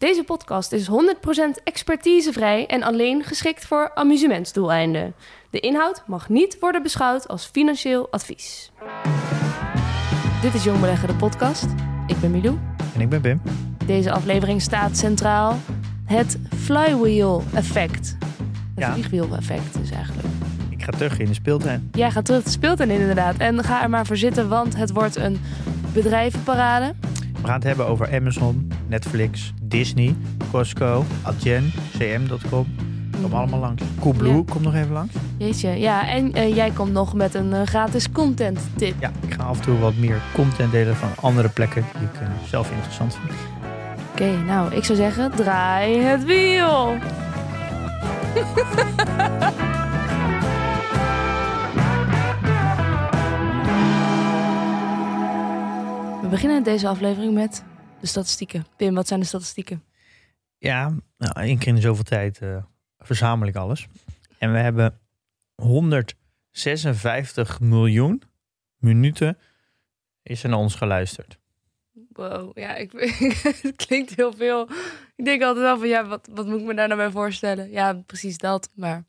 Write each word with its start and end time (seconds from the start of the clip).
Deze 0.00 0.24
podcast 0.24 0.72
is 0.72 0.88
100% 0.88 0.92
expertisevrij 1.64 2.66
en 2.66 2.82
alleen 2.82 3.24
geschikt 3.24 3.66
voor 3.66 3.90
amusementsdoeleinden. 3.94 5.14
De 5.50 5.60
inhoud 5.60 6.02
mag 6.06 6.28
niet 6.28 6.56
worden 6.60 6.82
beschouwd 6.82 7.28
als 7.28 7.44
financieel 7.46 8.08
advies. 8.10 8.70
Dit 10.42 10.54
is 10.54 10.64
Jong 10.64 10.80
Beleggen, 10.80 11.08
de 11.08 11.14
podcast. 11.14 11.66
Ik 12.06 12.20
ben 12.20 12.30
Milou. 12.30 12.58
En 12.94 13.00
ik 13.00 13.08
ben 13.08 13.22
Bim. 13.22 13.40
Deze 13.86 14.12
aflevering 14.12 14.62
staat 14.62 14.96
centraal 14.96 15.56
het 16.04 16.38
flywheel 16.56 17.42
effect. 17.54 18.16
Het 18.18 18.84
Ja. 18.84 18.92
vliegwiel 18.92 19.36
effect 19.36 19.78
is 19.82 19.90
eigenlijk. 19.90 20.28
Ik 20.68 20.82
ga 20.82 20.90
terug 20.90 21.18
in 21.18 21.26
de 21.26 21.34
speeltuin. 21.34 21.90
Jij 21.92 22.10
gaat 22.10 22.24
terug 22.24 22.42
de 22.42 22.50
speeltuin 22.50 22.90
in 22.90 23.00
inderdaad. 23.00 23.36
En 23.36 23.64
ga 23.64 23.82
er 23.82 23.90
maar 23.90 24.06
voor 24.06 24.16
zitten, 24.16 24.48
want 24.48 24.76
het 24.76 24.90
wordt 24.92 25.16
een 25.16 25.40
bedrijvenparade. 25.92 26.94
We 27.40 27.46
gaan 27.46 27.54
het 27.54 27.64
hebben 27.64 27.86
over 27.86 28.14
Amazon, 28.14 28.72
Netflix, 28.86 29.52
Disney, 29.62 30.14
Costco, 30.50 31.04
Adyen, 31.22 31.72
cm.com. 31.98 32.66
Kom 33.22 33.32
allemaal 33.34 33.60
langs. 33.60 33.82
Coolblue 34.00 34.34
Ja. 34.36 34.42
komt 34.48 34.64
nog 34.64 34.74
even 34.74 34.92
langs. 34.92 35.14
Jeetje, 35.36 35.68
ja. 35.78 36.08
En 36.08 36.32
eh, 36.32 36.54
jij 36.54 36.70
komt 36.70 36.92
nog 36.92 37.14
met 37.14 37.34
een 37.34 37.52
eh, 37.52 37.62
gratis 37.62 38.12
content 38.12 38.60
tip. 38.76 38.94
Ja, 39.00 39.10
ik 39.26 39.34
ga 39.34 39.42
af 39.42 39.56
en 39.56 39.62
toe 39.64 39.78
wat 39.78 39.96
meer 39.96 40.20
content 40.34 40.72
delen 40.72 40.96
van 40.96 41.08
andere 41.20 41.48
plekken 41.48 41.84
die 41.98 42.08
ik 42.08 42.20
eh, 42.20 42.26
zelf 42.48 42.70
interessant 42.70 43.14
vind. 43.16 43.32
Oké, 44.12 44.36
nou, 44.46 44.74
ik 44.74 44.84
zou 44.84 44.98
zeggen, 44.98 45.30
draai 45.30 45.98
het 46.00 46.24
wiel. 46.24 46.94
beginnen 56.30 56.62
deze 56.62 56.88
aflevering 56.88 57.34
met 57.34 57.64
de 58.00 58.06
statistieken. 58.06 58.66
Pim, 58.76 58.94
wat 58.94 59.08
zijn 59.08 59.20
de 59.20 59.26
statistieken? 59.26 59.82
Ja, 60.58 60.94
nou, 61.18 61.40
één 61.40 61.58
keer 61.58 61.74
in 61.74 61.80
zoveel 61.80 62.04
tijd 62.04 62.38
eh, 62.38 62.56
verzamel 62.98 63.48
ik 63.48 63.56
alles. 63.56 63.86
En 64.38 64.52
we 64.52 64.58
hebben 64.58 64.98
156 65.54 67.60
miljoen 67.60 68.22
minuten 68.76 69.38
is 70.22 70.42
er 70.42 70.48
naar 70.48 70.58
ons 70.58 70.74
geluisterd. 70.74 71.38
Wow, 72.12 72.58
ja, 72.58 72.74
ik, 72.74 72.92
het 73.62 73.86
klinkt 73.86 74.14
heel 74.14 74.32
veel. 74.32 74.68
Ik 75.16 75.24
denk 75.24 75.42
altijd 75.42 75.64
wel 75.64 75.78
van, 75.78 75.88
ja, 75.88 76.06
wat, 76.06 76.28
wat 76.32 76.46
moet 76.46 76.60
ik 76.60 76.66
me 76.66 76.74
daar 76.74 76.88
nou 76.88 77.00
bij 77.00 77.10
voorstellen? 77.10 77.70
Ja, 77.70 78.02
precies 78.06 78.38
dat, 78.38 78.70
maar... 78.74 79.04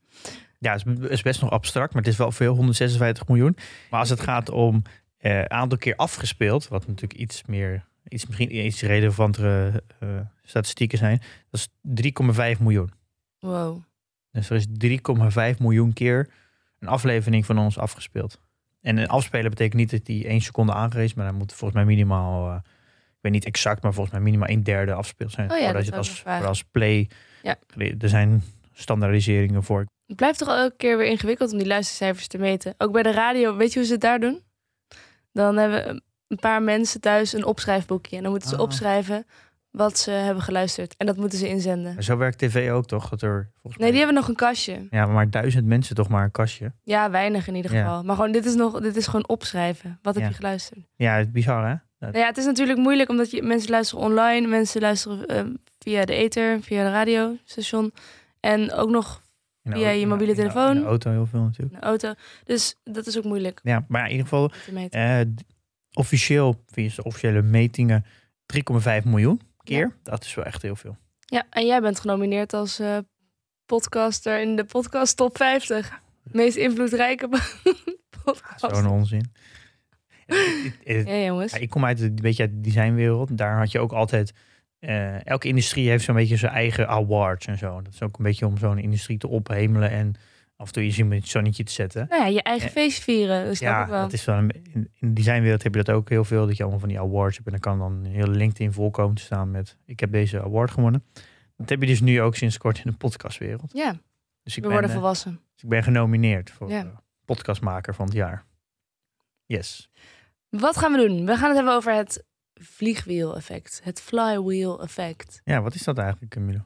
Ja, 0.60 0.74
het 0.74 1.10
is 1.10 1.22
best 1.22 1.42
nog 1.42 1.50
abstract, 1.50 1.94
maar 1.94 2.02
het 2.02 2.12
is 2.12 2.18
wel 2.18 2.32
veel, 2.32 2.56
156 2.56 3.28
miljoen. 3.28 3.58
Maar 3.90 4.00
als 4.00 4.10
het 4.10 4.20
gaat 4.20 4.50
om 4.50 4.84
eh 5.22 5.44
aantal 5.44 5.78
keer 5.78 5.96
afgespeeld, 5.96 6.68
wat 6.68 6.88
natuurlijk 6.88 7.20
iets 7.20 7.44
meer, 7.46 7.86
iets, 8.08 8.26
misschien 8.26 8.66
iets 8.66 8.82
relevantere 8.82 9.84
eh, 10.00 10.10
statistieken 10.44 10.98
zijn, 10.98 11.22
dat 11.50 11.60
is 11.60 11.68
3,5 12.56 12.60
miljoen. 12.60 12.92
Wow. 13.40 13.82
Dus 14.32 14.50
er 14.50 14.56
is 14.56 14.66
3,5 15.54 15.58
miljoen 15.60 15.94
keer 15.94 16.30
een 16.80 16.88
aflevering 16.88 17.46
van 17.46 17.58
ons 17.58 17.78
afgespeeld. 17.78 18.40
En 18.82 18.98
een 18.98 19.08
afspelen 19.08 19.50
betekent 19.50 19.76
niet 19.76 19.92
dat 19.92 20.06
die 20.06 20.28
één 20.28 20.42
seconde 20.42 20.74
aangerezen, 20.74 21.18
maar 21.18 21.28
dan 21.28 21.38
moet 21.38 21.54
volgens 21.54 21.74
mij 21.74 21.86
minimaal, 21.86 22.50
eh, 22.50 22.56
ik 23.10 23.20
weet 23.22 23.32
niet 23.32 23.46
exact, 23.46 23.84
maar 23.84 23.94
volgens 23.94 24.16
mij 24.16 24.24
minimaal 24.24 24.50
een 24.50 24.64
derde 24.64 24.94
afgespeeld 24.94 25.32
zijn. 25.32 25.52
Oh 25.52 25.58
ja, 25.58 25.72
dat 25.72 25.86
je 25.86 25.92
het 26.24 26.46
als 26.46 26.64
play. 26.64 27.10
Ja. 27.44 27.56
Er 28.00 28.10
zijn 28.10 28.44
standaardiseringen 28.74 29.64
voor. 29.64 29.86
Het 30.06 30.16
blijft 30.16 30.40
toch 30.40 30.48
elke 30.48 30.76
keer 30.78 30.98
weer 30.98 31.08
ingewikkeld 31.08 31.52
om 31.52 31.58
die 31.58 31.68
luistercijfers 31.68 32.28
te 32.28 32.38
meten. 32.38 32.74
Ook 32.78 32.92
bij 32.92 33.04
de 33.04 33.12
radio, 33.12 33.56
weet 33.56 33.74
je 33.74 33.78
hoe 33.80 33.88
ze 33.88 33.94
het 33.94 34.02
daar 34.02 34.20
doen? 34.20 34.42
Dan 35.34 35.58
hebben 35.58 36.04
een 36.28 36.38
paar 36.38 36.62
mensen 36.62 37.02
thuis 37.02 37.34
een 37.34 37.46
opschrijfboekje. 37.46 38.16
En 38.18 38.22
dan 38.22 38.32
moeten 38.32 38.50
ze 38.50 38.56
Ah. 38.56 38.62
opschrijven 38.62 39.26
wat 39.72 39.98
ze 39.98 40.12
hebben 40.12 40.44
geluisterd. 40.44 40.96
En 40.98 41.06
dat 41.06 41.18
moeten 41.18 41.38
ze 41.40 41.48
inzenden. 41.48 41.94
Maar 41.94 42.04
zo 42.04 42.18
werkt 42.18 42.38
tv 42.38 42.72
ook 42.72 42.86
toch? 42.86 43.10
Dat 43.10 43.22
er 43.22 43.50
volgens 43.62 43.82
Nee, 43.82 43.90
die 43.92 43.98
hebben 44.00 44.18
nog 44.18 44.28
een 44.28 44.36
kastje. 44.36 44.88
Ja, 44.90 45.06
maar 45.06 45.30
duizend 45.30 45.66
mensen 45.66 45.96
toch 45.96 46.10
maar 46.10 46.24
een 46.24 46.32
kastje. 46.32 46.72
Ja, 46.84 47.10
weinig 47.12 47.48
in 47.48 47.56
ieder 47.56 47.74
Ja. 47.74 47.82
geval. 47.84 48.04
Maar 48.04 48.16
gewoon, 48.16 48.32
dit 48.32 48.46
is, 48.46 48.56
nog, 48.56 48.80
dit 48.80 48.96
is 48.96 49.06
gewoon 49.06 49.28
opschrijven. 49.28 50.00
Wat 50.02 50.16
heb 50.16 50.28
je 50.28 50.34
geluisterd? 50.34 50.80
Ja, 50.96 51.14
het 51.16 51.26
is 51.26 51.32
bizar 51.32 51.68
hè? 51.68 51.76
Dat- 52.00 52.10
Nou 52.12 52.18
ja, 52.24 52.26
het 52.30 52.38
is 52.38 52.46
natuurlijk 52.46 52.80
moeilijk 52.80 53.10
omdat 53.10 53.32
je, 53.32 53.42
mensen 53.44 53.70
luisteren 53.72 54.04
online. 54.06 54.48
Mensen 54.48 54.82
luisteren 54.82 55.26
eh, 55.26 55.44
via 55.80 56.06
de 56.06 56.14
ether, 56.14 56.62
via 56.62 56.84
de 56.84 56.92
radiostation. 56.92 57.94
En 58.40 58.74
ook 58.74 58.90
nog 58.90 59.21
in 59.64 59.72
via 59.72 59.84
auto- 59.86 60.00
je 60.00 60.08
mobiele 60.08 60.32
in 60.32 60.38
de- 60.38 60.42
telefoon. 60.50 60.76
In 60.76 60.82
de 60.82 60.88
auto 60.88 61.12
heel 61.12 61.26
veel 61.26 61.42
natuurlijk. 61.42 61.74
in 61.74 61.80
de 61.80 61.86
auto. 61.86 62.14
Dus 62.44 62.76
dat 62.84 63.08
is 63.08 63.18
ook 63.18 63.24
moeilijk 63.24 63.60
Ja, 63.64 63.86
maar 63.88 64.00
ja, 64.02 64.06
in 64.08 64.12
ieder 64.12 64.28
geval, 64.28 64.52
eh, 64.90 65.20
d- 65.20 65.44
officieel, 65.94 66.64
via 66.68 66.90
de 66.96 67.04
officiële 67.04 67.42
metingen, 67.42 68.06
3,5 68.46 69.06
miljoen 69.06 69.42
keer. 69.64 69.96
Dat 70.04 70.24
is 70.24 70.34
wel 70.36 70.46
echt 70.46 70.62
heel 70.62 70.76
veel. 70.76 70.98
Ja, 71.26 71.44
en 71.50 71.66
jij 71.66 71.82
bent 71.82 72.00
genomineerd 72.00 72.54
als 72.54 72.80
eh, 72.80 72.98
podcaster 73.66 74.42
in 74.42 74.56
de 74.56 74.64
podcast 74.64 75.18
top 75.18 75.38
50. 75.38 76.00
Meest 76.24 76.58
invloedrijke 76.58 77.28
podcast. 78.24 78.76
Zo'n 78.76 78.88
onzin. 78.88 79.32
Ja, 80.28 80.36
het- 80.94 81.08
Ja, 81.08 81.18
jongens. 81.18 81.52
ja, 81.52 81.58
ik 81.58 81.70
kom 81.70 81.86
uit, 81.86 82.00
een 82.02 82.16
beetje 82.22 82.44
uit 82.44 82.52
de 82.52 82.62
designwereld. 82.62 83.38
Daar 83.38 83.58
had 83.58 83.72
je 83.72 83.80
ook 83.80 83.92
altijd... 83.92 84.34
eh, 84.82 85.26
elke 85.26 85.48
industrie 85.48 85.90
heeft 85.90 86.04
zo'n 86.04 86.16
beetje 86.16 86.38
zijn 86.38 86.52
eigen 86.54 86.88
awards 86.88 87.46
en 87.48 87.58
zo. 87.58 87.82
Dat 87.82 87.94
is 87.94 88.02
ook 88.02 88.18
een 88.18 88.24
beetje 88.24 88.46
om 88.46 88.58
zo'n 88.58 88.78
industrie 88.78 89.18
te 89.18 89.28
ophemelen 89.28 89.90
en 89.90 90.14
af 90.56 90.68
en 90.68 90.74
toe 90.74 90.86
je 90.86 90.92
zin 90.92 91.08
met 91.08 91.18
het 91.20 91.28
zonnetje 91.28 91.64
te 91.64 91.72
zetten. 91.72 92.06
Nou 92.10 92.22
ja, 92.22 92.28
je 92.28 92.42
eigen 92.44 92.68
Ja. 92.68 92.72
feestje 92.74 93.04
vieren. 93.04 93.46
Dat 93.46 93.60
ja, 93.60 93.88
wel. 93.90 94.02
dat 94.02 94.14
is 94.14 94.26
wel 94.26 94.36
een, 94.38 94.52
in, 94.74 94.90
de 95.00 95.14
designwereld 95.14 95.64
heb 95.64 95.76
je 95.76 95.84
dat 95.84 95.96
ook 95.96 96.10
heel 96.10 96.24
veel. 96.24 96.46
Dat 96.48 96.58
je 96.58 96.62
allemaal 96.62 96.80
van 96.80 96.90
die 96.90 97.00
awards 97.00 97.36
hebt. 97.36 97.48
En 97.48 97.60
dan 97.60 97.62
kan 97.62 97.80
dan 97.80 98.06
hele 98.12 98.32
LinkedIn 98.32 98.74
vol 98.74 98.92
komen 98.92 99.16
te 99.16 99.22
staan 99.22 99.52
met... 99.52 99.78
Ik 99.86 100.00
heb 100.00 100.12
deze 100.12 100.42
award 100.42 100.72
gewonnen. 100.72 101.04
Dat 101.58 101.70
heb 101.70 101.82
je 101.82 101.88
dus 101.88 102.02
nu 102.02 102.22
ook 102.22 102.36
sinds 102.36 102.58
kort 102.58 102.78
in 102.78 102.92
de 102.92 102.98
podcastwereld. 102.98 103.72
Ja, 103.74 103.96
Dus 104.44 104.58
ik, 104.58 104.62
we 104.64 104.70
ben, 104.70 104.72
worden 104.72 104.90
eh, 104.90 104.96
volwassen. 104.96 105.40
dus 105.54 105.64
ik 105.64 105.70
ben 105.70 105.84
genomineerd 105.84 106.50
voor 106.52 106.70
Ja. 106.70 106.80
eh, 106.84 106.88
podcastmaker 107.26 107.96
van 107.96 108.06
het 108.06 108.14
jaar. 108.16 108.46
Yes. 109.46 109.90
Wat 110.50 110.78
gaan 110.78 110.92
we 110.92 111.08
doen? 111.08 111.26
We 111.26 111.36
gaan 111.36 111.48
het 111.48 111.56
hebben 111.56 111.74
over 111.76 111.94
het 111.96 112.24
vliegwiel-effect. 112.64 113.82
Het 113.84 114.02
flywheel-effect. 114.02 115.42
Ja, 115.44 115.62
wat 115.62 115.74
is 115.74 115.84
dat 115.84 115.98
eigenlijk, 115.98 116.32
Camilo? 116.32 116.60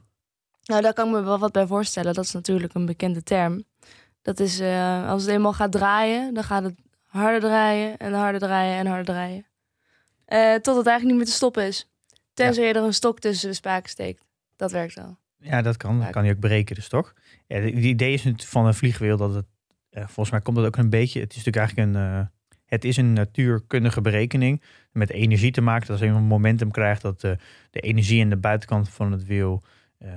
Nou, 0.64 0.82
daar 0.82 0.92
kan 0.92 1.06
ik 1.06 1.12
me 1.14 1.22
wel 1.22 1.38
wat 1.38 1.52
bij 1.52 1.66
voorstellen. 1.66 2.14
Dat 2.14 2.24
is 2.24 2.32
natuurlijk 2.32 2.74
een 2.74 2.86
bekende 2.86 3.22
term. 3.22 3.64
Dat 4.22 4.40
is, 4.40 4.60
eh, 4.60 5.08
als 5.08 5.22
het 5.22 5.30
eenmaal 5.30 5.52
gaat 5.52 5.72
draaien, 5.72 6.34
dan 6.34 6.44
gaat 6.44 6.62
het 6.62 6.74
harder 7.04 7.40
draaien 7.40 7.96
en 7.96 8.12
harder 8.12 8.40
draaien 8.40 8.78
en 8.78 8.86
harder 8.86 9.04
draaien. 9.04 9.46
Eh, 10.24 10.54
tot 10.54 10.76
het 10.76 10.86
eigenlijk 10.86 11.04
niet 11.04 11.16
meer 11.16 11.24
te 11.24 11.30
stoppen 11.32 11.66
is. 11.66 11.88
Tenzij 12.34 12.66
je 12.66 12.72
er 12.72 12.82
een 12.82 12.94
stok 12.94 13.20
tussen 13.20 13.48
de 13.48 13.54
spaken 13.54 13.90
steekt. 13.90 14.24
Dat 14.56 14.72
werkt 14.72 14.94
wel. 14.94 15.18
Ja, 15.38 15.62
dat 15.62 15.76
kan. 15.76 15.98
Ja. 15.98 16.10
kan 16.10 16.22
hij 16.22 16.32
ook 16.32 16.40
breken, 16.40 16.74
dus 16.74 16.88
toch? 16.88 17.14
Ja, 17.46 17.56
het 17.56 17.74
idee 17.74 18.12
is 18.12 18.32
van 18.36 18.66
een 18.66 18.74
vliegwiel 18.74 19.16
dat 19.16 19.34
het... 19.34 19.46
eh, 19.90 20.02
volgens 20.02 20.30
mij 20.30 20.40
komt 20.40 20.56
dat 20.56 20.66
ook 20.66 20.76
een 20.76 20.90
beetje... 20.90 21.20
Het 21.20 21.34
is 21.34 21.44
natuurlijk 21.44 21.74
eigenlijk 21.74 21.96
een... 21.96 22.30
het 22.66 22.84
is 22.84 22.96
een 22.96 23.12
natuurkundige 23.12 24.00
berekening 24.00 24.62
met 24.92 25.10
energie 25.10 25.50
te 25.50 25.60
maken. 25.60 25.86
Dat 25.86 26.00
als 26.00 26.08
je 26.10 26.14
een 26.14 26.22
momentum 26.22 26.70
krijgt 26.70 27.02
dat 27.02 27.24
eh, 27.24 27.30
de 27.70 27.80
energie 27.80 28.20
in 28.20 28.30
de 28.30 28.36
buitenkant 28.36 28.88
van 28.88 29.12
het 29.12 29.24
wiel 29.24 29.62
eh, 29.98 30.10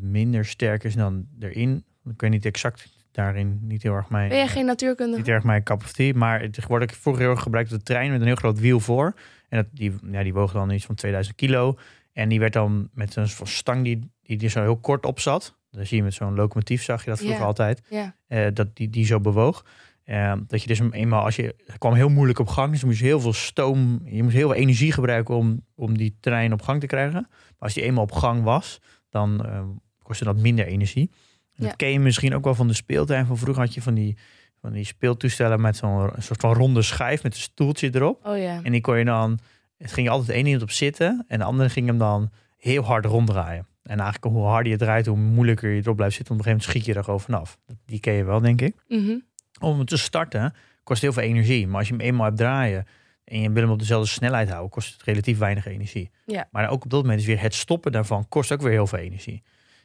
minder 0.00 0.44
sterk 0.44 0.84
is 0.84 0.94
dan 0.94 1.26
erin. 1.40 1.84
Ik 2.04 2.20
weet 2.20 2.30
niet 2.30 2.44
exact 2.44 2.96
daarin, 3.10 3.58
niet 3.62 3.82
heel 3.82 3.94
erg 3.94 4.08
mijn... 4.08 4.28
Ben 4.28 4.38
jij 4.38 4.48
geen 4.48 4.66
natuurkundige? 4.66 5.18
Niet 5.18 5.28
erg 5.28 5.44
mijn 5.44 5.62
cup 5.62 5.82
of 5.82 5.92
tea, 5.92 6.12
maar 6.14 6.40
het 6.40 6.66
wordt 6.66 6.84
ook 6.84 6.98
vroeger 6.98 7.22
heel 7.22 7.30
erg 7.30 7.42
gebruikt 7.42 7.72
op 7.72 7.78
de 7.78 7.84
trein 7.84 8.10
met 8.10 8.20
een 8.20 8.26
heel 8.26 8.36
groot 8.36 8.60
wiel 8.60 8.80
voor. 8.80 9.14
En 9.48 9.62
dat, 9.62 9.66
die, 9.72 9.94
ja, 10.10 10.22
die 10.22 10.32
woog 10.32 10.52
dan 10.52 10.70
iets 10.70 10.86
van 10.86 10.94
2000 10.94 11.36
kilo. 11.36 11.78
En 12.12 12.28
die 12.28 12.40
werd 12.40 12.52
dan 12.52 12.88
met 12.92 13.16
een 13.16 13.28
soort 13.28 13.48
stang 13.48 13.84
die, 13.84 14.10
die 14.22 14.40
er 14.40 14.50
zo 14.50 14.60
heel 14.60 14.76
kort 14.76 15.06
op 15.06 15.20
zat. 15.20 15.56
Dan 15.70 15.86
zie 15.86 15.96
je 15.96 16.02
met 16.02 16.14
zo'n 16.14 16.34
locomotief, 16.34 16.82
zag 16.82 17.04
je 17.04 17.10
dat 17.10 17.18
vroeger 17.18 17.44
altijd. 17.44 17.82
Eh, 18.26 18.46
dat 18.54 18.76
die, 18.76 18.90
die 18.90 19.06
zo 19.06 19.20
bewoog. 19.20 19.64
Eh, 20.08 20.32
dat 20.46 20.62
je 20.62 20.68
dus 20.68 20.80
eenmaal, 20.90 21.24
als 21.24 21.36
je 21.36 21.54
kwam 21.78 21.94
heel 21.94 22.08
moeilijk 22.08 22.38
op 22.38 22.48
gang, 22.48 22.70
dus 22.70 22.80
je 22.80 22.86
moest 22.86 23.00
heel 23.00 23.20
veel 23.20 23.32
stoom, 23.32 24.00
je 24.04 24.22
moest 24.22 24.34
heel 24.34 24.48
veel 24.48 24.58
energie 24.58 24.92
gebruiken 24.92 25.34
om, 25.34 25.64
om 25.74 25.98
die 25.98 26.16
trein 26.20 26.52
op 26.52 26.62
gang 26.62 26.80
te 26.80 26.86
krijgen. 26.86 27.26
Maar 27.30 27.56
als 27.58 27.74
die 27.74 27.82
eenmaal 27.82 28.02
op 28.02 28.12
gang 28.12 28.42
was, 28.42 28.80
dan 29.10 29.44
eh, 29.44 29.62
kostte 30.02 30.24
dat 30.24 30.36
minder 30.36 30.66
energie. 30.66 31.10
En 31.54 31.62
Ja. 31.62 31.66
Dat 31.66 31.76
ken 31.76 31.88
je 31.88 32.00
misschien 32.00 32.34
ook 32.34 32.44
wel 32.44 32.54
van 32.54 32.66
de 32.68 32.74
speeltuin. 32.74 33.26
Van 33.26 33.38
vroeger 33.38 33.62
had 33.62 33.74
je 33.74 33.82
van 33.82 33.94
die, 33.94 34.16
van 34.60 34.72
die 34.72 34.84
speeltoestellen 34.84 35.60
met 35.60 35.76
zo'n 35.76 36.10
soort 36.18 36.40
van 36.40 36.54
ronde 36.54 36.82
schijf 36.82 37.22
met 37.22 37.34
een 37.34 37.40
stoeltje 37.40 37.90
erop. 37.94 38.26
Oh 38.26 38.38
ja. 38.38 38.60
En 38.62 38.72
die 38.72 38.80
kon 38.80 38.98
je 38.98 39.04
dan 39.04 39.38
Het 39.76 39.92
ging 39.92 40.08
altijd 40.08 40.28
ene 40.28 40.44
iemand 40.44 40.62
op 40.62 40.70
zitten 40.70 41.24
en 41.28 41.38
de 41.38 41.44
andere 41.44 41.68
ging 41.68 41.86
hem 41.86 41.98
dan 41.98 42.30
heel 42.56 42.82
hard 42.82 43.04
ronddraaien. 43.04 43.66
En 43.82 44.00
eigenlijk 44.00 44.34
hoe 44.34 44.44
harder 44.44 44.72
je 44.72 44.78
draait, 44.78 45.06
hoe 45.06 45.16
moeilijker 45.16 45.70
je 45.70 45.80
erop 45.80 45.96
blijft 45.96 46.14
zitten. 46.14 46.34
Op 46.34 46.40
een 46.40 46.44
gegeven 46.44 46.66
moment 46.66 46.84
schiet 46.84 46.94
je 46.94 46.98
er 46.98 47.04
gewoon 47.04 47.20
vanaf. 47.20 47.58
Die 47.86 48.00
ken 48.00 48.12
je 48.12 48.24
wel, 48.24 48.40
denk 48.40 48.60
ik. 48.60 48.74
Mhm. 48.88 49.16
Om 49.58 49.76
hem 49.76 49.86
te 49.86 49.96
starten 49.96 50.54
kost 50.82 51.02
heel 51.02 51.12
veel 51.12 51.22
energie. 51.22 51.66
Maar 51.66 51.78
als 51.78 51.88
je 51.88 51.94
hem 51.94 52.02
eenmaal 52.02 52.24
hebt 52.24 52.36
draaien 52.36 52.86
en 53.24 53.40
je 53.40 53.50
wil 53.50 53.62
hem 53.62 53.72
op 53.72 53.78
dezelfde 53.78 54.08
snelheid 54.08 54.48
houden, 54.48 54.70
kost 54.70 54.92
het 54.92 55.02
relatief 55.02 55.38
weinig 55.38 55.66
energie. 55.66 56.10
Ja. 56.26 56.48
Maar 56.50 56.68
ook 56.68 56.84
op 56.84 56.90
dat 56.90 57.02
moment 57.02 57.20
is 57.20 57.26
weer 57.26 57.40
het 57.40 57.54
stoppen 57.54 57.92
daarvan 57.92 58.28
kost 58.28 58.52
ook 58.52 58.60
weer 58.60 58.70
heel 58.70 58.86
veel 58.86 58.98
energie. 58.98 59.42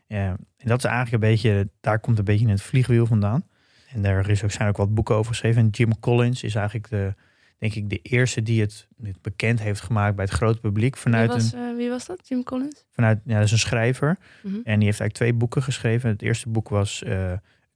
En 0.07 0.37
dat 0.57 0.77
is 0.77 0.83
eigenlijk 0.83 1.23
een 1.23 1.29
beetje, 1.29 1.69
daar 1.81 1.99
komt 1.99 2.17
een 2.17 2.23
beetje 2.23 2.49
het 2.49 2.61
vliegwiel 2.61 3.05
vandaan. 3.05 3.47
En 3.93 4.01
daar 4.01 4.29
is 4.29 4.43
ook, 4.43 4.51
zijn 4.51 4.69
ook 4.69 4.77
wat 4.77 4.93
boeken 4.93 5.15
over 5.15 5.31
geschreven. 5.31 5.61
En 5.61 5.69
Jim 5.69 5.99
Collins 5.99 6.43
is 6.43 6.55
eigenlijk 6.55 6.89
de, 6.89 7.13
denk 7.57 7.73
ik, 7.73 7.89
de 7.89 7.99
eerste 8.01 8.43
die 8.43 8.61
het, 8.61 8.87
het 9.03 9.21
bekend 9.21 9.59
heeft 9.59 9.81
gemaakt 9.81 10.15
bij 10.15 10.25
het 10.25 10.33
grote 10.33 10.59
publiek. 10.59 10.93
Wie 10.93 11.01
Vanuit 11.01 11.29
was, 11.29 11.53
een, 11.53 11.69
eh, 11.69 11.75
wie 11.75 11.89
was 11.89 12.05
dat? 12.05 12.27
Jim 12.27 12.43
Collins? 12.43 12.85
vanuit, 12.91 13.19
ja, 13.25 13.35
dat 13.35 13.43
is 13.43 13.51
een 13.51 13.57
schrijver. 13.57 14.17
Mhm. 14.41 14.53
En 14.53 14.53
die 14.53 14.63
heeft 14.63 14.99
eigenlijk 14.99 15.13
twee 15.13 15.33
boeken 15.33 15.63
geschreven. 15.63 16.09
Het 16.09 16.21
eerste 16.21 16.49
boek 16.49 16.69
was 16.69 17.03
eh, 17.03 17.33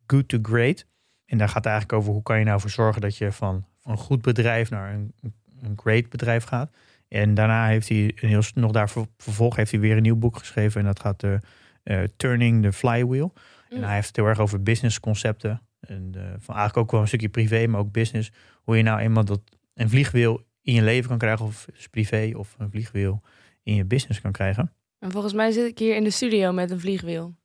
Good 0.08 0.28
to 0.28 0.40
Great. 0.42 0.86
En 1.28 1.38
daar 1.38 1.48
gaat 1.48 1.64
het 1.64 1.66
eigenlijk 1.66 2.00
over 2.02 2.14
hoe 2.14 2.24
kan 2.24 2.40
je 2.40 2.46
nou 2.46 2.60
voor 2.60 2.70
zorgen 2.70 3.02
dat 3.02 3.18
je 3.18 3.32
van, 3.32 3.66
van 3.80 3.92
een 3.92 3.98
goed 3.98 4.22
bedrijf 4.22 4.70
naar 4.70 4.94
een, 4.94 5.14
een 5.62 5.74
great 5.76 6.10
bedrijf 6.10 6.44
gaat. 6.44 6.72
En 7.08 7.34
daarna 7.34 7.68
heeft 7.68 7.90
hij 7.90 8.12
een 8.16 8.30
heel, 8.30 8.42
nog 8.54 8.72
daar 8.72 8.90
ver- 8.90 9.06
vervolg 9.18 9.56
heeft 9.56 9.72
hij 9.72 9.80
weer 9.80 9.96
een 9.96 10.02
nieuw 10.02 10.16
boek 10.16 10.38
geschreven. 10.38 10.80
En 10.82 10.86
dat 10.88 11.00
gaat 11.00 11.20
de 11.20 11.40
eh, 11.84 12.04
Turning 12.18 12.64
the 12.64 12.72
Flywheel. 12.74 13.34
En 13.70 13.78
Mm. 13.78 13.84
hij 13.84 13.94
heeft 13.96 14.08
het 14.08 14.16
heel 14.16 14.26
erg 14.26 14.40
over 14.40 14.64
business 14.64 15.00
concepten. 15.00 15.62
En 15.80 16.12
eh, 16.16 16.22
van 16.22 16.56
eigenlijk 16.56 16.78
ook 16.78 16.92
wel 16.92 17.02
een 17.02 17.08
stukje 17.08 17.30
privé, 17.30 17.68
maar 17.68 17.80
ook 17.80 17.92
business. 17.92 18.32
Hoe 18.64 18.78
je 18.78 18.84
nou 18.84 19.00
eenmaal 19.00 19.26
dat 19.26 19.42
een 19.74 19.90
vliegwiel 19.90 20.46
in 20.62 20.74
je 20.74 20.82
leven 20.82 21.10
kan 21.10 21.18
krijgen, 21.18 21.46
of 21.46 21.68
is 21.74 21.88
privé, 21.88 22.32
of 22.36 22.56
een 22.58 22.70
vliegwiel 22.70 23.22
in 23.64 23.76
je 23.76 23.86
business 23.86 24.22
kan 24.22 24.32
krijgen. 24.32 24.72
En 25.00 25.12
volgens 25.12 25.34
mij 25.34 25.52
zit 25.52 25.68
ik 25.68 25.78
hier 25.80 25.96
in 25.96 26.04
de 26.04 26.10
studio 26.10 26.52
met 26.52 26.72
een 26.72 26.80
vliegwiel. 26.80 27.36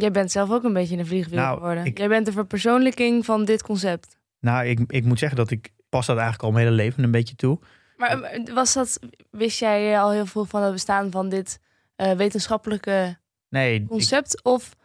Jij 0.00 0.10
bent 0.10 0.30
zelf 0.30 0.50
ook 0.50 0.64
een 0.64 0.72
beetje 0.72 0.96
een 0.96 1.06
vliegwiel 1.06 1.38
Nou, 1.38 1.56
geworden. 1.56 1.84
ik- 1.84 1.98
Jij 1.98 2.08
bent 2.08 2.26
de 2.26 2.32
verpersoonlijking 2.32 3.24
van 3.24 3.44
dit 3.44 3.62
concept. 3.62 4.18
Nou, 4.40 4.66
ik, 4.66 4.80
ik 4.86 5.04
moet 5.04 5.18
zeggen 5.18 5.38
dat 5.38 5.50
ik 5.50 5.72
pas 5.88 6.06
dat 6.06 6.16
eigenlijk 6.16 6.44
al 6.46 6.52
mijn 6.52 6.64
hele 6.64 6.76
leven 6.76 7.04
een 7.04 7.10
beetje 7.10 7.34
toe. 7.34 7.58
Maar 7.96 8.22
eh, 8.22 8.54
was 8.54 8.72
dat, 8.72 8.98
wist 9.30 9.58
jij 9.58 10.00
al 10.00 10.10
heel 10.10 10.26
veel 10.26 10.44
van 10.44 10.62
het 10.62 10.72
bestaan 10.72 11.10
van 11.10 11.28
dit 11.28 11.60
eh, 11.96 12.12
wetenschappelijke 12.12 13.18
Nee, 13.48 13.74
ik- 13.74 13.86
concept? 13.88 14.42
Of 14.42 14.76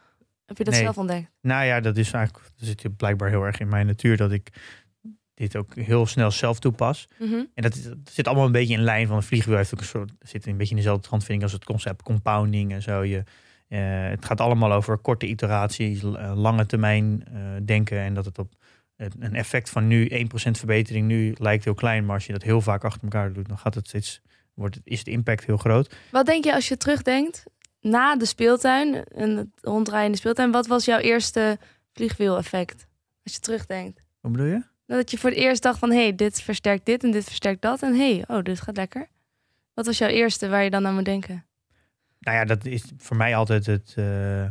heb 0.45 0.57
je 0.57 0.63
dat 0.63 0.73
Nee. 0.73 0.83
zelf 0.83 0.97
ontdekt? 0.97 1.29
nou 1.41 1.65
ja, 1.65 1.79
dat 1.79 1.97
is 1.97 2.11
eigenlijk 2.11 2.45
dat 2.57 2.67
zit 2.67 2.97
blijkbaar 2.97 3.29
heel 3.29 3.43
erg 3.43 3.59
in 3.59 3.67
mijn 3.69 3.85
natuur 3.85 4.17
dat 4.17 4.31
ik 4.31 4.49
dit 5.33 5.55
ook 5.55 5.75
heel 5.75 6.05
snel 6.05 6.31
zelf 6.31 6.59
toepas. 6.59 7.07
Mhm. 7.19 7.33
En 7.53 7.63
dat, 7.63 7.79
zit 8.11 8.27
allemaal 8.27 8.45
een 8.45 8.51
beetje 8.51 8.73
in 8.73 8.83
lijn 8.83 9.07
van 9.07 9.15
een 9.15 9.23
vliegwiel. 9.23 9.55
Heeft 9.57 9.73
ook 9.73 9.79
een 9.79 9.85
soort, 9.85 10.11
zit 10.19 10.45
een 10.45 10.57
beetje 10.57 10.75
in 10.75 10.81
dezelfde 10.81 11.07
trant, 11.07 11.23
vind 11.23 11.37
ik, 11.37 11.43
als 11.43 11.51
het 11.53 11.63
concept 11.63 12.03
compounding 12.03 12.71
en 12.71 12.81
zo. 12.81 13.03
Je, 13.03 13.23
eh, 13.71 14.09
het 14.09 14.25
gaat 14.25 14.41
allemaal 14.41 14.71
over 14.71 14.97
korte 14.97 15.25
iteraties, 15.25 16.03
eh, 16.03 16.31
lange 16.35 16.65
termijn 16.65 17.23
eh, 17.27 17.41
denken. 17.65 17.99
En 17.99 18.13
dat 18.13 18.25
het 18.25 18.39
op 18.39 18.53
een 18.95 19.35
effect 19.35 19.69
van 19.69 19.87
nu 19.87 20.07
1% 20.09 20.57
verbetering 20.57 21.07
nu 21.07 21.35
lijkt 21.37 21.63
heel 21.63 21.73
klein. 21.73 22.05
Maar 22.05 22.15
als 22.15 22.25
je 22.25 22.31
dat 22.31 22.41
heel 22.41 22.61
vaak 22.61 22.83
achter 22.83 23.03
elkaar 23.03 23.33
doet, 23.33 23.47
dan 23.47 23.57
gaat 23.57 23.75
het 23.75 23.87
steeds, 23.87 24.21
wordt 24.53 24.75
het, 24.75 24.87
is 24.87 25.03
de 25.03 25.11
impact 25.11 25.45
heel 25.45 25.57
groot. 25.57 25.95
Wat 26.11 26.25
denk 26.25 26.43
je 26.43 26.53
als 26.53 26.67
je 26.67 26.77
terugdenkt 26.77 27.43
na 27.81 28.15
de 28.15 28.25
speeltuin 28.25 29.03
en 29.03 29.37
het 29.37 29.47
ronddraaien 29.61 30.05
in 30.05 30.11
de 30.11 30.17
speeltuin? 30.17 30.51
Wat 30.51 30.67
was 30.67 30.85
jouw 30.85 30.99
eerste 30.99 31.57
vliegwiel-effect? 31.93 32.87
Als 33.23 33.33
je 33.33 33.39
terugdenkt. 33.39 34.03
Wat 34.21 34.31
bedoel 34.31 34.47
je? 34.47 34.63
Dat 34.85 35.11
je 35.11 35.17
voor 35.17 35.29
het 35.29 35.39
eerst 35.39 35.63
dacht 35.63 35.79
van... 35.79 35.91
hé, 35.91 36.01
hey, 36.01 36.15
dit 36.15 36.41
versterkt 36.41 36.85
dit 36.85 37.03
en 37.03 37.11
dit 37.11 37.23
versterkt 37.23 37.61
dat. 37.61 37.81
En 37.81 37.93
hé, 37.93 38.15
hey, 38.15 38.37
oh, 38.37 38.43
dit 38.43 38.61
gaat 38.61 38.77
lekker. 38.77 39.07
Wat 39.73 39.85
was 39.85 39.97
jouw 39.97 40.09
eerste 40.09 40.49
waar 40.49 40.63
je 40.63 40.69
dan 40.69 40.87
aan 40.87 40.93
moet 40.93 41.05
denken? 41.05 41.45
Nou 42.21 42.37
ja, 42.37 42.45
dat 42.45 42.65
is 42.65 42.91
voor 42.97 43.17
mij 43.17 43.35
altijd 43.35 43.65
het. 43.65 43.93
eh, 43.97 44.45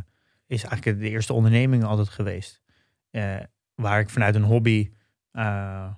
is 0.47 0.63
eigenlijk 0.63 0.99
de 0.99 1.09
eerste 1.09 1.33
onderneming 1.33 1.83
altijd 1.83 2.09
geweest. 2.09 2.61
Eh, 3.09 3.35
waar 3.75 3.99
ik 3.99 4.09
vanuit 4.09 4.35
een 4.35 4.43
hobby. 4.43 4.91
eh, 5.31 5.89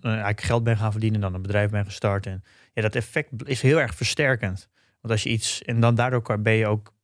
eigenlijk 0.00 0.40
geld 0.40 0.64
ben 0.64 0.76
gaan 0.76 0.90
verdienen, 0.92 1.20
dan 1.20 1.34
een 1.34 1.42
bedrijf 1.42 1.70
ben 1.70 1.84
gestart. 1.84 2.26
En 2.26 2.42
ja, 2.72 2.82
dat 2.82 2.94
effect 2.94 3.48
is 3.48 3.62
heel 3.62 3.80
erg 3.80 3.94
versterkend. 3.94 4.68
Want 5.00 5.12
als 5.12 5.22
je 5.22 5.28
iets. 5.28 5.62
En 5.62 5.80
dan 5.80 5.94
daardoor 5.94 6.40
ben 6.40 6.52
je 6.52 6.66
ook 6.66 6.94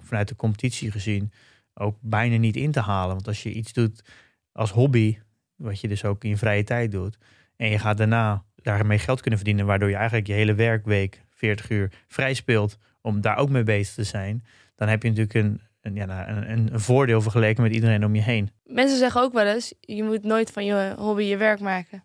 vanuit 0.00 0.28
de 0.28 0.36
competitie 0.36 0.90
gezien. 0.90 1.32
ook 1.74 1.96
bijna 2.00 2.36
niet 2.36 2.56
in 2.56 2.72
te 2.72 2.80
halen. 2.80 3.14
Want 3.14 3.26
als 3.26 3.42
je 3.42 3.52
iets 3.52 3.72
doet 3.72 4.04
als 4.52 4.70
hobby. 4.70 5.18
wat 5.56 5.80
je 5.80 5.88
dus 5.88 6.04
ook 6.04 6.24
in 6.24 6.30
je 6.30 6.36
vrije 6.36 6.64
tijd 6.64 6.90
doet. 6.90 7.18
en 7.56 7.68
je 7.68 7.78
gaat 7.78 7.96
daarna 7.96 8.44
daarmee 8.56 8.98
geld 8.98 9.20
kunnen 9.20 9.38
verdienen. 9.38 9.66
waardoor 9.66 9.88
je 9.88 9.96
eigenlijk 9.96 10.26
je 10.26 10.32
hele 10.32 10.54
werkweek, 10.54 11.22
40 11.30 11.70
uur, 11.70 11.92
vrij 12.08 12.34
speelt 12.34 12.78
om 13.02 13.20
daar 13.20 13.36
ook 13.36 13.48
mee 13.50 13.62
bezig 13.62 13.94
te 13.94 14.04
zijn, 14.04 14.44
dan 14.74 14.88
heb 14.88 15.02
je 15.02 15.08
natuurlijk 15.08 15.34
een, 15.34 15.60
een, 15.80 15.94
ja, 15.94 16.04
nou, 16.04 16.28
een, 16.30 16.72
een, 16.72 16.80
voordeel 16.80 17.22
vergeleken 17.22 17.62
met 17.62 17.72
iedereen 17.72 18.04
om 18.04 18.14
je 18.14 18.22
heen. 18.22 18.50
Mensen 18.64 18.98
zeggen 18.98 19.20
ook 19.22 19.32
wel 19.32 19.46
eens... 19.46 19.74
je 19.80 20.02
moet 20.04 20.22
nooit 20.22 20.50
van 20.50 20.64
je 20.64 20.94
hobby 20.98 21.22
je 21.22 21.36
werk 21.36 21.60
maken. 21.60 22.04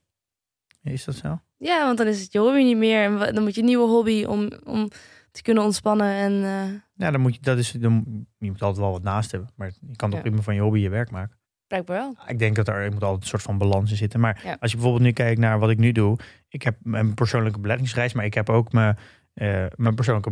Is 0.83 1.03
dat 1.05 1.15
zo? 1.15 1.39
Ja, 1.57 1.85
want 1.85 1.97
dan 1.97 2.07
is 2.07 2.21
het 2.21 2.31
je 2.31 2.39
hobby 2.39 2.61
niet 2.63 2.77
meer. 2.77 3.03
En 3.21 3.33
dan 3.35 3.43
moet 3.43 3.55
je 3.55 3.61
een 3.61 3.67
nieuwe 3.67 3.87
hobby 3.87 4.23
om, 4.23 4.51
om 4.63 4.89
te 5.31 5.41
kunnen 5.41 5.63
ontspannen. 5.63 6.07
En 6.13 6.31
eh, 6.43 6.79
Ja, 7.05 7.11
dan 7.11 7.21
moet 7.21 7.35
je, 7.35 7.41
dat 7.41 7.57
is, 7.57 7.71
dan, 7.71 8.25
je 8.37 8.51
moet 8.51 8.61
altijd 8.61 8.81
wel 8.83 8.91
wat 8.91 9.03
naast 9.03 9.31
hebben. 9.31 9.49
Maar 9.55 9.67
je 9.87 9.95
kan 9.95 10.09
toch 10.09 10.19
Ja. 10.19 10.25
prima 10.25 10.41
van 10.41 10.55
je 10.55 10.61
hobby 10.61 10.79
je 10.79 10.89
werk 10.89 11.11
maken. 11.11 11.37
blijkbaar 11.67 11.97
wel. 11.97 12.15
Ik 12.27 12.39
denk 12.39 12.55
dat 12.55 12.67
er, 12.67 12.91
moet 12.91 13.03
altijd 13.03 13.21
een 13.21 13.27
soort 13.29 13.41
van 13.41 13.57
balans 13.57 13.91
in 13.91 13.97
zitten. 13.97 14.19
Maar 14.19 14.41
Ja. 14.43 14.57
als 14.59 14.71
je 14.71 14.77
bijvoorbeeld 14.77 15.05
nu 15.05 15.11
kijkt 15.11 15.39
naar 15.39 15.59
wat 15.59 15.69
ik 15.69 15.77
nu 15.77 15.91
doe. 15.91 16.17
Ik 16.49 16.61
heb 16.61 16.77
mijn 16.81 17.13
persoonlijke 17.13 17.59
beleggingsreis, 17.59 18.13
maar 18.13 18.25
ik 18.25 18.33
heb 18.33 18.49
ook 18.49 18.71
mijn, 18.71 18.97
eh, 19.33 19.65
mijn 19.75 19.95
persoonlijke 19.95 20.31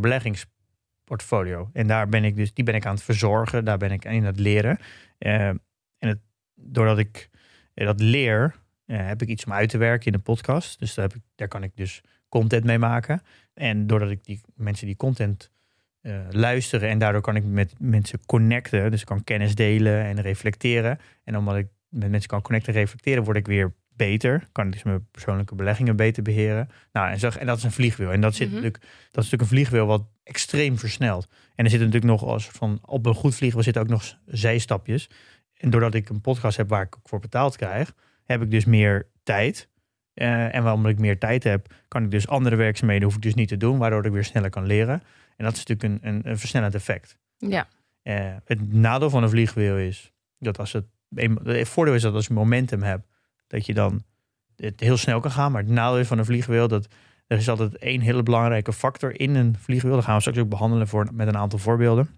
beleggingsportfolio. 1.06 1.70
En 1.74 1.88
daar 1.88 2.10
ben 2.10 2.24
ik 2.24 2.36
dus, 2.36 2.54
die 2.54 2.64
ben 2.64 2.76
ik 2.76 2.86
aan 2.86 2.94
het 2.94 3.04
verzorgen. 3.04 3.66
Daar 3.66 3.78
ben 3.78 3.92
ik 3.92 4.06
in 4.06 4.24
het 4.24 4.40
leren. 4.40 4.78
Eh, 5.18 5.48
en 5.48 5.62
het, 5.98 6.20
doordat 6.56 6.98
ik 6.98 7.30
eh, 7.74 7.86
dat 7.86 8.00
leer, 8.00 8.56
eh, 8.86 9.08
heb 9.08 9.22
ik 9.22 9.28
iets 9.28 9.46
om 9.46 9.54
uit 9.54 9.70
te 9.70 9.78
werken 9.78 10.06
in 10.06 10.12
de 10.12 10.20
podcast. 10.20 10.80
Dus 10.80 10.94
daar, 10.94 11.08
heb 11.08 11.18
ik, 11.18 11.22
daar 11.36 11.48
kan 11.48 11.64
ik 11.64 11.72
dus 11.76 12.02
content 12.30 12.64
mee 12.64 12.80
maken. 12.80 13.22
En 13.54 13.88
doordat 13.88 14.10
ik 14.10 14.24
die 14.24 14.42
mensen 14.56 14.86
die 14.86 14.96
content 14.96 15.54
luisteren 16.30 16.90
en 16.90 16.98
daardoor 16.98 17.22
kan 17.22 17.36
ik 17.36 17.44
met 17.44 17.74
mensen 17.80 18.26
connecten. 18.26 18.92
Dus 18.92 19.00
ik 19.02 19.06
kan 19.06 19.24
kennis 19.24 19.56
delen 19.56 20.04
en 20.04 20.22
reflecteren. 20.22 21.00
En 21.24 21.38
omdat 21.38 21.56
ik 21.56 21.68
met 21.90 22.10
mensen 22.10 22.30
kan 22.30 22.42
connecten 22.42 22.74
en 22.74 22.80
reflecteren, 22.80 23.24
word 23.24 23.38
ik 23.38 23.48
weer 23.48 23.74
beter. 23.96 24.48
Kan 24.52 24.66
ik 24.66 24.72
dus 24.72 24.84
mijn 24.84 25.08
persoonlijke 25.12 25.56
beleggingen 25.56 25.96
beter 25.96 26.24
beheren. 26.24 26.70
Nou, 26.92 27.10
en, 27.12 27.20
zo, 27.20 27.30
en 27.30 27.46
dat 27.46 27.58
is 27.58 27.64
een 27.64 27.72
vliegwiel. 27.72 28.12
En 28.12 28.22
dat, 28.22 28.36
zit 28.36 28.48
Mhm. 28.48 28.56
natuurlijk, 28.56 28.84
dat 28.84 29.24
is 29.24 29.32
natuurlijk 29.32 29.42
een 29.42 29.48
vliegwiel 29.48 29.86
wat 29.86 30.04
extreem 30.24 30.78
versnelt. 30.78 31.28
En 31.56 31.64
er 31.64 31.70
zitten 31.70 31.90
natuurlijk 31.90 32.22
nog 32.22 32.30
als 32.32 32.50
van 32.50 32.80
op 32.82 33.06
een 33.06 33.14
goed 33.16 33.36
vliegwiel 33.36 33.64
zitten 33.64 33.82
ook 33.82 33.88
nog 33.88 34.18
zijstapjes. 34.26 35.10
En 35.58 35.70
doordat 35.70 35.94
ik 35.94 36.10
een 36.10 36.22
podcast 36.22 36.58
heb 36.58 36.70
waar 36.70 36.82
ik 36.82 36.96
voor 37.04 37.20
betaald 37.20 37.56
krijg, 37.56 37.94
heb 38.26 38.42
ik 38.42 38.52
dus 38.52 38.66
meer 38.66 39.08
tijd. 39.24 39.68
Eh, 40.14 40.56
en 40.56 40.68
omdat 40.68 40.92
ik 40.92 41.00
meer 41.00 41.20
tijd 41.20 41.44
heb, 41.44 41.74
kan 41.88 42.04
ik 42.04 42.12
dus 42.12 42.28
andere 42.28 42.56
werkzaamheden 42.56 43.04
hoef 43.04 43.16
ik 43.16 43.22
dus 43.22 43.34
niet 43.34 43.48
te 43.48 43.58
doen, 43.58 43.78
waardoor 43.78 44.06
ik 44.06 44.12
weer 44.12 44.24
sneller 44.24 44.50
kan 44.50 44.66
leren. 44.66 45.04
En 45.38 45.46
dat 45.46 45.54
is 45.54 45.66
natuurlijk 45.66 46.04
een, 46.04 46.10
een, 46.14 46.30
een 46.30 46.38
versnellend 46.38 46.76
effect. 46.76 47.18
Ja. 47.38 47.68
Eh, 48.02 48.34
het 48.46 48.74
nadeel 48.74 49.10
van 49.10 49.24
een 49.24 49.30
vliegwiel 49.30 49.78
is 49.78 50.12
dat 50.40 50.60
als 50.60 50.74
het. 50.74 50.86
Het 51.44 51.70
voordeel 51.70 51.94
is 51.94 52.02
dat 52.02 52.14
als 52.14 52.28
je 52.28 52.34
momentum 52.34 52.84
hebt, 52.84 53.08
dat 53.48 53.66
je 53.66 53.74
dan 53.74 54.04
het 54.56 54.80
heel 54.80 54.98
snel 54.98 55.20
kan 55.20 55.32
gaan. 55.32 55.52
Maar 55.52 55.62
het 55.62 55.72
nadeel 55.72 56.06
van 56.06 56.18
een 56.18 56.26
vliegwiel 56.26 56.68
dat 56.68 56.88
er 57.28 57.38
is 57.38 57.50
altijd 57.50 57.78
één 57.78 58.02
hele 58.02 58.24
belangrijke 58.24 58.74
factor 58.74 59.20
in 59.20 59.36
een 59.36 59.56
vliegwiel. 59.60 59.94
Dat 59.94 60.04
gaan 60.04 60.16
we 60.16 60.22
straks 60.22 60.38
ook 60.38 60.50
behandelen 60.50 60.88
voor, 60.88 61.08
met 61.14 61.28
een 61.28 61.38
aantal 61.38 61.60
voorbeelden. 61.60 62.10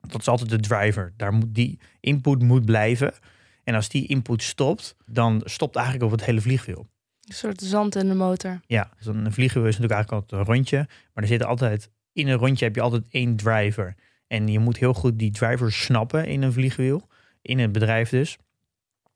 Dat 0.00 0.20
is 0.20 0.28
altijd 0.28 0.50
de 0.50 0.60
driver. 0.60 1.12
Daar 1.16 1.32
moet 1.32 1.54
die 1.54 1.78
input 2.00 2.42
moet 2.42 2.64
blijven. 2.64 3.14
En 3.62 3.74
als 3.74 3.88
die 3.88 4.06
input 4.06 4.42
stopt, 4.42 4.96
dan 5.06 5.40
stopt 5.44 5.76
eigenlijk 5.76 6.06
op 6.06 6.10
het 6.10 6.24
hele 6.24 6.40
vliegwiel. 6.40 6.86
Een 7.24 7.34
soort 7.34 7.60
zand 7.60 7.96
in 7.96 8.08
de 8.08 8.14
motor. 8.14 8.60
Ja, 8.66 8.90
dus 8.96 9.06
een 9.06 9.32
vliegwiel 9.32 9.66
is 9.66 9.78
natuurlijk 9.78 9.92
eigenlijk 9.92 10.22
altijd 10.22 10.40
een 10.40 10.54
rondje. 10.54 10.76
Maar 11.12 11.24
er 11.24 11.26
zit 11.26 11.44
altijd, 11.44 11.90
in 12.12 12.28
een 12.28 12.38
rondje 12.38 12.64
heb 12.64 12.74
je 12.74 12.80
altijd 12.80 13.04
één 13.10 13.36
driver. 13.36 13.94
En 14.26 14.48
je 14.48 14.58
moet 14.58 14.76
heel 14.76 14.94
goed 14.94 15.18
die 15.18 15.30
driver 15.30 15.72
snappen 15.72 16.26
in 16.26 16.42
een 16.42 16.52
vliegwiel. 16.52 17.08
In 17.42 17.58
een 17.58 17.72
bedrijf 17.72 18.08
dus. 18.08 18.38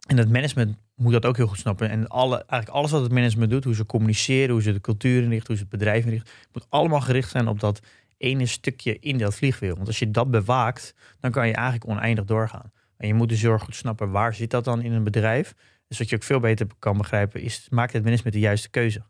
En 0.09 0.17
het 0.17 0.31
management 0.31 0.77
moet 0.95 1.13
dat 1.13 1.27
ook 1.27 1.37
heel 1.37 1.47
goed 1.47 1.59
snappen. 1.59 1.91
En 1.91 2.07
alle, 2.07 2.37
eigenlijk 2.37 2.69
alles 2.69 2.91
wat 2.91 3.03
het 3.03 3.13
management 3.13 3.51
doet, 3.51 3.65
hoe 3.65 3.75
ze 3.75 3.87
communiceren, 3.87 4.51
hoe 4.51 4.63
ze 4.63 4.73
de 4.73 4.81
cultuur 4.81 5.23
inrichten, 5.23 5.47
hoe 5.47 5.57
ze 5.57 5.63
het 5.63 5.71
bedrijf 5.71 6.05
inrichten, 6.05 6.33
moet 6.53 6.67
allemaal 6.69 7.01
gericht 7.01 7.31
zijn 7.31 7.49
op 7.49 7.61
dat 7.61 7.81
ene 8.17 8.47
stukje 8.47 8.99
in 8.99 9.19
dat 9.19 9.35
vliegwiel. 9.35 9.75
Want 9.75 9.87
als 9.87 9.99
je 9.99 10.11
dat 10.11 10.31
bewaakt, 10.31 10.95
dan 11.21 11.31
kan 11.31 11.47
je 11.47 11.53
eigenlijk 11.53 11.91
oneindig 11.91 12.25
doorgaan. 12.25 12.73
En 12.97 13.07
je 13.07 13.15
moet 13.15 13.29
dus 13.29 13.43
heel 13.43 13.53
erg 13.53 13.63
goed 13.63 13.75
snappen 13.75 14.11
waar 14.11 14.35
zit 14.35 14.51
dat 14.51 14.65
dan 14.65 14.83
in 14.83 14.93
een 14.93 15.05
bedrijf. 15.05 15.55
Dus 15.89 15.99
wat 15.99 16.09
je 16.09 16.17
ook 16.17 16.23
veel 16.23 16.41
beter 16.41 16.67
kan 16.79 16.97
begrijpen, 16.97 17.41
is 17.41 17.67
maakt 17.71 17.93
het 17.93 18.03
management 18.03 18.35
de 18.35 18.41
juiste 18.41 18.71
keuze. 18.71 19.03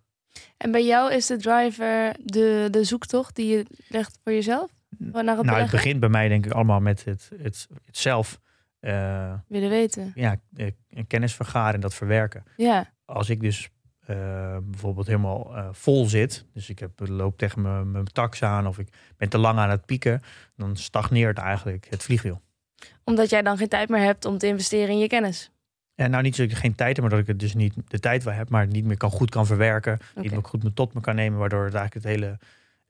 En 0.56 0.70
bij 0.70 0.86
jou 0.86 1.12
is 1.12 1.26
de 1.26 1.36
driver 1.36 2.16
de, 2.22 2.68
de 2.70 2.84
zoektocht 2.84 3.36
die 3.36 3.46
je 3.46 3.66
legt 3.88 4.18
voor 4.24 4.32
jezelf? 4.32 4.70
Naar 4.98 5.36
het 5.36 5.44
Nou, 5.44 5.60
het 5.60 5.70
begint 5.70 6.00
bij 6.00 6.08
mij 6.08 6.28
denk 6.28 6.46
ik 6.46 6.52
allemaal 6.52 6.80
met 6.80 7.04
het, 7.04 7.30
het, 7.42 7.66
het 7.84 7.96
zelf 7.96 8.40
eh, 8.80 9.34
Willen 9.46 9.70
weten. 9.70 10.12
ja, 10.14 10.36
eh, 10.56 10.70
kennis 11.06 11.34
vergaren 11.34 11.74
en 11.74 11.80
dat 11.80 11.94
verwerken. 11.94 12.44
Ja. 12.56 12.92
Als 13.04 13.30
ik 13.30 13.40
dus 13.40 13.68
eh, 14.06 14.56
bijvoorbeeld 14.62 15.06
helemaal 15.06 15.54
vol 15.72 16.06
zit. 16.06 16.44
Dus 16.52 16.68
ik 16.68 16.78
heb, 16.78 16.90
loop 17.08 17.38
tegen 17.38 17.62
mijn, 17.62 17.90
mijn 17.90 18.04
tax 18.04 18.42
aan 18.42 18.66
of 18.66 18.78
ik 18.78 18.88
ben 19.16 19.28
te 19.28 19.38
lang 19.38 19.58
aan 19.58 19.70
het 19.70 19.86
pieken. 19.86 20.22
Dan 20.56 20.76
stagneert 20.76 21.38
eigenlijk 21.38 21.86
het 21.90 22.02
vliegwiel. 22.02 22.40
Omdat 23.04 23.30
jij 23.30 23.42
dan 23.42 23.56
geen 23.56 23.68
tijd 23.68 23.88
meer 23.88 24.00
hebt 24.00 24.24
om 24.24 24.38
te 24.38 24.46
investeren 24.46 24.88
in 24.88 24.98
je 24.98 25.06
kennis. 25.06 25.50
En 25.94 26.10
nou 26.10 26.22
niet 26.22 26.36
dat 26.36 26.50
ik 26.50 26.56
geen 26.56 26.74
tijd 26.74 26.96
heb, 26.96 27.00
maar 27.00 27.10
dat 27.10 27.20
ik 27.20 27.26
het 27.26 27.38
dus 27.38 27.54
niet 27.54 27.74
de 27.88 27.98
tijd 27.98 28.24
wel 28.24 28.34
heb, 28.34 28.48
maar 28.48 28.60
het 28.60 28.72
niet 28.72 28.84
meer 28.84 28.96
kan, 28.96 29.10
goed 29.10 29.30
kan 29.30 29.46
verwerken. 29.46 29.98
Niet 30.14 30.30
meer 30.30 30.44
goed 30.44 30.62
me 30.62 30.72
tot 30.72 30.94
me 30.94 31.00
kan 31.00 31.14
nemen, 31.14 31.38
waardoor 31.38 31.64
het 31.64 31.74
eigenlijk 31.74 32.06
het 32.06 32.14
hele, 32.14 32.26
het 32.26 32.40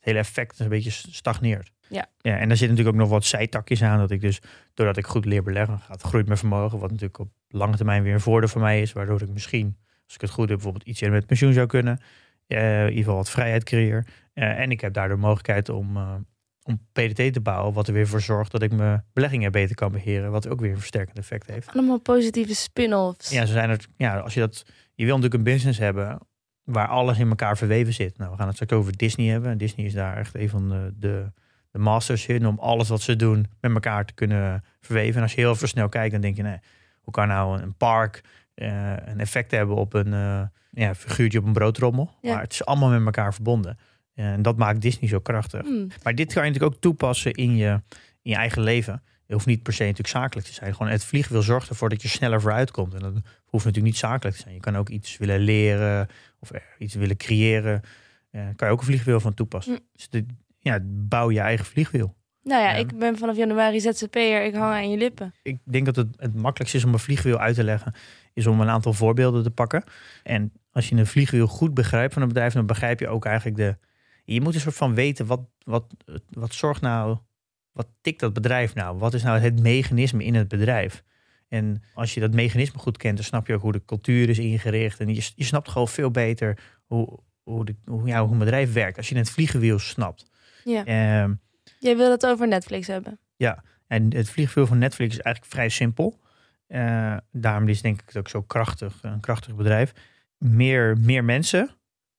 hele 0.00 0.18
effect 0.18 0.59
een 0.59 0.68
beetje 0.68 0.90
stagneert. 0.90 1.73
Ja. 1.88 2.07
ja. 2.21 2.38
En 2.38 2.49
daar 2.49 2.57
zitten 2.57 2.76
natuurlijk 2.76 2.97
ook 2.97 3.02
nog 3.02 3.11
wat 3.11 3.25
zijtakjes 3.25 3.83
aan. 3.83 3.99
Dat 3.99 4.11
ik 4.11 4.21
dus, 4.21 4.40
doordat 4.75 4.97
ik 4.97 5.07
goed 5.07 5.25
leer 5.25 5.42
beleggen, 5.42 5.78
gaat 5.78 6.02
groeit 6.02 6.26
mijn 6.26 6.38
vermogen. 6.38 6.78
Wat 6.78 6.90
natuurlijk 6.90 7.18
op 7.18 7.28
lange 7.49 7.76
termijn 7.76 8.02
weer 8.02 8.14
een 8.14 8.21
voordeel 8.21 8.49
voor 8.49 8.61
mij 8.61 8.80
is. 8.80 8.92
Waardoor 8.92 9.23
ik 9.23 9.28
misschien, 9.28 9.76
als 10.04 10.14
ik 10.14 10.21
het 10.21 10.30
goed 10.30 10.49
heb, 10.49 10.57
bijvoorbeeld 10.57 10.85
iets 10.85 11.00
met 11.00 11.26
pensioen 11.26 11.52
zou 11.52 11.66
kunnen. 11.66 12.00
Eh, 12.47 12.80
in 12.80 12.88
ieder 12.88 12.99
geval 12.99 13.16
wat 13.16 13.30
vrijheid 13.30 13.64
creëer. 13.64 14.07
Eh, 14.33 14.59
en 14.59 14.71
ik 14.71 14.80
heb 14.80 14.92
daardoor 14.92 15.18
mogelijkheid 15.18 15.68
om, 15.68 15.97
eh, 15.97 16.14
om 16.62 16.80
PDT 16.92 17.33
te 17.33 17.40
bouwen. 17.40 17.75
Wat 17.75 17.88
er 17.88 17.95
weer 17.95 18.09
voor 18.09 18.21
zorgt 18.21 18.52
dat 18.52 18.62
ik 18.62 18.73
mijn 18.73 19.04
beleggingen 19.12 19.52
beter 19.52 19.75
kan 19.75 19.92
beheren. 19.92 20.30
Wat 20.30 20.49
ook 20.49 20.61
weer 20.61 20.71
een 20.71 20.78
versterkend 20.78 21.18
effect 21.18 21.47
heeft. 21.47 21.68
Allemaal 21.73 22.00
positieve 22.00 22.54
spin-offs. 22.54 23.30
Ja, 23.30 23.47
zo 23.47 23.52
zijn 23.52 23.71
er. 23.71 23.87
Ja, 23.97 24.18
als 24.18 24.35
je 24.35 24.40
dat. 24.40 24.64
Je 24.95 25.04
wil 25.04 25.16
natuurlijk 25.16 25.47
een 25.47 25.52
business 25.52 25.78
hebben 25.78 26.18
waar 26.64 26.88
alles 26.88 27.18
in 27.18 27.28
elkaar 27.28 27.57
verweven 27.57 27.92
zit. 27.92 28.18
Nou, 28.18 28.30
we 28.30 28.37
gaan 28.37 28.47
het 28.47 28.54
straks 28.54 28.73
over 28.73 28.97
Disney 28.97 29.26
hebben. 29.26 29.50
En 29.50 29.59
Disney 29.59 29.87
is 29.87 29.92
daar 29.92 30.16
echt 30.16 30.35
een 30.35 30.49
van 30.49 30.68
de, 30.68 30.92
de, 30.97 31.33
de 31.78 31.85
masters 31.85 32.26
in 32.26 32.47
om 32.47 32.58
alles 32.58 32.88
wat 32.88 33.00
ze 33.00 33.16
doen 33.16 33.47
met 33.61 33.73
elkaar 33.73 34.04
te 34.04 34.12
kunnen 34.12 34.64
verweven. 34.80 35.16
En 35.16 35.23
als 35.23 35.35
je 35.35 35.40
heel 35.40 35.54
snel 35.54 35.88
kijkt, 35.88 36.12
dan 36.12 36.20
denk 36.20 36.37
je, 36.37 36.42
nee, 36.42 36.58
hoe 37.00 37.12
kan 37.12 37.28
nou 37.28 37.62
een 37.62 37.75
park 37.75 38.23
eh, 38.54 38.92
een 39.04 39.20
effect 39.20 39.50
hebben 39.50 39.76
op 39.76 39.94
een 39.94 40.12
uh, 40.12 40.42
ja, 40.70 40.94
figuurtje 40.94 41.38
op 41.38 41.44
een 41.44 41.52
broodrommel? 41.52 42.14
Ja. 42.20 42.32
Maar 42.32 42.42
het 42.42 42.52
is 42.52 42.64
allemaal 42.64 42.88
met 42.88 43.04
elkaar 43.04 43.35
verbonden. 43.35 43.78
En 44.14 44.42
dat 44.42 44.56
maakt 44.56 44.80
Disney 44.80 45.08
zo 45.08 45.18
krachtig. 45.18 45.61
Hmm. 45.61 45.88
Maar 46.02 46.14
dit 46.14 46.32
kan 46.32 46.44
je 46.44 46.50
natuurlijk 46.50 46.75
ook 46.75 46.80
toepassen 46.80 47.32
in 47.32 47.56
je, 47.56 47.80
in 48.23 48.30
je 48.30 48.35
eigen 48.35 48.62
leven. 48.62 49.02
Je 49.26 49.35
hoeft 49.35 49.47
niet 49.47 49.62
per 49.62 49.73
se 49.73 49.82
natuurlijk 49.82 50.08
zakelijk 50.08 50.47
te 50.47 50.54
zijn. 50.54 50.75
Gewoon 50.75 50.92
het 50.92 51.04
vliegwiel 51.04 51.42
zorgt 51.42 51.68
ervoor 51.68 51.88
dat 51.88 52.02
je 52.02 52.08
sneller 52.08 52.40
vooruit 52.40 52.70
komt. 52.70 52.94
En 52.94 53.00
dat 53.00 53.12
hoeft 53.44 53.64
natuurlijk 53.64 53.92
niet 53.92 53.97
zakelijk 53.97 54.37
te 54.37 54.42
zijn. 54.42 54.54
Je 54.54 54.61
kan 54.61 54.76
ook 54.76 54.88
iets 54.88 55.16
willen 55.16 55.40
leren 55.40 56.08
of 56.38 56.50
iets 56.78 56.94
willen 56.94 57.16
creëren. 57.16 57.82
Uh, 58.32 58.42
kan 58.56 58.66
je 58.68 58.75
ook 58.75 58.80
een 58.80 58.87
vliegwiel 58.87 59.20
van 59.20 59.35
toepassen. 59.35 59.73
Mm. 59.73 59.78
Dus 59.92 60.08
dit, 60.08 60.25
ja, 60.72 60.78
bouw 60.84 61.30
je 61.30 61.40
eigen 61.40 61.64
vliegwiel. 61.64 62.16
Nou 62.42 62.62
ja, 62.62 62.70
Ja. 62.70 62.76
ik 62.76 62.98
ben 62.98 63.18
vanaf 63.18 63.37
januari 63.37 63.80
ZZP'er. 63.80 64.44
Ik 64.44 64.54
hang 64.54 64.75
aan 64.75 64.90
je 64.90 64.96
lippen. 64.96 65.34
Ik 65.42 65.58
denk 65.64 65.84
dat 65.84 65.96
het 65.96 66.08
het 66.16 66.34
makkelijkste 66.34 66.78
is 66.78 66.84
om 66.84 66.92
een 66.92 66.98
vliegwiel 66.98 67.38
uit 67.38 67.54
te 67.54 67.64
leggen, 67.64 67.94
is 68.34 68.46
om 68.46 68.60
een 68.60 68.68
aantal 68.68 68.92
voorbeelden 68.92 69.42
te 69.42 69.50
pakken. 69.50 69.84
En 70.22 70.52
als 70.72 70.88
je 70.88 70.96
een 70.96 71.06
vliegwiel 71.06 71.46
goed 71.46 71.75
begrijpt 71.75 72.12
van 72.12 72.22
een 72.22 72.28
bedrijf, 72.28 72.52
dan 72.52 72.66
begrijp 72.66 73.00
je 73.00 73.08
ook 73.08 73.25
eigenlijk 73.25 73.56
de. 73.56 73.76
Je 74.25 74.40
moet 74.40 74.54
een 74.54 74.60
soort 74.60 74.75
van 74.75 74.94
weten 74.94 75.26
wat, 75.26 75.40
wat, 75.64 75.84
wat 76.30 76.54
zorgt 76.54 76.80
nou, 76.80 77.16
wat 77.72 77.87
tikt 78.00 78.20
dat 78.20 78.32
bedrijf 78.32 78.75
nou? 78.75 78.98
Wat 78.98 79.14
is 79.14 79.22
nou 79.22 79.38
het 79.38 79.60
mechanisme 79.62 80.25
in 80.25 80.34
het 80.34 80.48
bedrijf? 80.48 81.02
En 81.48 81.82
als 81.94 82.14
je 82.14 82.20
dat 82.20 82.34
mechanisme 82.34 82.78
goed 82.78 82.96
kent, 82.96 83.16
dan 83.16 83.25
snap 83.25 83.46
je 83.46 83.54
ook 83.54 83.60
hoe 83.62 83.72
de 83.72 83.84
cultuur 83.84 84.28
is 84.28 84.38
ingericht. 84.38 85.00
En 85.00 85.14
je, 85.14 85.30
je 85.34 85.44
snapt 85.44 85.68
gewoon 85.68 85.88
veel 85.88 86.10
beter 86.10 86.58
hoe, 86.87 87.18
hoe, 87.42 87.64
de, 87.64 87.75
hoe, 87.84 88.06
ja, 88.06 88.22
hoe 88.22 88.32
een 88.32 88.38
bedrijf 88.38 88.72
werkt. 88.72 88.96
Als 88.96 89.08
je 89.08 89.16
het 89.16 89.30
vliegwiel 89.30 89.78
snapt. 89.78 90.30
Ja. 90.65 90.85
Ehm, 90.85 91.35
Jij 91.79 91.97
wil 91.97 92.11
het 92.11 92.27
over 92.27 92.49
Netflix 92.49 92.87
hebben. 92.87 93.19
en 93.87 94.15
het 94.15 94.31
vliegwiel 94.31 94.67
van 94.67 94.79
Netflix 94.79 95.17
is 95.17 95.21
eigenlijk 95.21 95.55
vrij 95.55 95.69
simpel. 95.69 96.21
Eh, 96.67 97.17
daarom 97.33 97.69
is 97.69 97.83
denk 97.83 98.00
ik 98.00 98.07
het 98.07 98.17
ook 98.17 98.29
zo 98.29 98.43
krachtig, 98.43 98.99
een 99.03 99.21
krachtig 99.21 99.55
bedrijf. 99.55 99.93
Meer, 100.38 100.99
meer 100.99 101.25
mensen 101.25 101.71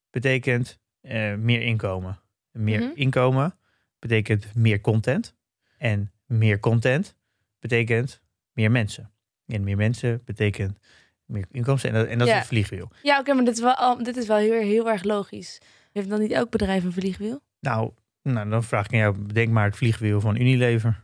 betekent 0.09 0.79
eh, 1.01 1.33
meer 1.35 1.61
inkomen. 1.61 2.19
Meer 2.51 2.79
Mhm. 2.79 2.91
inkomen 2.95 3.57
betekent 3.99 4.55
meer 4.55 4.81
content. 4.81 5.35
En 5.77 6.11
meer 6.25 6.59
content 6.59 7.15
betekent 7.59 8.21
meer 8.53 8.71
mensen. 8.71 9.11
En 9.45 9.63
meer 9.63 9.77
mensen 9.77 10.21
betekent 10.25 10.77
meer 11.25 11.45
inkomsten. 11.51 11.89
En 11.89 11.95
dat, 11.95 12.07
en 12.07 12.17
dat 12.17 12.27
Ja. 12.27 12.33
is 12.33 12.39
het 12.39 12.47
vliegwiel. 12.47 12.91
Ja, 13.03 13.19
oké, 13.19 13.33
maar 13.33 13.45
dit 13.45 13.53
is 13.53 13.61
wel, 13.61 14.03
dit 14.03 14.17
is 14.17 14.27
wel 14.27 14.37
heel, 14.37 14.61
heel 14.61 14.89
erg 14.89 15.03
logisch. 15.03 15.57
Heeft 15.91 16.09
dan 16.09 16.19
niet 16.19 16.31
elk 16.31 16.49
bedrijf 16.49 16.83
een 16.83 16.93
vliegwiel? 16.93 17.41
Nou, 17.59 17.91
nou, 18.21 18.49
dan 18.49 18.63
vraag 18.63 18.85
ik 18.85 18.93
aan 18.93 18.99
jou, 18.99 19.17
bedenk 19.17 19.49
maar 19.49 19.65
het 19.65 19.75
vliegwiel 19.75 20.21
van 20.21 20.35
Unilever. 20.35 21.01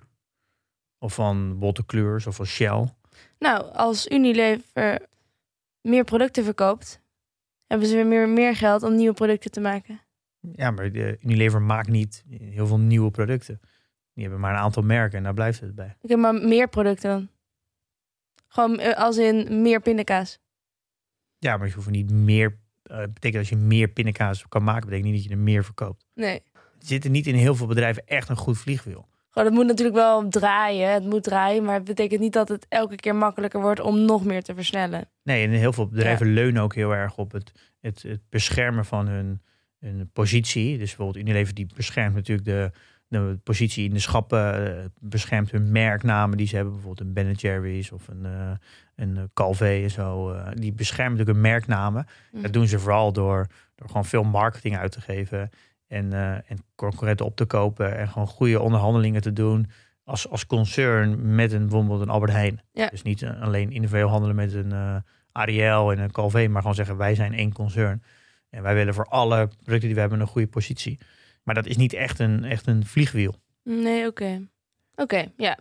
Of 1.00 1.14
van 1.14 1.60
Botte 1.60 1.86
Kleurs 1.86 2.28
of 2.28 2.36
van 2.36 2.46
Shell. 2.46 2.94
Nou, 3.40 3.74
als 3.74 4.08
Unilever 4.08 5.00
meer 5.82 6.04
producten 6.04 6.44
verkoopt, 6.44 7.02
hebben 7.68 7.88
ze 7.88 7.96
weer 7.96 8.08
meer, 8.08 8.30
meer 8.30 8.56
geld 8.56 8.84
om 8.84 8.96
nieuwe 8.96 9.14
producten 9.14 9.52
te 9.52 9.60
maken. 9.60 10.00
Ja, 10.40 10.72
maar 10.72 10.92
de 10.92 11.18
Unilever 11.22 11.62
maakt 11.62 11.88
niet 11.88 12.24
heel 12.30 12.68
veel 12.68 12.80
nieuwe 12.80 13.12
producten. 13.12 13.60
Die 14.14 14.24
hebben 14.24 14.42
maar 14.42 14.54
een 14.54 14.60
aantal 14.60 14.84
merken 14.84 15.18
en 15.18 15.24
daar 15.24 15.34
blijft 15.34 15.60
het 15.60 15.76
bij. 15.76 15.96
Oké, 16.02 16.16
maar 16.16 16.34
meer 16.34 16.70
producten 16.70 17.10
dan? 17.10 17.30
Gewoon 18.48 18.80
eh, 18.80 18.98
als 18.98 19.18
in 19.18 19.62
meer 19.62 19.82
pindakaas. 19.82 20.40
Ja, 21.38 21.58
maar 21.58 21.68
je 21.68 21.74
hoeft 21.74 21.90
niet 21.90 22.12
meer. 22.12 22.58
eh 22.84 22.98
betekent 22.98 23.36
als 23.36 23.50
je 23.50 23.56
meer 23.56 23.88
pindakaas 23.88 24.48
kan 24.48 24.64
maken, 24.64 24.86
betekent 24.86 25.06
niet 25.06 25.16
dat 25.16 25.24
je 25.24 25.30
er 25.30 25.44
meer 25.44 25.64
verkoopt. 25.64 26.06
Nee. 26.14 26.44
Zit 26.86 27.04
er 27.04 27.10
niet 27.10 27.28
in 27.28 27.36
heel 27.36 27.56
veel 27.56 27.68
bedrijven 27.68 28.04
echt 28.08 28.30
een 28.30 28.36
goed 28.36 28.58
vliegwiel. 28.58 29.08
Gewoon, 29.36 29.48
het 29.48 29.58
moet 29.58 29.68
natuurlijk 29.68 29.96
wel 29.98 30.30
draaien. 30.30 30.94
Het 30.94 31.06
moet 31.06 31.24
draaien, 31.24 31.64
maar 31.64 31.74
het 31.74 31.84
betekent 31.84 32.20
niet 32.20 32.34
dat 32.34 32.50
het 32.50 32.66
elke 32.70 32.96
keer 32.96 33.16
makkelijker 33.16 33.62
wordt 33.62 33.80
om 33.80 34.06
nog 34.06 34.26
meer 34.26 34.44
te 34.44 34.54
versnellen. 34.54 35.10
Nee, 35.24 35.46
en 35.46 35.52
heel 35.52 35.74
veel 35.74 35.88
bedrijven 35.88 36.34
leunen 36.34 36.62
ook 36.62 36.76
heel 36.76 36.96
erg 36.96 37.18
op 37.18 37.32
het, 37.32 37.52
het, 37.82 38.02
het 38.02 38.22
beschermen 38.30 38.86
van 38.86 39.08
hun, 39.08 39.42
hun 39.80 40.10
positie. 40.14 40.78
Dus 40.78 40.88
bijvoorbeeld 40.88 41.26
Unilever 41.26 41.54
die 41.54 41.68
beschermt 41.76 42.16
natuurlijk 42.16 42.48
de, 42.48 42.72
de 43.08 43.40
positie 43.44 43.88
in 43.88 43.94
de 43.94 44.00
schappen, 44.00 44.78
eh, 44.78 44.86
beschermt 45.00 45.52
hun 45.52 45.72
merknamen 45.72 46.38
die 46.38 46.48
ze 46.48 46.56
hebben. 46.56 46.74
Bijvoorbeeld 46.74 47.08
een 47.08 47.14
Ben 47.14 47.32
Jerry's 47.32 47.92
of 47.92 48.08
een, 48.08 48.26
eh 48.26 48.52
een 48.96 49.18
eh, 49.18 49.24
Calvé 49.34 49.82
en 49.84 49.92
zo. 49.92 50.36
die 50.54 50.74
beschermen 50.74 51.18
natuurlijk 51.18 51.38
hun 51.38 51.52
merknamen. 51.52 52.06
Mhm. 52.32 52.42
Dat 52.42 52.54
doen 52.54 52.68
ze 52.68 52.80
vooral 52.80 53.14
door, 53.14 53.48
door 53.76 53.88
gewoon 53.88 54.06
veel 54.06 54.24
marketing 54.24 54.78
uit 54.78 54.92
te 54.92 55.02
geven. 55.02 55.50
En, 55.96 56.14
eh, 56.14 56.32
en 56.32 56.58
concurrenten 56.76 57.26
op 57.26 57.36
te 57.36 57.46
kopen. 57.46 57.98
En 57.98 58.08
gewoon 58.08 58.28
goede 58.28 58.60
onderhandelingen 58.60 59.22
te 59.22 59.34
doen. 59.34 59.70
Als, 60.04 60.30
als 60.30 60.46
concern 60.46 61.36
met 61.36 61.52
een, 61.52 61.62
bijvoorbeeld 61.62 62.02
een 62.02 62.10
Albert 62.10 62.32
Heijn. 62.32 62.62
Ja. 62.72 62.88
Dus 62.88 63.02
niet 63.02 63.22
eh, 63.22 63.42
alleen 63.42 63.72
individueel 63.72 64.10
handelen 64.10 64.36
met 64.36 64.54
een 64.54 64.72
eh 64.72 64.96
Ariel 65.32 65.92
en 65.92 66.00
een 66.00 66.12
Calvé. 66.12 66.48
Maar 66.48 66.62
gewoon 66.62 66.76
zeggen 66.76 66.98
wij 66.98 67.16
zijn 67.16 67.34
één 67.34 67.54
concern. 67.54 68.04
En 68.50 68.64
wij 68.64 68.74
willen 68.74 68.94
voor 68.94 69.06
alle 69.06 69.48
producten 69.48 69.80
die 69.80 69.94
we 69.94 70.00
hebben 70.00 70.20
een 70.20 70.28
goede 70.28 70.48
positie. 70.48 71.00
Maar 71.44 71.56
dat 71.56 71.66
is 71.66 71.78
niet 71.78 71.94
echt 71.94 72.20
een, 72.20 72.44
echt 72.44 72.68
een 72.68 72.86
vliegwiel. 72.86 73.36
Nee, 73.64 74.08
oké. 74.08 74.48
Oké, 74.96 75.32
ja. 75.38 75.60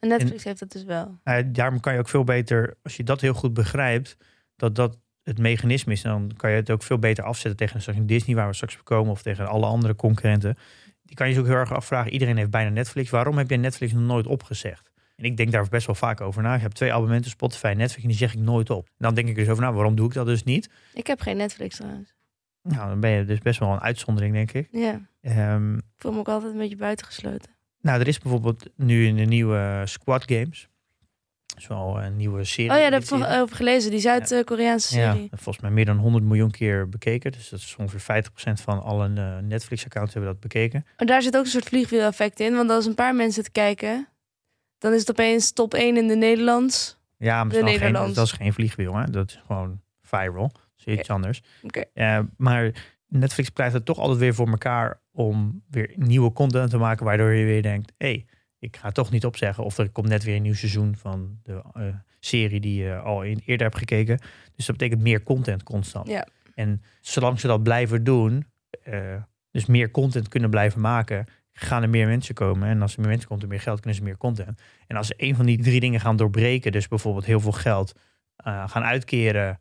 En 0.00 0.08
Netflix 0.08 0.44
heeft 0.44 0.58
dat 0.58 0.72
dus 0.72 0.84
wel. 0.84 1.18
Daarom 1.46 1.80
kan 1.80 1.92
je 1.92 1.98
ook 1.98 2.08
veel 2.08 2.24
beter, 2.24 2.76
als 2.82 2.96
je 2.96 3.02
dat 3.02 3.20
heel 3.20 3.34
goed 3.34 3.54
begrijpt, 3.54 4.16
dat 4.56 4.74
dat 4.74 4.98
het 5.26 5.38
mechanisme 5.38 5.92
is, 5.92 6.02
dan 6.02 6.30
kan 6.36 6.50
je 6.50 6.56
het 6.56 6.70
ook 6.70 6.82
veel 6.82 6.98
beter 6.98 7.24
afzetten 7.24 7.56
tegen 7.56 7.80
straks 7.80 7.98
een 7.98 8.06
Disney, 8.06 8.36
waar 8.36 8.48
we 8.48 8.54
straks 8.54 8.78
op 8.78 8.84
komen, 8.84 9.12
of 9.12 9.22
tegen 9.22 9.46
alle 9.48 9.66
andere 9.66 9.94
concurrenten. 9.94 10.56
Die 11.02 11.16
kan 11.16 11.28
je 11.28 11.34
je 11.34 11.40
ook 11.40 11.46
heel 11.46 11.54
erg 11.54 11.72
afvragen. 11.72 12.12
Iedereen 12.12 12.36
heeft 12.36 12.50
bijna 12.50 12.70
Netflix. 12.70 13.10
Waarom 13.10 13.38
heb 13.38 13.50
je 13.50 13.56
Netflix 13.56 13.92
nog 13.92 14.02
nooit 14.02 14.26
opgezegd? 14.26 14.90
En 15.16 15.24
ik 15.24 15.36
denk 15.36 15.52
daar 15.52 15.68
best 15.68 15.86
wel 15.86 15.94
vaak 15.94 16.20
over 16.20 16.42
na. 16.42 16.54
Ik 16.54 16.60
heb 16.60 16.72
twee 16.72 16.92
abonnementen, 16.92 17.30
Spotify 17.30 17.66
en 17.66 17.76
Netflix, 17.76 18.02
en 18.02 18.08
die 18.08 18.16
zeg 18.18 18.34
ik 18.34 18.40
nooit 18.40 18.70
op. 18.70 18.86
En 18.86 18.92
dan 18.98 19.14
denk 19.14 19.28
ik 19.28 19.34
dus 19.34 19.48
over, 19.48 19.62
nou, 19.62 19.74
waarom 19.74 19.94
doe 19.96 20.06
ik 20.06 20.12
dat 20.14 20.26
dus 20.26 20.42
niet? 20.44 20.70
Ik 20.94 21.06
heb 21.06 21.20
geen 21.20 21.36
Netflix 21.36 21.76
trouwens. 21.76 22.14
Nou, 22.62 22.88
dan 22.88 23.00
ben 23.00 23.10
je 23.10 23.24
dus 23.24 23.38
best 23.38 23.58
wel 23.58 23.72
een 23.72 23.80
uitzondering, 23.80 24.34
denk 24.34 24.52
ik. 24.52 24.68
Ja, 24.70 25.00
Ehm, 25.20 25.74
ik 25.76 25.82
voel 25.96 26.12
me 26.12 26.18
ook 26.18 26.28
altijd 26.28 26.52
een 26.52 26.58
beetje 26.58 26.76
buitengesloten. 26.76 27.50
nou, 27.80 28.00
er 28.00 28.08
is 28.08 28.18
bijvoorbeeld 28.18 28.70
nu 28.76 29.06
in 29.06 29.16
de 29.16 29.24
nieuwe 29.24 29.82
Squad 29.84 30.24
Games. 30.26 30.68
Is 31.56 31.66
wel 31.66 32.02
een 32.02 32.16
nieuwe 32.16 32.44
serie. 32.44 32.70
Oh 32.70 32.76
ja, 32.76 32.90
daar 32.90 33.00
heb 33.00 33.02
ik 33.20 33.26
over 33.40 33.56
gelezen. 33.56 33.90
Die 33.90 34.00
Zuid-Koreaanse 34.00 34.98
Ja, 34.98 35.12
serie. 35.12 35.28
volgens 35.32 35.60
mij 35.60 35.70
meer 35.70 35.84
dan 35.84 35.96
100 35.96 36.24
miljoen 36.24 36.50
keer 36.50 36.88
bekeken. 36.88 37.32
Dus 37.32 37.48
dat 37.48 37.58
is 37.58 37.76
ongeveer 37.78 38.24
50% 38.60 38.62
van 38.62 38.82
alle 38.82 39.10
eh, 39.14 39.38
Netflix-accounts 39.38 40.12
hebben 40.14 40.32
dat 40.32 40.40
bekeken. 40.40 40.86
Maar 40.96 41.06
daar 41.06 41.22
zit 41.22 41.36
ook 41.36 41.44
een 41.44 41.50
soort 41.50 41.64
vliegwiel-effect 41.68 42.40
in. 42.40 42.54
Want 42.54 42.70
als 42.70 42.86
een 42.86 42.94
paar 42.94 43.14
mensen 43.14 43.42
het 43.42 43.52
kijken, 43.52 44.08
dan 44.78 44.92
is 44.92 45.00
het 45.00 45.10
opeens 45.10 45.52
top 45.52 45.74
1 45.74 45.96
in 45.96 46.06
de 46.08 46.16
Nederlands. 46.16 46.98
Ja, 47.18 47.44
maar 47.44 47.54
De 47.54 47.60
dat 47.60 47.70
geen, 47.70 47.92
dat 47.92 48.16
is 48.16 48.32
geen 48.32 48.52
vliegwiel. 48.52 48.96
Hè? 48.96 49.10
Dat 49.10 49.30
is 49.30 49.40
gewoon 49.46 49.80
viral. 50.02 50.50
Dat 50.52 50.86
is 50.86 50.98
iets 50.98 51.10
anders. 51.10 51.42
Oké. 51.62 51.84
Eh, 51.94 52.18
maar 52.36 52.72
Netflix 53.08 53.50
pleit 53.50 53.72
het 53.72 53.84
toch 53.84 53.98
altijd 53.98 54.18
weer 54.18 54.34
voor 54.34 54.48
elkaar 54.48 55.00
om 55.12 55.62
weer 55.70 55.92
nieuwe 55.94 56.32
content 56.32 56.70
te 56.70 56.78
maken. 56.78 57.04
Waardoor 57.04 57.32
je 57.32 57.44
weer 57.44 57.62
denkt, 57.62 57.92
hé, 57.96 58.06
hey, 58.06 58.26
ik 58.58 58.76
ga 58.76 58.90
toch 58.90 59.10
niet 59.10 59.24
opzeggen. 59.24 59.64
Of 59.64 59.78
er 59.78 59.90
komt 59.90 60.08
net 60.08 60.24
weer 60.24 60.36
een 60.36 60.42
nieuw 60.42 60.54
seizoen 60.54 60.96
van 60.96 61.38
de 61.42 61.62
eh, 61.72 61.82
serie 62.20 62.60
die 62.60 62.82
je 62.82 62.96
al 62.96 63.22
in, 63.22 63.42
eerder 63.44 63.66
hebt 63.66 63.78
gekeken. 63.78 64.18
Dus 64.56 64.66
dat 64.66 64.76
betekent 64.76 65.02
meer 65.02 65.22
content 65.22 65.62
constant. 65.62 66.08
Ja. 66.08 66.26
En 66.54 66.82
zolang 67.00 67.40
ze 67.40 67.46
dat 67.46 67.62
blijven 67.62 68.04
doen, 68.04 68.46
eh, 68.82 69.22
dus 69.50 69.66
meer 69.66 69.90
content 69.90 70.28
kunnen 70.28 70.50
blijven 70.50 70.80
maken, 70.80 71.26
gaan 71.52 71.82
er 71.82 71.88
meer 71.88 72.06
mensen 72.06 72.34
komen. 72.34 72.68
En 72.68 72.82
als 72.82 72.94
er 72.94 73.00
meer 73.00 73.08
mensen 73.08 73.28
komt, 73.28 73.42
er 73.42 73.48
meer 73.48 73.60
geld, 73.60 73.80
kunnen 73.80 73.98
ze 73.98 74.04
meer 74.04 74.16
content. 74.16 74.60
En 74.86 74.96
als 74.96 75.06
ze 75.06 75.14
een 75.16 75.36
van 75.36 75.46
die 75.46 75.62
drie 75.62 75.80
dingen 75.80 76.00
gaan 76.00 76.16
doorbreken, 76.16 76.72
dus 76.72 76.88
bijvoorbeeld 76.88 77.24
heel 77.24 77.40
veel 77.40 77.52
geld 77.52 77.92
eh, 78.36 78.68
gaan 78.68 78.82
uitkeren 78.82 79.60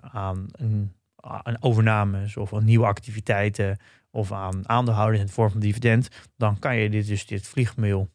aan 0.00 0.46
een 0.52 0.92
aan 1.20 1.62
overnames 1.62 2.36
of 2.36 2.54
aan 2.54 2.64
nieuwe 2.64 2.86
activiteiten 2.86 3.78
of 4.10 4.32
aan 4.32 4.68
aandeelhouders 4.68 5.20
in 5.20 5.26
de 5.26 5.32
vorm 5.32 5.50
van 5.50 5.60
dividend, 5.60 6.08
dan 6.36 6.58
kan 6.58 6.76
je 6.76 6.90
dit 6.90 7.06
dus 7.06 7.26
dit 7.26 7.46
vliegmail 7.46 8.08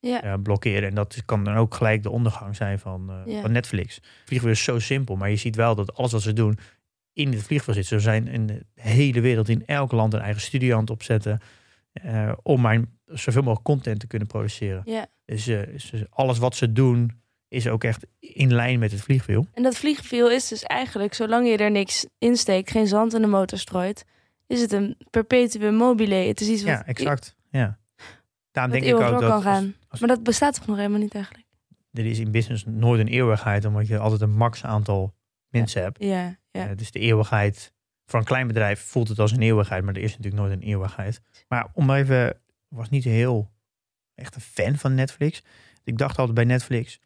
Ja. 0.00 0.22
eh, 0.22 0.34
blokkeren. 0.42 0.88
En 0.88 0.94
dat 0.94 1.22
kan 1.24 1.44
dan 1.44 1.54
ook 1.56 1.74
gelijk 1.74 2.02
de 2.02 2.10
ondergang 2.10 2.56
zijn 2.56 2.78
van, 2.78 3.22
Ja. 3.26 3.40
van 3.40 3.52
Netflix. 3.52 4.00
Vliegmail 4.24 4.54
is 4.54 4.64
zo 4.64 4.78
simpel, 4.78 5.16
maar 5.16 5.30
je 5.30 5.36
ziet 5.36 5.56
wel 5.56 5.74
dat 5.74 5.94
alles 5.94 6.12
wat 6.12 6.22
ze 6.22 6.32
doen 6.32 6.58
in 7.12 7.32
het 7.32 7.42
vliegveld 7.42 7.76
zit. 7.76 7.86
Ze 7.86 8.00
zijn 8.00 8.28
in 8.28 8.46
de 8.46 8.66
hele 8.74 9.20
wereld, 9.20 9.48
in 9.48 9.66
elk 9.66 9.92
land 9.92 10.14
een 10.14 10.20
eigen 10.20 10.42
studio 10.42 10.74
aan 10.74 10.80
het 10.80 10.90
opzetten. 10.90 11.40
eh, 11.92 12.32
om 12.42 12.60
maar 12.60 12.80
zoveel 13.04 13.42
mogelijk 13.42 13.64
content 13.66 14.00
te 14.00 14.06
kunnen 14.06 14.28
produceren. 14.28 14.82
ja. 14.84 15.06
Dus, 15.24 15.44
dus 15.44 15.92
alles 16.10 16.38
wat 16.38 16.56
ze 16.56 16.72
doen 16.72 17.20
is 17.48 17.68
ook 17.68 17.84
echt 17.84 18.06
in 18.18 18.54
lijn 18.54 18.78
met 18.78 18.90
het 18.92 19.00
vliegwiel. 19.00 19.46
En 19.54 19.62
dat 19.62 19.76
vliegwiel 19.76 20.30
is 20.30 20.48
dus 20.48 20.62
eigenlijk, 20.62 21.14
zolang 21.14 21.48
je 21.48 21.56
er 21.56 21.70
niks 21.70 22.06
insteekt, 22.18 22.70
geen 22.70 22.86
zand 22.86 23.14
in 23.14 23.20
de 23.20 23.26
motor 23.26 23.58
strooit, 23.58 24.04
is 24.50 24.60
het 24.60 24.72
een 24.72 24.96
perpetuum 25.10 25.74
mobile. 25.74 26.14
Het 26.14 26.40
is 26.40 26.48
iets 26.48 26.62
wat, 26.62 26.72
Ja, 26.72 26.86
exact. 26.86 27.36
Ja. 27.50 27.78
Daarom 28.50 28.72
denk 28.72 28.84
ik 28.84 28.94
ook 28.94 29.00
dat 29.10 29.20
kan 29.20 29.42
gaan. 29.42 29.74
als- 29.88 30.00
Maar 30.00 30.08
dat 30.08 30.22
bestaat 30.22 30.54
toch 30.54 30.66
nog 30.66 30.76
helemaal 30.76 30.98
niet 30.98 31.14
eigenlijk? 31.14 31.46
er 31.92 32.06
is 32.06 32.18
in 32.18 32.30
business 32.30 32.64
nooit 32.66 33.00
een 33.00 33.08
eeuwigheid, 33.08 33.64
omdat 33.64 33.86
je 33.86 33.98
altijd 33.98 34.20
een 34.20 34.30
max 34.36 34.64
aantal 34.64 35.14
mensen 35.48 35.82
hebt. 35.82 36.02
Ja, 36.04 36.38
ja. 36.50 36.68
Eh, 36.68 36.76
dus 36.76 36.90
de 36.90 36.98
eeuwigheid, 36.98 37.72
voor 38.06 38.18
een 38.18 38.24
klein 38.24 38.46
bedrijf 38.46 38.80
voelt 38.80 39.08
het 39.08 39.18
als 39.18 39.32
een 39.32 39.42
eeuwigheid, 39.42 39.84
maar 39.84 39.94
er 39.94 40.02
is 40.02 40.10
natuurlijk 40.16 40.42
nooit 40.42 40.52
een 40.52 40.62
eeuwigheid. 40.68 41.20
Maar 41.48 41.68
om 41.72 41.90
even, 41.90 42.28
ik 42.30 42.36
was 42.76 42.88
niet 42.90 43.04
heel 43.04 43.50
echt 44.14 44.34
een 44.34 44.40
fan 44.40 44.76
van 44.76 44.94
Netflix. 44.94 45.42
Ik 45.84 45.98
dacht 45.98 46.18
altijd 46.18 46.34
bij 46.36 46.44
Netflix, 46.44 47.00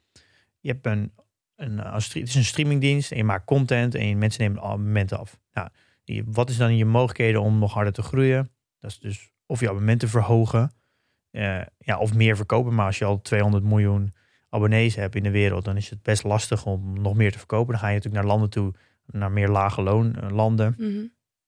je 0.61 0.69
hebt 0.71 0.87
een, 0.87 1.13
een, 1.57 2.03
stre- 2.03 2.21
het 2.21 2.29
is 2.29 2.35
een 2.35 2.45
streamingdienst 2.45 3.11
en 3.11 3.17
je 3.17 3.25
maakt 3.25 3.45
content 3.45 3.95
en 3.95 4.19
mensen 4.19 4.43
nemen 4.43 4.63
abonnementen 4.63 5.19
af. 5.19 5.39
Nou, 5.53 5.69
wat 6.25 6.51
is 6.51 6.57
dan 6.57 6.77
je 6.77 6.85
mogelijkheden 6.85 7.41
om 7.41 7.59
nog 7.59 7.73
harder 7.73 7.93
te 7.93 8.03
groeien? 8.03 8.51
Dat 8.79 8.91
is 8.91 8.99
dus 8.99 9.33
of 9.47 9.61
je 9.61 9.67
abonnementen 9.67 10.09
verhogen, 10.09 10.73
eh, 11.31 11.61
ja, 11.79 11.99
of 11.99 12.15
meer 12.15 12.37
verkopen. 12.37 12.75
Maar 12.75 12.87
als 12.87 12.99
je 12.99 13.05
al 13.05 13.23
200 13.23 13.65
miljoen 13.65 14.13
abonnees 14.49 14.95
hebt 14.95 15.15
in 15.15 15.23
de 15.23 15.31
wereld, 15.31 15.65
dan 15.65 15.77
is 15.77 15.91
het 15.91 16.03
best 16.03 16.23
lastig 16.23 16.67
om 16.67 17.01
nog 17.01 17.15
meer 17.15 17.33
te 17.33 17.39
verkopen. 17.39 17.73
Dan 17.73 17.81
ga 17.81 17.89
je 17.89 17.95
natuurlijk 17.95 18.23
naar 18.23 18.33
landen 18.33 18.51
toe, 18.51 18.75
naar 19.07 19.33
meer 19.33 19.49
lage 19.49 19.83
loonlanden. 19.83 20.75
Mhm. 20.79 21.07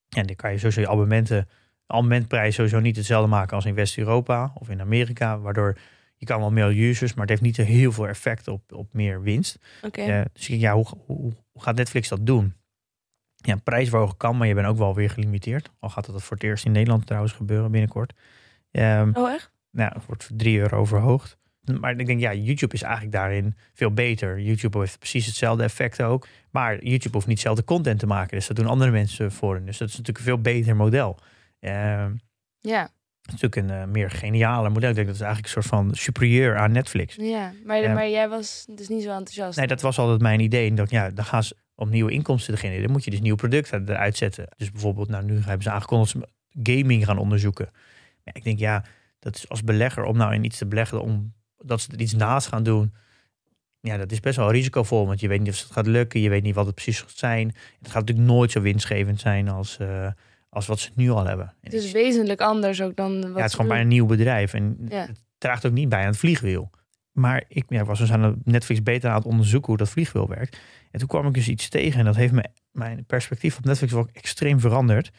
En 0.09 0.27
dan 0.27 0.37
kan 0.37 0.53
je 0.53 0.59
sowieso 0.59 0.81
je 0.81 0.89
abonnementen, 0.89 1.49
abonnementprijs 1.87 2.55
sowieso 2.55 2.81
niet 2.81 2.97
hetzelfde 2.97 3.29
maken 3.29 3.57
als 3.57 3.65
in 3.65 3.75
West-Europa 3.75 4.53
of 4.55 4.71
in 4.71 4.81
Amerika. 4.81 5.39
Waardoor 5.39 5.79
je 6.17 6.27
kan 6.27 6.41
wel 6.41 6.51
meer 6.51 6.89
users, 6.89 7.13
maar 7.15 7.21
het 7.21 7.31
heeft 7.31 7.43
niet 7.43 7.57
heel 7.57 7.93
veel 7.93 8.09
effect 8.09 8.49
op, 8.49 8.73
op 8.73 8.93
meer 8.93 9.23
winst. 9.23 9.59
Oké. 9.83 10.01
Eh, 10.01 10.25
dus 10.33 10.43
ik 10.43 10.49
denk, 10.49 10.61
ja, 10.61 10.75
hoe, 10.75 10.87
hoe, 11.07 11.33
hoe 11.53 11.63
gaat 11.63 11.77
Netflix 11.77 12.09
dat 12.09 12.27
doen? 12.27 12.55
Ja, 13.37 13.57
prijsverhogen 13.65 14.17
kan, 14.17 14.37
maar 14.37 14.47
je 14.47 14.55
bent 14.55 14.67
ook 14.67 14.77
wel 14.77 14.95
weer 14.95 15.11
gelimiteerd. 15.11 15.71
Al 15.81 15.89
gaat 15.89 16.07
dat 16.07 16.23
voor 16.23 16.37
het 16.37 16.45
eerst 16.45 16.65
in 16.65 16.73
Nederland 16.73 17.07
trouwens 17.07 17.33
gebeuren 17.33 17.71
binnenkort. 17.71 18.13
Ehm, 18.71 19.11
Oh, 19.15 19.31
echt? 19.33 19.51
nou, 19.71 19.93
het 19.95 20.07
wordt 20.07 20.25
voor 20.25 20.37
3 20.37 20.59
euro 20.59 20.85
verhoogd. 20.85 21.37
Maar 21.81 21.99
ik 21.99 22.07
denk, 22.07 22.21
ja, 22.21 22.35
YouTube 22.35 22.75
is 22.75 22.83
eigenlijk 22.83 23.13
daarin 23.15 23.55
veel 23.75 23.91
beter. 23.93 24.41
YouTube 24.41 24.79
heeft 24.79 24.99
precies 24.99 25.27
hetzelfde 25.27 25.63
effect 25.63 26.03
ook. 26.03 26.27
Maar 26.51 26.85
YouTube 26.85 27.15
hoeft 27.15 27.27
niet 27.27 27.41
zelf 27.41 27.57
de 27.57 27.65
content 27.65 27.99
te 27.99 28.07
maken. 28.07 28.37
Dus 28.37 28.47
dat 28.47 28.57
doen 28.57 28.67
andere 28.67 28.91
mensen 28.91 29.33
voor 29.33 29.55
hen. 29.55 29.67
Dus 29.67 29.79
dat 29.79 29.89
is 29.89 29.97
natuurlijk 29.97 30.19
een 30.27 30.33
veel 30.33 30.41
beter 30.41 30.77
model. 30.77 31.19
Ehm, 31.61 32.13
Ja. 32.61 32.83
het 33.23 33.35
is 33.35 33.41
natuurlijk 33.41 33.57
een 33.57 33.71
eh, 33.83 33.87
meer 33.87 34.11
geniale 34.11 34.69
model. 34.69 34.89
Ik 34.89 34.95
denk 34.95 35.07
dat 35.07 35.17
is 35.17 35.23
eigenlijk 35.23 35.55
een 35.57 35.63
soort 35.63 35.75
van 35.75 35.95
superieur 35.95 36.57
aan 36.57 36.73
Netflix. 36.73 37.15
ja. 37.15 37.53
Maar, 37.65 37.81
Ja. 37.81 37.93
maar 37.95 38.09
jij 38.09 38.29
was 38.29 38.67
dus 38.71 38.89
niet 38.89 39.03
zo 39.03 39.09
enthousiast. 39.11 39.59
Nee, 39.59 39.67
dat 39.67 39.81
was 39.81 39.99
altijd 39.99 40.21
mijn 40.21 40.41
idee. 40.41 40.69
En 40.69 40.75
dat, 40.75 40.91
ja, 40.91 41.11
dan 41.11 41.25
gaan 41.25 41.43
ze 41.43 41.57
om 41.77 41.91
nieuwe 41.91 42.11
inkomsten 42.11 42.55
te 42.55 42.61
genereren. 42.61 42.91
Moet 42.91 43.05
je 43.05 43.11
dus 43.11 43.21
nieuwe 43.21 43.39
producten 43.39 43.89
eruit 43.89 44.17
zetten. 44.17 44.49
Dus 44.57 44.71
bijvoorbeeld, 44.73 45.09
nou, 45.09 45.25
nu 45.25 45.35
hebben 45.41 45.63
ze 45.63 45.71
aangekondigd 45.71 46.13
dat 46.21 46.29
ze 46.49 46.73
gaming 46.73 47.05
gaan 47.05 47.19
onderzoeken. 47.19 47.69
Ja, 48.25 48.33
ik 48.35 48.45
denk, 48.45 48.59
ja, 48.59 48.85
dat 49.19 49.37
is 49.37 49.49
als 49.49 49.65
belegger 49.65 50.05
om 50.05 50.17
nou 50.17 50.35
in 50.35 50.45
iets 50.45 50.59
te 50.59 50.67
beleggen, 50.67 51.01
om 51.01 51.33
dat 51.59 51.81
ze 51.81 51.93
er 51.93 52.01
iets 52.01 52.15
naast 52.15 52.47
gaan 52.47 52.63
doen. 52.63 52.95
Ja, 53.81 53.97
dat 53.97 54.13
is 54.13 54.21
best 54.21 54.37
wel 54.37 54.51
risicovol, 54.51 55.07
want 55.07 55.21
je 55.21 55.29
weet 55.29 55.41
niet 55.41 55.49
of 55.49 55.59
het 55.63 55.73
gaat 55.73 55.87
lukken. 55.87 56.21
Je 56.21 56.29
weet 56.29 56.43
niet 56.43 56.55
wat 56.55 56.67
het 56.67 56.75
precies 56.75 57.01
gaat 57.01 57.11
zijn. 57.15 57.47
Het 57.79 57.91
gaat 57.91 58.01
natuurlijk 58.01 58.29
nooit 58.29 58.51
zo 58.51 58.61
winstgevend 58.61 59.21
zijn 59.21 59.49
als, 59.49 59.79
eh, 59.79 60.09
als 60.49 60.67
wat 60.67 60.79
ze 60.79 60.91
nu 60.95 61.11
al 61.11 61.27
hebben. 61.27 61.55
Het 61.61 61.73
is 61.73 61.93
wezenlijk 61.93 62.41
anders 62.41 62.83
ook 62.83 62.97
dan 62.97 63.21
wat 63.21 63.31
ja, 63.31 63.37
het 63.37 63.45
is 63.47 63.55
gewoon 63.55 63.71
doen. 63.71 63.79
een 63.81 63.89
nieuw 63.89 64.07
bedrijf. 64.07 64.55
En 64.55 64.77
Ja. 64.89 64.97
het 65.07 65.23
draagt 65.39 65.67
ook 65.67 65.73
niet 65.73 65.89
bij 65.89 66.01
aan 66.01 66.07
het 66.07 66.17
vliegwiel. 66.17 66.71
Maar 67.13 67.45
ik 67.49 67.65
ja, 67.69 67.85
was 67.85 67.99
dus 67.99 68.13
aan 68.13 68.41
Netflix 68.45 68.83
beter 68.83 69.11
aan 69.11 69.17
het 69.17 69.25
onderzoeken 69.25 69.69
hoe 69.69 69.77
dat 69.77 69.89
vliegwiel 69.91 70.29
werkt. 70.29 70.59
En 70.97 71.03
toen 71.03 71.11
kwam 71.11 71.27
ik 71.27 71.35
dus 71.35 71.49
iets 71.49 71.69
tegen. 71.69 71.99
En 71.99 72.05
dat 72.05 72.17
heeft 72.17 72.33
me, 72.33 72.45
mijn 72.71 73.05
perspectief 73.05 73.57
op 73.57 73.65
Netflix 73.65 73.93
wel 73.93 74.09
extreem 74.13 74.61
veranderd. 74.61 75.11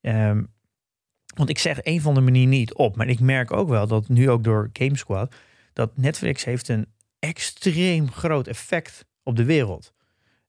Ehm, 0.00 0.42
want 1.34 1.48
ik 1.48 1.58
zeg 1.58 1.78
een 1.82 2.00
van 2.00 2.14
de 2.14 2.20
manier 2.20 2.46
niet 2.46 2.74
op. 2.74 2.96
Maar 2.96 3.08
ik 3.08 3.20
merk 3.20 3.52
ook 3.52 3.68
wel 3.68 3.86
dat 3.86 4.08
nu 4.08 4.30
ook 4.30 4.44
door 4.44 4.70
GameSquad... 4.72 5.34
dat 5.72 5.96
Netflix 5.96 6.44
heeft 6.44 6.68
een 6.68 6.86
extreem 7.18 8.10
groot 8.10 8.46
effect 8.46 9.04
op 9.22 9.36
de 9.36 9.44
wereld. 9.44 9.92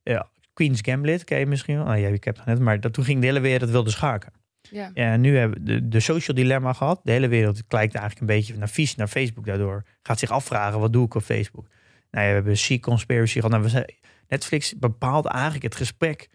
Ja, 0.04 0.30
Queen's 0.54 0.80
Gambit, 0.82 1.24
ken 1.24 1.40
je 1.40 1.46
misschien 1.46 1.76
wel? 1.76 1.86
Nou, 1.86 1.98
ja, 1.98 2.08
ik 2.08 2.24
heb 2.24 2.38
het 2.38 2.46
net, 2.46 2.60
maar 2.60 2.80
dat, 2.80 2.94
toen 2.94 3.04
ging 3.04 3.20
de 3.20 3.26
hele 3.26 3.40
wereld 3.40 3.70
wilde 3.70 3.90
schaken. 3.90 4.34
Ja. 4.62 4.92
Ja, 4.94 5.18
nu 5.18 5.38
hebben 5.38 5.58
we 5.58 5.66
de, 5.66 5.88
de 5.88 6.00
social 6.00 6.36
dilemma 6.38 6.74
gehad. 6.74 7.02
De 7.04 7.12
hele 7.12 7.28
wereld 7.28 7.68
kijkt 7.68 7.96
eigenlijk 7.96 8.20
een 8.20 8.38
beetje 8.38 8.58
naar 8.58 8.70
vies 8.70 8.96
naar 8.96 9.08
Facebook 9.08 9.46
daardoor. 9.46 9.84
Gaat 10.04 10.20
zich 10.20 10.32
afvragen, 10.32 10.80
wat 10.80 10.94
doe 10.94 11.06
ik 11.06 11.14
op 11.14 11.24
Facebook? 11.24 11.68
Nou 12.12 12.24
ja, 12.24 12.30
we 12.30 12.36
hebben 12.36 12.58
Sea 12.58 12.80
Conspiracy 12.80 13.34
gehad. 13.34 13.52
Nou, 13.52 13.64
we 13.64 13.70
zijn, 13.70 13.86
Netflix 14.32 14.74
bepaalt 14.78 15.26
eigenlijk 15.26 15.64
het 15.64 15.76
gesprek 15.76 16.30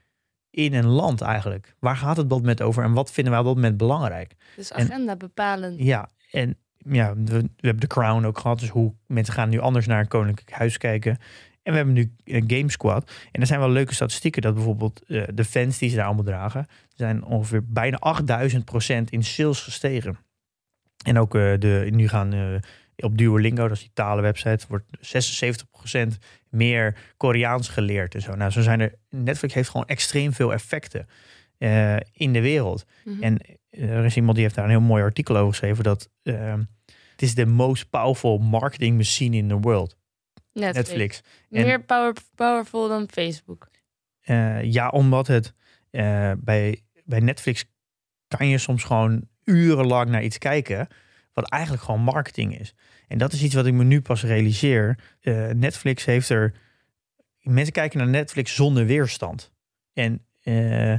in 0.50 0.74
een 0.74 0.87
land 0.87 1.20
eigenlijk. 1.20 1.74
Waar 1.78 1.96
gaat 1.96 2.16
het 2.16 2.30
dat 2.30 2.38
moment 2.38 2.62
over 2.62 2.85
en 2.85 2.92
wat 2.92 3.12
vinden 3.12 3.32
wij 3.32 3.40
op 3.40 3.46
dat 3.46 3.54
moment 3.54 3.76
belangrijk? 3.76 4.35
Dus 4.56 4.70
En- 4.70 4.85
agenda 4.85 5.16
bepalend. 5.16 5.78
Ja, 5.78 6.09
en 6.30 6.56
ja, 6.78 7.14
we, 7.14 7.40
we 7.40 7.48
hebben 7.61 7.80
de 7.80 7.87
Crown 7.87 8.24
ook 8.24 8.38
gehad. 8.38 8.61
Dus 8.61 8.68
hoe 8.68 8.94
mensen 9.06 9.35
gaan 9.35 9.48
nu 9.48 9.59
anders 9.59 9.87
naar 9.87 10.00
een 10.00 10.09
koninklijk 10.09 10.50
huis 10.50 10.78
kijken. 10.78 11.18
En 11.62 11.72
we 11.72 11.76
hebben 11.76 11.94
nu 11.94 12.12
een 12.24 12.44
Game 12.46 12.70
Squad. 12.70 13.11
En 13.32 13.40
er 13.40 13.46
zijn 13.46 13.61
wel 13.61 13.70
leuke 13.70 13.94
statistieken 13.94 14.42
dat 14.42 14.54
bijvoorbeeld 14.54 15.02
eh, 15.06 15.22
de 15.35 15.44
fans 15.44 15.78
die 15.78 15.90
ze 15.90 15.96
daar 15.96 16.06
allemaal 16.06 16.24
dragen, 16.24 16.66
zijn 16.94 17.24
ongeveer 17.24 17.64
bijna 17.66 17.98
8000% 19.00 19.04
in 19.11 19.24
sales 19.24 19.61
gestegen. 19.61 20.18
En 21.04 21.18
ook 21.18 21.35
eh, 21.35 21.59
de, 21.59 21.88
nu 21.90 22.09
gaan 22.09 22.32
eh, 22.32 22.54
op 22.96 23.18
Duolingo, 23.18 23.62
dat 23.68 23.76
is 23.76 23.82
die 23.82 23.90
talenwebsite, 23.94 24.66
wordt 24.68 24.85
76% 26.14 26.18
meer 26.48 26.96
Koreaans 27.16 27.68
geleerd 27.68 28.14
en 28.14 28.20
zo. 28.22 28.35
Nou, 28.35 28.50
zo 28.50 28.61
zijn 28.62 28.80
er. 28.80 28.94
Netflix 29.11 29.54
heeft 29.54 29.68
gewoon 29.68 29.87
extreem 29.87 30.32
veel 30.32 30.52
effecten 30.52 31.09
eh, 31.59 31.96
in 32.12 32.32
de 32.32 32.40
wereld. 32.40 32.85
Mhm. 33.04 33.22
En 33.22 33.38
er 33.70 34.04
is 34.04 34.16
iemand 34.16 34.35
die 34.35 34.44
heeft 34.44 34.56
daar 34.56 34.64
een 34.64 34.70
heel 34.70 34.80
mooi 34.80 35.02
artikel 35.02 35.37
over 35.37 35.50
geschreven 35.50 35.85
dat 35.85 36.11
ehm, 36.22 36.62
het 37.12 37.22
is 37.22 37.35
de 37.35 37.46
most 37.46 37.90
powerful 37.90 38.38
marketing 38.38 38.96
machine 38.96 39.37
in 39.37 39.48
the 39.48 39.59
world. 39.59 39.96
Netflix. 40.52 40.88
Netflix. 40.88 41.22
En- 41.50 41.64
Meer 41.64 41.82
power, 41.82 42.12
powerful 42.35 42.88
dan 42.88 43.09
Facebook. 43.11 43.68
Eh, 44.20 44.62
ja, 44.62 44.88
omdat 44.88 45.26
het 45.26 45.54
eh, 45.90 46.32
bij, 46.38 46.82
bij 47.04 47.20
Netflix 47.20 47.64
kan 48.28 48.48
je 48.48 48.59
soms 48.59 48.85
gewoon 48.85 49.28
urenlang 49.44 50.11
naar 50.11 50.22
iets 50.22 50.38
kijken, 50.38 50.88
wat 51.37 51.51
eigenlijk 51.51 51.83
gewoon 51.83 52.01
marketing 52.01 52.59
is. 52.59 52.75
En 53.09 53.18
dat 53.18 53.33
is 53.33 53.42
iets 53.42 53.55
wat 53.55 53.66
ik 53.66 53.72
me 53.75 53.85
nu 53.85 54.01
pas 54.01 54.22
realiseer. 54.25 54.99
Eh, 55.20 55.49
Netflix 55.49 56.05
heeft 56.05 56.29
er. 56.29 56.55
Mensen 57.40 57.72
kijken 57.72 57.99
naar 57.99 58.09
Netflix 58.09 58.55
zonder 58.55 58.87
weerstand. 58.87 59.53
En, 59.92 60.25
eh, 60.42 60.94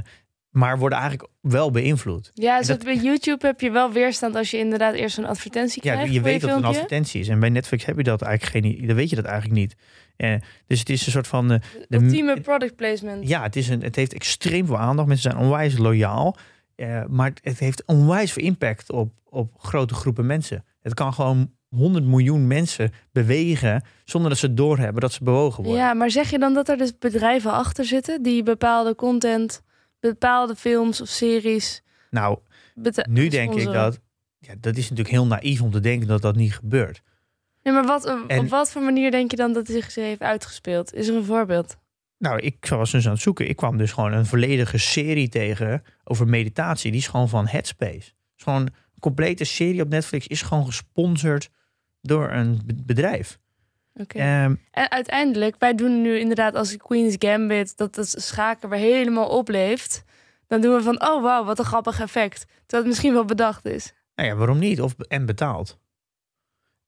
maar 0.50 0.78
worden 0.78 0.98
eigenlijk 0.98 1.30
wel 1.40 1.70
beïnvloed. 1.70 2.30
Ja, 2.34 2.60
En 2.60 2.66
dat- 2.66 2.84
bij 2.84 2.96
YouTube 2.96 3.46
heb 3.46 3.60
je 3.60 3.70
wel 3.70 3.92
weerstand 3.92 4.34
als 4.34 4.50
je 4.50 4.58
inderdaad 4.58 4.94
eerst 4.94 5.18
een 5.18 5.26
advertentie 5.26 5.84
Ja, 5.84 5.92
krijgt. 5.92 6.12
je 6.12 6.20
voor 6.20 6.28
weet 6.28 6.40
dat 6.40 6.50
het 6.50 6.58
een 6.58 6.64
advertentie 6.64 7.20
is. 7.20 7.28
En 7.28 7.40
bij 7.40 7.48
Netflix 7.48 7.84
heb 7.84 7.96
je 7.96 8.02
dat 8.02 8.22
eigenlijk 8.22 8.66
geen. 8.66 8.86
Dan 8.86 8.96
weet 8.96 9.10
je 9.10 9.16
dat 9.16 9.24
eigenlijk 9.24 9.60
niet. 9.60 9.74
Eh, 10.16 10.34
dus 10.66 10.78
het 10.78 10.88
is 10.88 11.06
een 11.06 11.12
soort 11.12 11.26
van. 11.26 11.48
de, 11.48 11.60
Ultieme 11.88 12.40
product 12.40 12.76
placement. 12.76 13.28
Ja, 13.28 13.42
het, 13.42 13.56
is 13.56 13.68
een, 13.68 13.82
het 13.82 13.96
heeft 13.96 14.14
extreem 14.14 14.66
veel 14.66 14.78
aandacht. 14.78 15.08
Mensen 15.08 15.30
zijn 15.30 15.42
onwijs 15.44 15.78
loyaal. 15.78 16.36
Eh, 16.78 17.04
maar 17.08 17.32
het- 17.42 17.58
heeft 17.58 17.82
onwijs 17.86 18.32
veel 18.32 18.42
impact 18.44 18.90
op, 18.92 19.12
op 19.24 19.52
grote 19.58 19.94
groepen 19.94 20.26
mensen. 20.26 20.64
Het 20.80 20.94
kan 20.94 21.12
gewoon 21.14 21.52
100 21.68 22.04
miljoen 22.04 22.46
mensen 22.46 22.90
bewegen 23.12 23.82
zonder 24.04 24.30
dat 24.30 24.38
ze 24.38 24.54
doorhebben 24.54 25.00
dat 25.00 25.12
ze 25.12 25.24
bewogen 25.24 25.64
worden. 25.64 25.82
Ja, 25.82 25.94
maar 25.94 26.10
zeg 26.10 26.30
je 26.30 26.38
dan 26.38 26.54
dat 26.54 26.68
er 26.68 26.76
dus 26.76 26.98
bedrijven 26.98 27.52
achter 27.52 27.84
zitten 27.84 28.22
die 28.22 28.42
bepaalde 28.42 28.94
content, 28.94 29.62
bepaalde 30.00 30.56
films 30.56 31.00
of 31.00 31.08
series. 31.08 31.82
Nou, 32.10 32.38
nu 33.08 33.28
denk 33.28 33.54
ik 33.54 33.72
dat. 33.72 34.00
Ja, 34.38 34.54
dat 34.60 34.76
is 34.76 34.82
natuurlijk 34.82 35.08
heel 35.10 35.26
naïef 35.26 35.62
om 35.62 35.70
te 35.70 35.80
denken 35.80 36.08
dat 36.08 36.22
dat 36.22 36.36
niet 36.36 36.54
gebeurt. 36.54 37.02
Nee, 37.62 37.74
maar 37.74 37.84
wat, 37.86 38.06
En- 38.26 38.38
op 38.38 38.48
wat 38.48 38.70
voor 38.70 38.82
manier 38.82 39.10
denk 39.10 39.30
je 39.30 39.36
dan 39.36 39.52
dat 39.52 39.66
het 39.66 39.76
zich 39.76 39.94
heeft 39.94 40.20
uitgespeeld? 40.20 40.94
Is 40.94 41.08
er 41.08 41.16
een 41.16 41.24
voorbeeld? 41.24 41.76
Nou, 42.18 42.38
ik 42.40 42.66
was 42.68 42.90
dus 42.90 43.06
aan 43.06 43.12
het 43.12 43.20
zoeken. 43.22 43.48
Ik 43.48 43.56
kwam 43.56 43.76
dus 43.76 43.92
gewoon 43.92 44.12
een 44.12 44.26
volledige 44.26 44.78
serie 44.78 45.28
tegen 45.28 45.82
over 46.04 46.26
meditatie. 46.28 46.90
Die 46.90 47.00
is 47.00 47.06
gewoon 47.08 47.28
van 47.28 47.46
Headspace. 47.46 47.92
Het 47.94 48.36
is 48.36 48.42
gewoon 48.42 48.60
een 48.60 48.72
complete 49.00 49.44
serie 49.44 49.82
op 49.82 49.88
Netflix. 49.88 50.26
Is 50.26 50.42
gewoon 50.42 50.66
gesponsord 50.66 51.50
door 52.02 52.30
een 52.30 52.60
be- 52.64 52.74
bedrijf. 52.86 53.38
Oké. 53.94 54.18
Ehm, 54.18 54.54
En 54.70 54.90
uiteindelijk, 54.90 55.56
wij 55.58 55.74
doen 55.74 56.02
nu 56.02 56.18
inderdaad 56.18 56.54
als 56.54 56.76
Queen's 56.76 57.16
Gambit, 57.18 57.76
dat 57.76 57.96
het 57.96 58.14
schaken 58.18 58.68
weer 58.68 58.78
helemaal 58.78 59.28
opleeft. 59.28 60.04
Dan 60.46 60.60
doen 60.60 60.74
we 60.74 60.82
van, 60.82 61.02
oh 61.02 61.22
wauw, 61.22 61.44
wat 61.44 61.58
een 61.58 61.64
grappig 61.64 62.00
effect. 62.00 62.40
Terwijl 62.40 62.82
het 62.82 62.86
misschien 62.86 63.12
wel 63.12 63.24
bedacht 63.24 63.64
is. 63.64 63.92
Nou 64.14 64.28
ja, 64.28 64.34
waarom 64.36 64.58
niet? 64.58 64.80
Of, 64.80 64.94
en 64.98 65.26
betaald. 65.26 65.78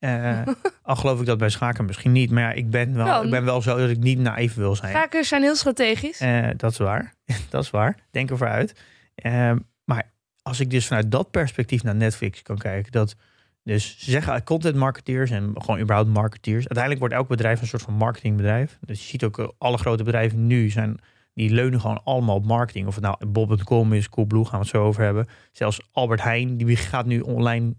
Eh, 0.01 0.41
al 0.83 0.97
geloof 0.97 1.21
ik 1.21 1.27
dat 1.27 1.39
bij 1.39 1.49
schaken 1.49 1.85
misschien 1.85 2.13
niet. 2.13 2.31
Maar 2.31 2.43
ja, 2.43 2.53
ik 2.53 2.71
ben 2.71 2.95
wel, 2.95 3.25
ik 3.25 3.31
ben 3.31 3.45
wel 3.45 3.63
zo 3.63 3.79
dat 3.79 3.91
ik 3.91 3.99
niet 3.99 4.19
naïef 4.19 4.55
wil 4.55 4.77
zijn. 4.77 4.93
Schakers 4.93 5.29
zijn 5.29 5.43
heel 5.43 5.57
strategisch. 5.57 6.21
Eh, 6.21 6.49
dat 6.57 6.71
is 6.71 6.79
waar. 6.79 7.15
dat 7.51 7.63
is 7.63 7.71
waar. 7.71 7.97
Denk 8.11 8.31
ervoor 8.31 8.49
uit. 8.49 8.81
Eh, 9.15 9.53
maar 9.85 10.13
als 10.43 10.61
ik 10.61 10.71
dus 10.71 10.87
vanuit 10.87 11.11
dat 11.11 11.31
perspectief 11.31 11.83
naar 11.83 11.95
Netflix 11.95 12.43
kan 12.43 12.59
kijken, 12.59 12.93
dat 12.93 13.17
dus 13.63 13.97
ze 13.99 14.11
zeggen 14.11 14.45
content 14.45 14.77
marketeers 14.77 15.31
en 15.31 15.53
gewoon 15.55 15.81
überhaupt 15.81 16.11
marketeers. 16.11 16.59
Uiteindelijk 16.59 16.99
wordt 16.99 17.15
elk 17.15 17.29
bedrijf 17.29 17.61
een 17.61 17.67
soort 17.67 17.83
van 17.83 17.95
marketingbedrijf. 17.95 18.79
Dus 18.81 19.03
je 19.03 19.09
ziet 19.09 19.25
ook 19.25 19.39
eh, 19.39 19.49
alle 19.59 19.79
grote 19.79 20.05
bedrijven 20.05 20.47
nu 20.47 20.71
zijn 20.71 20.99
die 21.35 21.51
leunen 21.51 21.81
gewoon 21.81 22.01
allemaal 22.05 22.37
op 22.37 22.45
marketing. 22.45 22.87
Of 22.87 22.95
het 22.95 23.05
nou 23.05 23.27
Bob.com 23.27 23.93
is, 23.93 24.09
Coolblue, 24.09 24.45
gaan 24.45 24.59
we 24.59 24.65
het 24.65 24.75
zo 24.75 24.85
over 24.85 25.03
hebben. 25.03 25.27
Zelfs 25.53 25.81
Albert 25.93 26.23
Heijn, 26.23 26.57
die 26.57 26.77
gaat 26.77 27.07
nu 27.07 27.21
online 27.21 27.67
eh, 27.67 27.73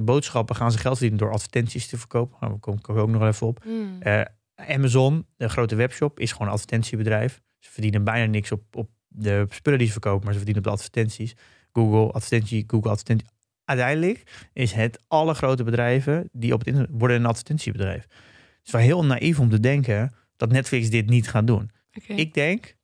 boodschappen, 0.00 0.56
gaan 0.56 0.72
ze 0.72 0.78
geld 0.78 0.96
verdienen 0.96 1.24
door 1.24 1.32
advertenties 1.32 1.86
te 1.86 1.98
verkopen. 1.98 2.36
Daar 2.40 2.58
kom 2.58 2.76
ik 2.76 2.88
ook 2.88 3.10
nog 3.10 3.22
even 3.22 3.46
op. 3.46 3.62
Hmm. 3.62 4.02
Eh, 4.02 4.20
Amazon, 4.54 5.26
de 5.36 5.48
grote 5.48 5.74
webshop, 5.74 6.18
is 6.18 6.32
gewoon 6.32 6.46
een 6.46 6.52
advertentiebedrijf. 6.52 7.40
Ze 7.58 7.70
verdienen 7.70 8.04
bijna 8.04 8.30
niks 8.30 8.52
op, 8.52 8.76
op 8.76 8.88
de 9.08 9.46
spullen 9.48 9.78
die 9.78 9.86
ze 9.86 9.92
verkopen, 9.92 10.24
maar 10.24 10.32
ze 10.32 10.38
verdienen 10.38 10.64
op 10.64 10.68
de 10.68 10.76
advertenties. 10.76 11.36
Google, 11.72 12.12
advertentie, 12.12 12.64
Google, 12.66 12.90
advertentie. 12.90 13.26
Uiteindelijk 13.64 14.48
is 14.52 14.72
het 14.72 15.02
alle 15.08 15.34
grote 15.34 15.64
bedrijven 15.64 16.28
die 16.32 16.52
op 16.52 16.58
het 16.58 16.68
internet 16.68 16.90
worden 16.92 17.16
een 17.16 17.26
advertentiebedrijf. 17.26 18.02
Het 18.02 18.66
is 18.66 18.72
wel 18.72 18.80
heel 18.80 19.04
naïef 19.04 19.40
om 19.40 19.50
te 19.50 19.60
denken 19.60 20.14
dat 20.36 20.50
Netflix 20.50 20.90
dit 20.90 21.08
niet 21.08 21.28
gaat 21.28 21.46
doen. 21.46 21.70
Ik 22.06 22.34
denk 22.34 22.76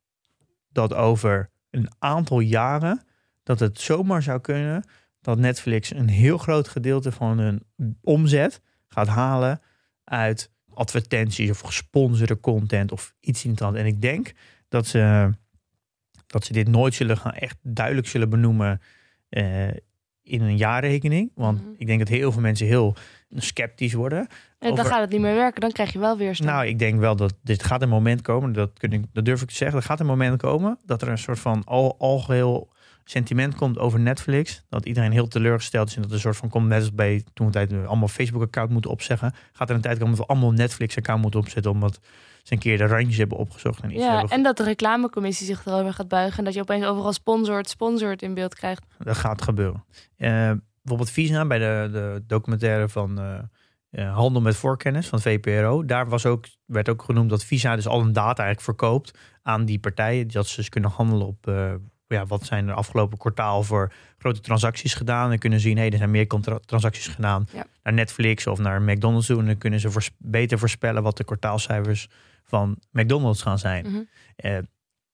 dat 0.73 0.95
over 0.95 1.51
een 1.71 1.89
aantal 1.99 2.41
jaren 2.41 3.03
dat 3.43 3.61
het 3.61 3.81
zomaar 3.81 4.23
zou 4.23 4.41
kunnen 4.41 4.85
dat 5.27 5.39
Netflix 5.39 5.91
een 5.95 6.09
heel 6.09 6.39
groot 6.39 6.69
gedeelte 6.69 7.13
van 7.13 7.39
hun 7.39 7.63
omzet 8.03 8.61
gaat 8.89 9.07
halen 9.09 9.61
uit 10.05 10.51
advertenties 10.75 11.51
of 11.51 11.61
gesponsorde 11.61 12.41
content 12.41 12.93
of 12.93 13.15
iets 13.21 13.45
in 13.45 13.51
het 13.51 13.61
hand. 13.61 13.77
En 13.77 13.87
ik 13.87 14.01
denk 14.03 14.33
dat 14.69 14.87
ze, 14.87 15.31
dat 16.27 16.45
ze 16.45 16.53
dit 16.53 16.69
nooit 16.69 16.95
zullen 16.95 17.17
gaan 17.19 17.33
echt 17.33 17.57
duidelijk 17.63 18.07
zullen 18.07 18.31
benoemen 18.31 18.81
eh, 19.29 19.69
in 20.23 20.43
een 20.43 20.57
jaarrekening. 20.57 21.31
Want 21.35 21.61
Mhm. 21.63 21.71
ik 21.77 21.87
denk 21.87 21.99
dat 21.99 22.09
heel 22.09 22.33
veel 22.33 22.41
mensen 22.43 22.67
heel 22.67 22.97
sceptisch 23.31 23.93
worden. 23.93 24.19
En 24.19 24.29
dan 24.59 24.71
over- 24.73 24.85
gaat 24.85 25.01
het 25.01 25.11
niet 25.11 25.21
meer 25.21 25.35
werken. 25.35 25.61
Dan 25.61 25.73
krijg 25.73 25.93
je 25.93 25.99
wel 25.99 26.17
weerstand. 26.19 26.51
Nou, 26.51 26.67
ik 26.67 26.79
denk 26.79 26.99
wel 26.99 27.17
dat 27.17 27.35
dit 27.43 27.63
gaat 27.63 27.83
een 27.83 27.89
moment 27.89 28.23
komen. 28.23 28.53
Dat, 28.53 28.79
kun 28.79 28.93
ik, 28.93 29.05
dat 29.13 29.25
durf 29.25 29.43
ik 29.43 29.49
te 29.49 29.55
zeggen. 29.55 29.79
Er 29.79 29.85
gaat 29.85 30.01
een 30.01 30.07
moment 30.07 30.37
komen 30.39 30.79
dat 30.85 31.03
er 31.03 31.09
een 31.09 31.19
soort 31.19 31.39
van 31.39 31.65
al, 31.65 31.99
algeheel 31.99 32.73
sentiment 33.11 33.55
komt 33.55 33.79
over 33.79 34.01
Netflix. 34.01 34.63
Dat 34.69 34.87
iedereen 34.87 35.13
heel 35.13 35.29
teleurgesteld 35.29 35.89
is. 35.89 35.97
En 35.97 36.01
dat 36.01 36.11
er 36.11 36.17
een 36.17 36.23
soort 36.23 36.37
van 36.37 36.49
komt, 36.49 36.69
net 36.69 36.81
als 36.81 36.95
bij 36.95 37.25
toen 37.35 37.47
we 37.47 37.53
tijd 37.53 37.73
allemaal 37.87 38.09
Facebook-account 38.09 38.71
moeten 38.71 38.91
opzeggen. 38.91 39.35
Gaat 39.53 39.69
er 39.69 39.75
een 39.75 39.81
tijd 39.81 39.99
komen 39.99 40.17
dat 40.17 40.27
we 40.27 40.33
allemaal 40.33 40.53
Netflix-account 40.53 41.23
moeten 41.23 41.41
opzetten. 41.41 41.71
Omdat 41.71 42.01
ze 42.43 42.53
een 42.53 42.59
keer 42.59 42.79
de 42.79 42.87
randjes 42.87 43.17
hebben 43.17 43.39
opgezocht. 43.39 43.83
En 43.83 43.91
iets 43.91 44.03
ja, 44.03 44.11
hebben 44.11 44.31
en 44.31 44.43
dat 44.43 44.57
de 44.57 44.63
reclamecommissie 44.63 45.47
zich 45.47 45.67
erover 45.67 45.93
gaat 45.93 46.09
buigen. 46.09 46.39
En 46.39 46.45
dat 46.45 46.55
je 46.55 46.61
opeens 46.61 46.85
overal 46.85 47.13
sponsort, 47.13 47.69
sponsort 47.69 48.23
in 48.23 48.35
beeld 48.35 48.55
krijgt. 48.55 48.85
Dat 48.99 49.17
gaat 49.17 49.43
gebeuren. 49.43 49.85
Eh, 50.17 50.53
bijvoorbeeld 50.83 51.11
Visa 51.11 51.45
bij 51.47 51.59
de, 51.59 51.89
de 51.93 52.23
documentaire 52.27 52.89
van 52.89 53.21
eh, 53.21 53.39
eh, 53.91 54.15
Handel 54.15 54.43
met 54.43 54.57
Voorkennis 54.57 55.07
van 55.07 55.21
VPRO. 55.21 55.85
Daar 55.85 56.09
was 56.09 56.27
ook, 56.27 56.45
werd 56.65 56.89
ook 56.89 57.03
genoemd 57.03 57.31
dat 57.31 57.45
Visa 57.45 57.77
dus 57.77 57.87
al 57.87 58.01
een 58.01 58.13
data 58.13 58.43
eigenlijk 58.43 58.61
verkoopt 58.61 59.19
aan 59.43 59.65
die 59.65 59.79
partijen. 59.79 60.29
Dat 60.29 60.47
ze 60.47 60.57
dus 60.57 60.69
kunnen 60.69 60.91
handelen 60.91 61.27
op 61.27 61.47
ja, 62.09 62.27
wat 62.27 62.45
zijn 62.45 62.69
er 62.69 62.75
afgelopen 62.75 63.19
kwartaal 63.19 63.63
voor 63.63 63.93
grote 64.19 64.41
transacties 64.41 64.95
gedaan. 64.95 65.33
En 65.33 65.39
kunnen 65.39 65.61
zien, 65.61 65.77
hé, 65.79 65.89
er 65.89 65.97
zijn 65.99 66.11
meer 66.11 66.27
transacties 66.65 67.09
gedaan 67.09 67.49
Ja. 67.53 67.67
naar 67.83 67.93
Netflix 67.93 68.47
of 68.47 68.59
naar 68.59 68.83
McDonald's 68.83 69.27
toe. 69.27 69.39
En 69.41 69.47
dan 69.47 69.59
kunnen 69.59 69.81
ze 69.81 69.91
voors- 69.91 70.11
beter 70.19 70.59
voorspellen 70.59 71.03
wat 71.03 71.17
de 71.17 71.25
kwartaalcijfers 71.25 72.09
van 72.45 72.79
McDonald's 72.93 73.43
gaan 73.43 73.59
zijn. 73.59 73.87
Mhm. 73.87 74.03
Eh, 74.37 74.59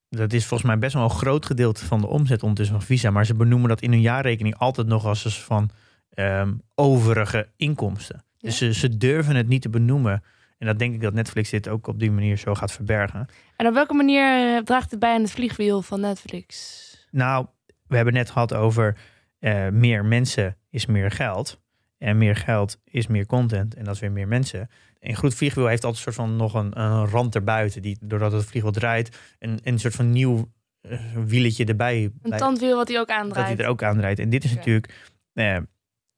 dat 0.08 0.32
is 0.32 0.46
volgens 0.46 0.68
mij 0.70 0.78
best 0.78 0.94
wel 0.94 1.02
een 1.04 1.10
groot 1.10 1.46
gedeelte 1.46 1.84
van 1.84 2.00
de 2.00 2.06
omzet 2.06 2.42
ondertussen 2.42 2.76
van 2.76 2.86
Visa. 2.86 3.10
Maar 3.10 3.26
ze 3.26 3.34
benoemen 3.34 3.68
dat 3.68 3.80
in 3.82 3.90
hun 3.90 4.00
jaarrekening 4.00 4.56
altijd 4.58 4.86
nog 4.86 5.04
als 5.06 5.42
van 5.44 5.70
ehm, 6.10 6.52
overige 6.74 7.48
inkomsten. 7.56 8.24
Dus 8.38 8.56
ze, 8.56 8.72
ze 8.74 8.96
durven 8.96 9.36
het 9.36 9.48
niet 9.48 9.62
te 9.62 9.68
benoemen. 9.68 10.22
En 10.62 10.68
dat 10.68 10.78
denk 10.78 10.94
ik 10.94 11.00
dat 11.00 11.14
Netflix 11.14 11.50
dit 11.50 11.68
ook 11.68 11.86
op 11.86 11.98
die 11.98 12.10
manier 12.10 12.36
zo 12.36 12.54
gaat 12.54 12.72
verbergen. 12.72 13.26
En 13.56 13.66
op 13.66 13.74
welke 13.74 13.94
manier 13.94 14.56
eh, 14.56 14.62
draagt 14.62 14.90
het 14.90 15.00
bij 15.00 15.14
aan 15.14 15.20
het 15.20 15.30
vliegwiel 15.30 15.82
van 15.82 16.00
Netflix? 16.00 17.06
Nou, 17.10 17.46
we 17.86 17.96
hebben 17.96 18.14
net 18.14 18.30
gehad 18.30 18.54
over 18.54 18.96
eh, 19.38 19.68
meer 19.68 20.04
mensen 20.04 20.56
is 20.70 20.86
meer 20.86 21.10
geld. 21.10 21.60
En 21.98 22.18
meer 22.18 22.36
geld 22.36 22.80
is 22.84 23.06
meer 23.06 23.26
content. 23.26 23.74
En 23.74 23.84
dat 23.84 23.94
is 23.94 24.00
weer 24.00 24.12
meer 24.12 24.28
mensen. 24.28 24.68
Een 25.00 25.14
goed 25.14 25.34
vliegwiel 25.34 25.66
heeft 25.66 25.84
altijd 25.84 26.06
een 26.06 26.12
soort 26.12 26.28
van 26.28 26.36
nog 26.36 26.54
een, 26.54 26.80
een 26.80 27.06
rand 27.06 27.34
erbuiten. 27.34 27.82
Die, 27.82 27.98
doordat 28.00 28.32
het 28.32 28.44
vliegwiel 28.44 28.72
draait, 28.72 29.18
een, 29.38 29.60
een 29.62 29.78
soort 29.78 29.94
van 29.94 30.10
nieuw 30.10 30.48
eh, 30.80 30.98
wieletje 31.24 31.64
erbij. 31.64 32.12
Een 32.22 32.38
tandwiel 32.38 32.76
wat 32.76 32.88
hij 32.88 33.00
ook 33.00 33.08
dat 33.08 33.16
aandraait. 33.16 33.56
hij 33.56 33.64
er 33.64 33.70
ook 33.70 33.82
aandraait. 33.82 34.18
En 34.18 34.30
dit 34.30 34.44
is 34.44 34.54
natuurlijk, 34.54 35.12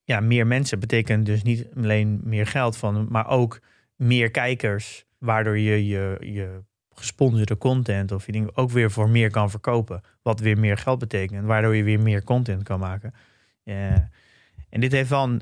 ja, 0.05 0.21
meer 0.21 0.47
mensen 0.47 0.81
betekent 0.81 1.27
dus 1.27 1.43
niet 1.43 1.69
alleen 1.77 2.21
meer 2.25 2.47
geld 2.47 2.77
van, 2.77 3.07
maar 3.11 3.29
ook 3.29 3.61
meer 3.97 4.31
kijkers, 4.31 5.05
waardoor 5.19 5.59
je 5.59 5.87
je, 5.87 6.17
je 6.21 6.63
gesponsorde 6.95 7.59
content 7.59 8.13
of 8.13 8.27
je 8.27 8.33
dingen 8.33 8.57
ook 8.57 8.71
weer 8.71 8.91
voor 8.91 9.09
meer 9.09 9.31
kan 9.31 9.51
verkopen. 9.51 10.01
Wat 10.23 10.41
weer 10.41 10.59
meer 10.59 10.79
geld 10.79 10.99
betekent, 10.99 11.47
waardoor 11.47 11.77
je 11.77 11.83
weer 11.83 12.01
meer 12.01 12.25
content 12.25 12.63
kan 12.63 12.79
maken. 12.79 13.15
Eh, 13.65 13.93
en 14.69 14.81
dit 14.81 14.93
heeft 14.93 15.11
wel, 15.11 15.25
een, 15.25 15.41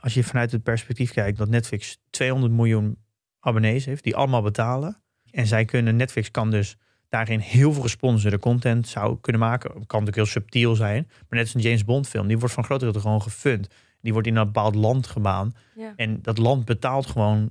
als 0.00 0.14
je 0.14 0.24
vanuit 0.24 0.52
het 0.52 0.62
perspectief 0.62 1.12
kijkt, 1.12 1.38
dat 1.38 1.48
Netflix 1.48 1.98
200 2.10 2.52
miljoen 2.52 2.98
abonnees 3.40 3.84
heeft, 3.84 4.04
die 4.04 4.16
allemaal 4.16 4.42
betalen. 4.42 5.02
En 5.30 5.46
zij 5.46 5.64
kunnen, 5.64 5.96
Netflix 5.96 6.30
kan 6.30 6.50
dus 6.50 6.76
daarin 7.08 7.38
heel 7.40 7.72
veel 7.72 7.82
gesponsorde 7.82 8.38
content 8.38 8.88
zou 8.88 9.18
kunnen 9.20 9.40
maken. 9.40 9.70
Kan 9.70 9.80
natuurlijk 9.80 10.16
heel 10.16 10.26
subtiel 10.26 10.74
zijn. 10.74 11.06
Maar 11.08 11.24
net 11.28 11.40
als 11.40 11.54
een 11.54 11.60
James 11.60 11.84
Bond 11.84 12.08
film, 12.08 12.26
die 12.26 12.38
wordt 12.38 12.54
van 12.54 12.64
grote 12.64 12.84
gedeelte 12.84 13.06
gewoon 13.06 13.22
gefund. 13.22 13.68
Die 14.00 14.12
wordt 14.12 14.28
in 14.28 14.36
een 14.36 14.44
bepaald 14.44 14.74
land 14.74 15.06
gebaan. 15.06 15.52
Ja. 15.76 15.92
En 15.96 16.22
dat 16.22 16.38
land 16.38 16.64
betaalt 16.64 17.06
gewoon 17.06 17.50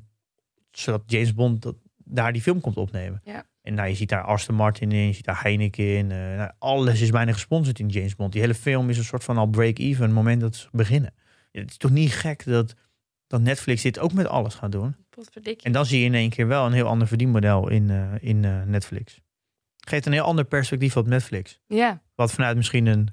zodat 0.78 1.04
James 1.06 1.34
Bond 1.34 1.62
dat, 1.62 1.76
daar 1.98 2.34
die 2.34 2.42
film 2.42 2.62
komt 2.62 2.78
opnemen. 2.78 3.22
Ja. 3.24 3.46
En 3.62 3.74
nou, 3.74 3.88
je 3.90 3.96
ziet 3.96 4.10
daar 4.10 4.24
Aston 4.24 4.56
Martin 4.56 4.92
in, 4.92 5.08
je 5.08 5.14
ziet 5.14 5.26
daar 5.26 5.42
Heineken 5.42 5.98
in. 5.98 6.12
eh, 6.12 6.18
nou, 6.18 6.52
alles 6.60 7.02
is 7.02 7.10
bijna 7.10 7.32
gesponsord 7.32 7.80
in 7.80 7.88
James 7.88 8.16
Bond. 8.16 8.32
Die 8.32 8.42
hele 8.42 8.54
film 8.56 8.90
is 8.90 8.98
een 8.98 9.04
soort 9.04 9.24
van 9.24 9.38
al 9.38 9.46
break-even, 9.48 10.12
moment 10.12 10.42
dat 10.42 10.56
ze 10.56 10.68
beginnen. 10.72 11.14
Ja, 11.52 11.62
het 11.62 11.70
is 11.70 11.78
toch 11.78 11.92
niet 11.92 12.14
gek 12.14 12.46
dat, 12.46 12.74
dat 13.28 13.42
Netflix 13.42 13.82
dit 13.82 14.00
ook 14.00 14.14
met 14.14 14.28
alles 14.28 14.56
gaat 14.56 14.72
doen? 14.72 14.96
En 15.64 15.72
dan 15.72 15.86
zie 15.86 16.00
je 16.00 16.06
in 16.06 16.14
één 16.14 16.30
keer 16.30 16.48
wel 16.48 16.66
een 16.66 16.74
heel 16.74 16.88
ander 16.88 17.08
verdienmodel 17.08 17.70
in, 17.70 17.90
eh, 17.90 18.12
in 18.20 18.46
eh, 18.46 18.62
Netflix. 18.64 19.22
Geeft 19.88 20.06
een 20.06 20.14
heel 20.14 20.24
ander 20.24 20.46
perspectief 20.46 20.98
op 20.98 21.08
Netflix. 21.08 21.60
Ja, 21.68 22.02
Wat 22.16 22.32
vanuit 22.32 22.56
misschien 22.56 22.86
een 22.86 23.10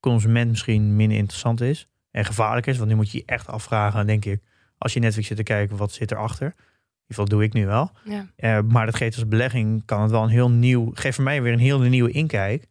consument 0.00 0.50
misschien 0.50 0.96
minder 0.96 1.18
interessant 1.18 1.60
is. 1.60 1.88
En 2.10 2.24
gevaarlijk 2.24 2.66
is. 2.66 2.76
Want 2.76 2.88
nu 2.90 2.96
moet 2.96 3.10
je 3.10 3.18
je 3.18 3.24
echt 3.26 3.46
afvragen, 3.46 4.06
denk 4.06 4.24
ik. 4.24 4.42
Als 4.78 4.92
je 4.92 5.00
Netflix 5.00 5.26
zit 5.28 5.36
te 5.36 5.42
kijken, 5.42 5.76
wat 5.76 5.92
zit 5.92 6.10
erachter? 6.10 6.54
Ieder 7.10 7.24
geval 7.24 7.38
doe 7.38 7.42
ik 7.42 7.52
nu 7.52 7.66
wel. 7.66 7.90
ja. 8.04 8.26
Eh, 8.36 8.60
maar 8.68 8.86
dat 8.86 8.96
geeft 8.96 9.16
als 9.16 9.28
belegging, 9.28 9.84
kan 9.84 10.02
het 10.02 10.10
wel 10.10 10.22
een 10.22 10.28
heel 10.28 10.50
nieuw... 10.50 10.90
Geeft 10.94 11.14
voor 11.14 11.24
mij 11.24 11.42
weer 11.42 11.52
een 11.52 11.58
heel 11.58 11.80
nieuwe 11.80 12.10
inkijk. 12.10 12.66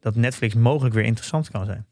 Dat 0.00 0.14
Netflix 0.14 0.54
mogelijk 0.54 0.94
weer 0.94 1.04
interessant 1.04 1.50
kan 1.50 1.64
zijn. 1.64 1.86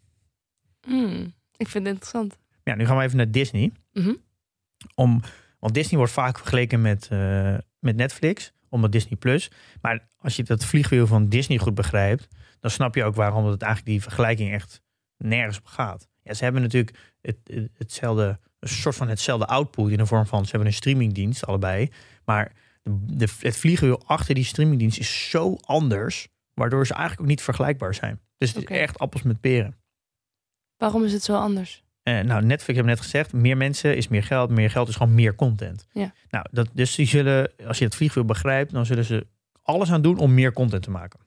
Hmm, 0.86 1.34
ik 1.56 1.68
vind 1.68 1.84
het 1.84 1.92
interessant. 1.94 2.38
Ja, 2.62 2.74
nu 2.74 2.86
gaan 2.86 2.96
we 2.96 3.02
even 3.02 3.16
naar 3.16 3.30
Disney. 3.30 3.72
Mhm. 3.92 4.14
Om, 4.94 5.20
want 5.58 5.74
Disney 5.74 5.96
wordt 5.98 6.12
vaak 6.12 6.38
vergeleken 6.38 6.80
met, 6.80 7.08
eh, 7.10 7.54
met 7.78 7.96
Netflix, 7.96 8.52
omdat 8.68 8.92
Disney 8.92 9.16
Plus. 9.18 9.50
Maar 9.80 10.08
als 10.16 10.36
je 10.36 10.42
dat 10.42 10.64
vliegwiel 10.64 11.06
van 11.06 11.28
Disney 11.28 11.58
goed 11.58 11.74
begrijpt, 11.74 12.28
dan 12.60 12.70
snap 12.70 12.94
je 12.94 13.04
ook 13.04 13.14
waarom 13.14 13.44
het 13.46 13.62
eigenlijk 13.62 13.92
die 13.92 14.02
vergelijking 14.02 14.52
echt 14.52 14.82
nergens 15.16 15.58
op 15.58 15.66
gaat. 15.66 16.08
Ja, 16.22 16.34
ze 16.34 16.44
hebben 16.44 16.62
natuurlijk 16.62 17.14
het, 17.20 17.36
het- 17.44 17.70
hetzelfde, 17.78 18.38
een 18.58 18.68
soort 18.68 18.96
van 18.96 19.08
hetzelfde 19.08 19.46
output 19.46 19.90
in 19.90 19.96
de 19.96 20.06
vorm 20.06 20.26
van 20.26 20.44
ze 20.44 20.50
hebben 20.50 20.68
een 20.68 20.74
streamingdienst 20.74 21.46
allebei. 21.46 21.90
Maar 22.24 22.52
de, 22.82 23.16
de, 23.16 23.28
het 23.40 23.56
vliegwiel 23.56 24.02
achter 24.06 24.34
die 24.34 24.44
streamingdienst 24.44 24.98
is 24.98 25.30
zo 25.30 25.56
anders, 25.60 26.28
waardoor 26.54 26.86
ze 26.86 26.92
eigenlijk 26.92 27.22
ook 27.22 27.28
niet 27.28 27.42
vergelijkbaar 27.42 27.94
zijn. 27.94 28.20
Dus 28.38 28.52
het 28.52 28.70
is 28.70 28.76
echt 28.76 28.98
appels 28.98 29.22
met 29.22 29.40
peren. 29.40 29.76
Waarom 30.76 31.04
is 31.04 31.12
het 31.12 31.22
zo 31.22 31.36
anders? 31.36 31.84
Eh, 32.02 32.20
nou, 32.20 32.42
Netflix 32.44 32.66
hebben 32.66 32.94
net 32.94 33.00
gezegd, 33.00 33.32
meer 33.32 33.56
mensen 33.56 33.96
is 33.96 34.08
meer 34.08 34.22
geld. 34.22 34.50
Meer 34.50 34.70
geld 34.70 34.88
is 34.88 34.96
gewoon 34.96 35.14
meer 35.14 35.34
content. 35.34 35.86
Ja. 35.92 36.12
Nou, 36.28 36.46
dat, 36.50 36.68
dus 36.72 36.94
die 36.94 37.06
zullen, 37.06 37.52
als 37.66 37.78
je 37.78 37.84
het 37.84 37.94
vliegwiel 37.94 38.24
begrijpt, 38.24 38.72
dan 38.72 38.86
zullen 38.86 39.04
ze 39.04 39.26
alles 39.62 39.90
aan 39.90 40.02
doen 40.02 40.18
om 40.18 40.34
meer 40.34 40.52
content 40.52 40.82
te 40.82 40.90
maken. 40.90 41.20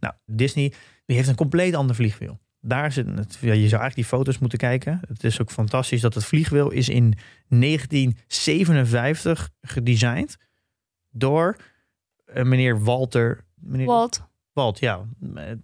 Nou, 0.00 0.14
Disney 0.26 0.72
die 1.06 1.16
heeft 1.16 1.28
een 1.28 1.34
compleet 1.34 1.74
ander 1.74 1.96
vliegwiel. 1.96 2.40
Daar 2.64 2.92
zit 2.92 3.06
het, 3.06 3.38
ja, 3.40 3.52
je 3.52 3.68
zou 3.68 3.80
eigenlijk 3.80 3.94
die 3.94 4.04
foto's 4.04 4.38
moeten 4.38 4.58
kijken. 4.58 5.00
Het 5.08 5.24
is 5.24 5.40
ook 5.40 5.50
fantastisch 5.50 6.00
dat 6.00 6.14
het 6.14 6.24
vliegwiel 6.24 6.70
is 6.70 6.88
in 6.88 7.14
1957 7.48 9.50
gedesigned 9.60 10.36
door 11.10 11.56
eh, 12.24 12.44
meneer 12.44 12.84
Walter. 12.84 13.44
Meneer, 13.54 13.86
Walt. 13.86 14.22
Walt, 14.52 14.78
ja. 14.78 15.04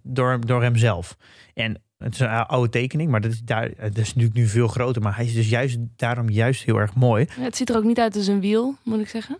Door, 0.03 0.45
door 0.45 0.63
hemzelf. 0.63 1.17
En 1.53 1.81
het 1.97 2.13
is 2.13 2.19
een 2.19 2.29
oude 2.29 2.69
tekening, 2.69 3.11
maar 3.11 3.21
dat 3.21 3.31
is, 3.31 3.41
daar, 3.41 3.75
dat 3.75 3.97
is 3.97 4.07
natuurlijk 4.07 4.35
nu 4.35 4.47
veel 4.47 4.67
groter. 4.67 5.01
Maar 5.01 5.15
hij 5.15 5.25
is 5.25 5.33
dus 5.33 5.49
juist 5.49 5.77
daarom 5.95 6.29
juist 6.29 6.63
heel 6.63 6.77
erg 6.77 6.95
mooi. 6.95 7.27
Ja, 7.37 7.41
het 7.41 7.55
ziet 7.55 7.69
er 7.69 7.77
ook 7.77 7.83
niet 7.83 7.99
uit 7.99 8.15
als 8.15 8.27
een 8.27 8.39
wiel, 8.39 8.75
moet 8.83 8.99
ik 8.99 9.09
zeggen. 9.09 9.37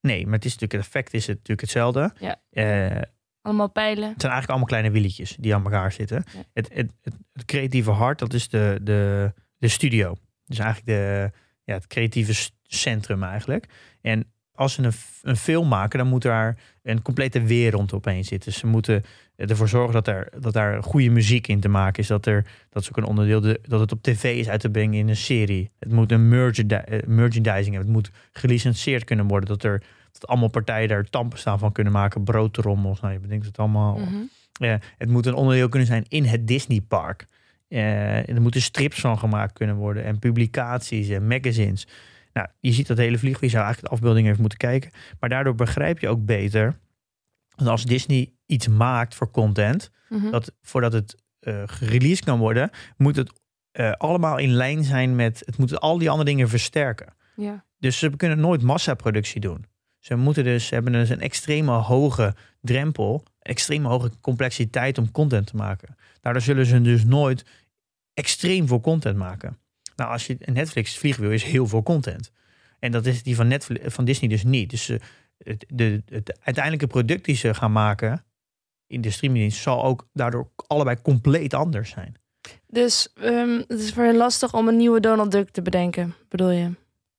Nee, 0.00 0.24
maar 0.24 0.34
het 0.34 0.44
is 0.44 0.52
natuurlijk, 0.52 0.72
het 0.72 0.94
effect 0.94 1.14
is 1.14 1.26
het 1.26 1.36
natuurlijk 1.36 1.60
hetzelfde. 1.60 2.12
Ja. 2.18 2.40
Eh, 2.50 3.02
Allemaal 3.42 3.70
pijlen. 3.70 4.08
het 4.08 4.20
zijn 4.20 4.32
eigenlijk 4.32 4.48
allemaal 4.48 4.66
kleine 4.66 4.90
wieltjes 4.90 5.36
die 5.40 5.54
aan 5.54 5.64
elkaar 5.64 5.92
zitten. 5.92 6.24
Ja. 6.34 6.42
Het, 6.52 6.68
het, 6.72 6.92
het, 7.02 7.14
het 7.32 7.44
creatieve 7.44 7.90
hart, 7.90 8.18
dat 8.18 8.34
is 8.34 8.48
de, 8.48 8.78
de, 8.82 9.32
de 9.58 9.68
studio. 9.68 10.16
Dus 10.44 10.58
eigenlijk 10.58 10.86
de, 10.86 11.30
ja, 11.64 11.74
het 11.74 11.86
creatieve 11.86 12.50
centrum 12.62 13.22
eigenlijk. 13.22 13.66
En 14.00 14.32
als 14.54 14.72
ze 14.72 14.82
een, 14.82 14.92
een 15.22 15.36
film 15.36 15.68
maken, 15.68 15.98
dan 15.98 16.08
moet 16.08 16.22
daar 16.22 16.56
een 16.82 17.02
complete 17.02 17.42
wereld 17.42 17.92
opeen 17.92 18.24
zitten. 18.24 18.52
Ze 18.52 18.66
moeten 18.66 19.04
ervoor 19.36 19.68
zorgen 19.68 19.92
dat, 19.92 20.08
er, 20.08 20.28
dat 20.38 20.52
daar 20.52 20.82
goede 20.82 21.10
muziek 21.10 21.46
in 21.46 21.60
te 21.60 21.68
maken 21.68 22.02
is. 22.02 22.08
Dat, 22.08 22.26
er, 22.26 22.46
dat 22.70 22.82
is 22.82 22.88
ook 22.88 22.96
een 22.96 23.04
onderdeel, 23.04 23.40
de, 23.40 23.60
dat 23.62 23.80
het 23.80 23.92
op 23.92 24.02
tv 24.02 24.38
is 24.38 24.48
uit 24.48 24.60
te 24.60 24.70
brengen 24.70 24.98
in 24.98 25.08
een 25.08 25.16
serie. 25.16 25.70
Het 25.78 25.92
moet 25.92 26.12
een 26.12 26.32
eh, 26.32 27.06
merchandising 27.06 27.74
hebben. 27.74 27.78
Het 27.78 27.88
moet 27.88 28.10
gelicenseerd 28.32 29.04
kunnen 29.04 29.26
worden. 29.26 29.48
Dat 29.48 29.62
er 29.62 29.82
dat 30.12 30.26
allemaal 30.26 30.48
partijen 30.48 30.88
daar 30.88 31.04
tandpasta 31.04 31.58
van 31.58 31.72
kunnen 31.72 31.92
maken. 31.92 32.24
Broodtrommels, 32.24 33.00
nou 33.00 33.12
je 33.12 33.18
bedenkt 33.18 33.46
het 33.46 33.58
allemaal. 33.58 33.98
Mhm. 33.98 34.76
Het 34.98 35.08
moet 35.08 35.26
een 35.26 35.34
onderdeel 35.34 35.68
kunnen 35.68 35.88
zijn 35.88 36.04
in 36.08 36.24
het 36.24 36.46
Disneypark. 36.46 37.26
Eh 37.68 38.28
er 38.28 38.40
moeten 38.40 38.62
strips 38.62 39.00
van 39.00 39.18
gemaakt 39.18 39.52
kunnen 39.52 39.76
worden. 39.76 40.04
En 40.04 40.18
publicaties 40.18 41.08
en 41.08 41.26
magazines. 41.26 41.86
Nou, 42.32 42.48
je 42.60 42.72
ziet 42.72 42.86
dat 42.86 42.96
hele 42.96 43.18
vliegtuig. 43.18 43.44
Je 43.44 43.48
zou 43.48 43.64
eigenlijk 43.64 43.92
de 43.92 43.98
afbeelding 43.98 44.26
even 44.26 44.40
moeten 44.40 44.58
kijken. 44.58 44.90
Maar 45.20 45.28
daardoor 45.28 45.54
begrijp 45.54 45.98
je 45.98 46.08
ook 46.08 46.24
beter. 46.24 46.78
Dat 47.56 47.68
als 47.68 47.84
Disney 47.84 48.32
iets 48.46 48.68
maakt 48.68 49.14
voor 49.14 49.30
content. 49.30 49.90
Mhm. 50.08 50.30
Dat 50.30 50.52
voordat 50.62 50.92
het 50.92 51.22
eh 51.40 51.62
gereleased 51.66 52.24
kan 52.24 52.38
worden. 52.38 52.70
Moet 52.96 53.16
het 53.16 53.32
eh, 53.70 53.92
allemaal 53.92 54.38
in 54.38 54.50
lijn 54.50 54.84
zijn 54.84 55.16
met. 55.16 55.42
Het 55.46 55.58
moet 55.58 55.80
al 55.80 55.98
die 55.98 56.10
andere 56.10 56.28
dingen 56.28 56.48
versterken. 56.48 57.14
Ja. 57.36 57.64
Dus 57.78 57.98
ze 57.98 58.16
kunnen 58.16 58.40
nooit 58.40 58.62
massaproductie 58.62 59.40
doen. 59.40 59.64
Ze 60.00 60.16
moeten 60.16 60.44
dus, 60.44 60.66
ze 60.66 60.74
hebben 60.74 60.92
dus 60.92 61.08
een 61.08 61.20
extreme 61.20 61.72
hoge 61.72 62.34
drempel, 62.60 63.22
extreme 63.38 63.88
hoge 63.88 64.10
complexiteit 64.20 64.98
om 64.98 65.10
content 65.10 65.46
te 65.46 65.56
maken. 65.56 65.96
Daardoor 66.20 66.42
zullen 66.42 66.66
ze 66.66 66.80
dus 66.80 67.04
nooit 67.04 67.44
extreem 68.14 68.66
veel 68.66 68.80
content 68.80 69.16
maken. 69.16 69.58
Nou, 69.96 70.10
als 70.10 70.26
je 70.26 70.36
een 70.38 70.52
Netflix 70.52 70.98
vliegwiel 70.98 71.30
is 71.30 71.42
heel 71.42 71.66
veel 71.66 71.82
content. 71.82 72.32
En 72.78 72.92
dat 72.92 73.06
is 73.06 73.22
die 73.22 73.36
van, 73.36 73.48
Netflix, 73.48 73.94
van 73.94 74.04
Disney 74.04 74.28
dus 74.30 74.44
niet. 74.44 74.70
Dus 74.70 74.88
eh, 74.88 74.98
het, 75.38 75.64
de, 75.68 76.02
het 76.06 76.38
uiteindelijke 76.42 76.86
product 76.86 77.24
die 77.24 77.36
ze 77.36 77.54
gaan 77.54 77.72
maken 77.72 78.24
in 78.86 79.00
de 79.00 79.10
streamingdienst 79.10 79.62
zal 79.62 79.84
ook 79.84 80.08
daardoor 80.12 80.50
allebei 80.66 81.02
compleet 81.02 81.54
anders 81.54 81.90
zijn. 81.90 82.14
Dus 82.66 83.12
ehm, 83.14 83.62
het 83.68 83.80
is 83.80 83.92
voor 83.92 84.04
hen 84.04 84.16
lastig 84.16 84.54
om 84.54 84.68
een 84.68 84.76
nieuwe 84.76 85.00
Donald 85.00 85.30
Duck 85.30 85.50
te 85.50 85.62
bedenken, 85.62 86.14
bedoel 86.28 86.50
je? 86.50 86.70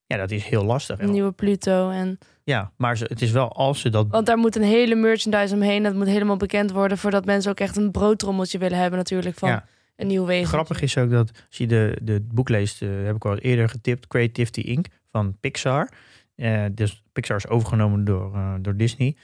Ja, 0.06 0.18
dat 0.18 0.32
is 0.32 0.44
heel 0.44 0.64
lastig. 0.64 1.00
Een 1.00 1.12
nieuwe 1.12 1.32
Pluto. 1.32 1.90
En, 1.90 2.20
Ja, 2.44 2.72
maar 2.78 2.98
ze, 2.98 3.06
het 3.08 3.22
is 3.22 3.32
wel 3.32 3.52
als 3.52 3.82
ze 3.82 3.90
dat 3.90 4.08
want 4.10 4.26
daar 4.26 4.38
moet 4.38 4.56
een 4.56 4.64
hele 4.64 4.96
merchandise 4.96 5.56
omheen. 5.56 5.84
Dat 5.84 5.94
moet 5.94 6.08
helemaal 6.08 6.38
bekend 6.38 6.72
worden 6.72 6.98
voordat 6.98 7.26
mensen 7.26 7.52
ook 7.52 7.60
echt 7.60 7.78
een 7.78 7.92
broodtrommeltje 7.92 8.58
willen 8.58 8.78
hebben 8.78 8.98
natuurlijk 9.00 9.38
van 9.38 9.50
Ja. 9.50 9.66
een 9.96 10.08
nieuw 10.08 10.26
wezen. 10.26 10.48
Grappig 10.48 10.82
is 10.82 10.98
ook 10.98 11.10
dat 11.10 11.32
als 11.48 11.58
je 11.58 11.68
de, 11.68 11.98
de 12.02 12.22
boek 12.34 12.50
leest, 12.50 12.82
eh, 12.82 12.90
heb 13.04 13.16
ik 13.16 13.26
al 13.26 13.38
eerder 13.38 13.70
getipt, 13.70 14.08
Creativity 14.08 14.60
Inc. 14.60 14.86
van 15.12 15.38
Pixar. 15.40 15.90
Eh, 16.36 16.66
dus 16.72 17.04
Pixar 17.12 17.38
is 17.38 17.48
overgenomen 17.48 18.04
door, 18.04 18.34
eh, 18.34 18.54
door 18.62 18.76
Disney. 18.76 19.16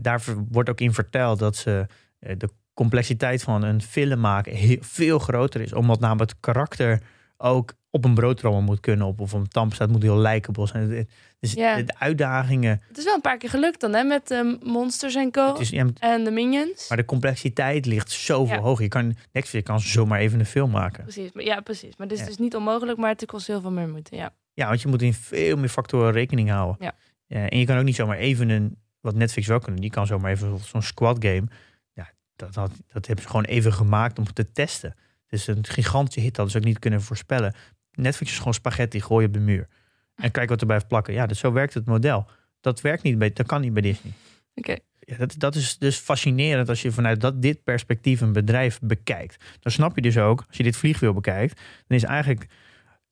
Daar 0.00 0.22
wordt 0.50 0.70
ook 0.70 0.80
in 0.80 0.92
verteld 0.92 1.38
dat 1.38 1.56
ze 1.56 1.86
de 2.18 2.48
complexiteit 2.74 3.42
van 3.42 3.62
een 3.62 3.82
film 3.82 4.20
maken 4.20 4.52
heel, 4.54 4.76
veel 4.80 5.18
groter 5.18 5.60
is. 5.60 5.72
Omdat 5.72 6.00
namelijk 6.00 6.30
het 6.30 6.40
karakter 6.40 7.02
ook 7.36 7.72
op 7.90 8.04
een 8.04 8.14
broodtrommel 8.14 8.62
moet 8.62 8.80
kunnen. 8.80 9.06
Op, 9.06 9.20
of 9.20 9.32
een 9.32 9.48
tandpasta, 9.48 9.84
het 9.84 9.92
moet 9.92 10.02
heel 10.02 10.18
likable 10.18 10.66
zijn. 10.66 11.08
Het- 11.48 11.54
Dus 11.56 11.64
Ja. 11.64 11.82
de 11.82 11.98
uitdagingen. 11.98 12.80
Het 12.88 12.98
is 12.98 13.04
wel 13.04 13.14
een 13.14 13.20
paar 13.20 13.36
keer 13.38 13.50
gelukt 13.50 13.80
dan, 13.80 13.94
hè? 13.94 14.02
Met 14.02 14.30
ehm, 14.30 14.54
Monsters 14.62 15.14
en 15.14 15.30
Co. 15.30 15.48
Het 15.48 15.58
is, 15.60 15.68
ja, 15.68 15.86
En 15.98 16.24
de 16.24 16.30
Minions. 16.30 16.88
maar 16.88 16.96
de 16.96 17.04
complexiteit 17.04 17.86
ligt 17.86 18.10
zoveel 18.10 18.56
Ja. 18.56 18.62
hoger. 18.62 18.82
Je 18.82 18.88
kan, 18.88 19.16
Netflix 19.32 19.64
kan 19.64 19.80
zomaar 19.80 20.18
even 20.18 20.38
een 20.38 20.46
film 20.46 20.70
maken. 20.70 21.02
Precies, 21.02 21.32
maar- 21.32 21.44
ja, 21.44 21.60
precies. 21.60 21.96
Maar 21.96 22.06
het 22.06 22.18
is 22.18 22.24
dus 22.26 22.36
niet 22.38 22.56
onmogelijk, 22.56 22.98
maar 22.98 23.10
het 23.10 23.26
kost 23.26 23.46
heel 23.46 23.60
veel 23.60 23.70
meer 23.70 23.88
moeite. 23.88 24.16
Ja. 24.16 24.32
Ja, 24.52 24.68
want 24.68 24.82
je 24.82 24.88
moet 24.88 25.02
in 25.02 25.14
veel 25.14 25.56
meer 25.56 25.68
factoren 25.68 26.12
rekening 26.12 26.50
houden. 26.50 26.76
Ja. 26.78 26.94
Eh, 27.26 27.46
en 27.52 27.58
je 27.58 27.64
kan 27.66 27.78
ook 27.78 27.84
niet 27.84 27.94
zomaar 27.94 28.16
even 28.16 28.48
een, 28.48 28.76
wat 29.00 29.14
Netflix 29.14 29.46
wel 29.46 29.58
kunnen, 29.58 29.80
die 29.80 29.90
kan 29.90 30.06
zomaar 30.06 30.30
even 30.30 30.58
zo'n 30.64 30.82
squad 30.82 31.16
game. 31.24 31.44
Ja, 31.92 32.10
dat, 32.36 32.54
dat, 32.54 32.70
dat 32.92 33.06
hebben 33.06 33.24
ze 33.24 33.30
gewoon 33.30 33.44
even 33.44 33.72
gemaakt 33.72 34.18
om 34.18 34.32
te 34.32 34.52
testen. 34.52 34.90
Het 35.26 35.40
is 35.40 35.46
een 35.46 35.66
gigantische 35.66 36.20
hit, 36.20 36.34
dat 36.34 36.50
ze 36.50 36.56
ook 36.58 36.64
niet 36.64 36.78
kunnen 36.78 37.02
voorspellen. 37.02 37.54
Netflix 37.92 38.30
is 38.32 38.38
gewoon 38.38 38.54
spaghetti, 38.54 39.00
gooi 39.00 39.26
op 39.26 39.32
de 39.32 39.38
muur. 39.40 39.68
En 40.14 40.30
kijk 40.30 40.48
wat 40.48 40.60
er 40.60 40.66
blijft 40.66 40.88
plakken. 40.88 41.14
Ja, 41.14 41.26
dus 41.26 41.38
zo 41.38 41.52
werkt 41.52 41.74
het 41.74 41.86
model. 41.86 42.26
Dat 42.60 42.80
werkt 42.80 43.02
niet 43.02 43.18
bij, 43.18 43.32
dat 43.32 43.46
kan 43.46 43.60
niet 43.60 43.72
bij 43.72 43.82
Disney. 43.82 44.12
Oké. 44.54 44.76
Ja, 44.98 45.16
dat, 45.16 45.34
dat 45.38 45.54
is 45.54 45.78
dus 45.78 45.96
fascinerend 45.96 46.68
als 46.68 46.82
je 46.82 46.92
vanuit 46.92 47.20
dat, 47.20 47.42
dit 47.42 47.62
perspectief 47.64 48.20
een 48.20 48.32
bedrijf 48.32 48.80
bekijkt. 48.80 49.44
Dan 49.60 49.72
snap 49.72 49.94
je 49.94 50.02
dus 50.02 50.18
ook, 50.18 50.44
als 50.48 50.56
je 50.56 50.62
dit 50.62 50.76
vliegwiel 50.76 51.12
bekijkt, 51.12 51.60
dan 51.86 51.96
is 51.96 52.04
eigenlijk 52.04 52.46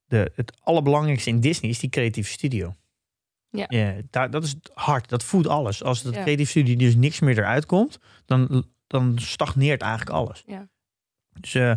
de, 0.05 0.33
het 0.35 0.61
allerbelangrijkste 0.61 1.31
in 1.31 1.41
Disney 1.41 1.71
is 1.71 1.79
die 1.79 1.91
creatieve 1.91 2.31
studio. 2.31 2.75
Ja. 3.51 3.95
daar, 4.11 4.31
dat 4.31 4.45
is 4.45 4.57
hart, 4.75 5.09
dat 5.09 5.25
voedt 5.25 5.47
alles. 5.47 5.83
Als 5.83 6.03
dat 6.03 6.15
Ja. 6.15 6.23
creatieve 6.23 6.51
studio 6.51 6.77
dus 6.77 6.95
niks 6.95 7.21
meer 7.21 7.38
eruit 7.38 7.67
komt, 7.67 7.99
dan, 8.25 8.67
dan 8.87 9.19
stagneert 9.19 9.83
eigenlijk 9.83 10.11
alles. 10.11 10.43
Ja. 10.47 10.69
Dus 11.41 11.55
eh, 11.55 11.73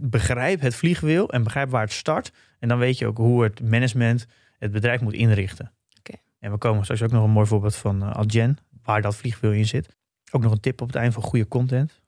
begrijp 0.00 0.60
het 0.60 0.74
vliegwiel 0.74 1.30
en 1.30 1.42
begrijp 1.42 1.70
waar 1.70 1.82
het 1.82 1.92
start. 1.92 2.32
En 2.58 2.68
dan 2.68 2.78
weet 2.78 2.98
je 2.98 3.06
ook 3.06 3.16
hoe 3.16 3.42
het 3.42 3.60
management 3.60 4.26
het 4.60 4.72
bedrijf 4.72 5.00
moet 5.00 5.12
inrichten. 5.12 5.72
Oké. 5.98 6.18
En 6.38 6.50
we 6.50 6.58
komen 6.58 6.82
straks 6.82 7.02
ook 7.02 7.10
nog 7.10 7.24
een 7.24 7.30
mooi 7.30 7.46
voorbeeld 7.46 7.76
van 7.76 8.02
uh, 8.02 8.12
Adjen, 8.12 8.58
waar 8.82 9.02
dat 9.02 9.16
vliegwiel 9.16 9.52
in 9.52 9.66
zit. 9.66 9.96
Ook 10.30 10.42
nog 10.42 10.52
een 10.52 10.60
tip 10.60 10.80
op 10.80 10.86
het 10.86 10.96
eind 10.96 11.12
van 11.14 11.22
goede 11.22 11.48
content. 11.48 12.00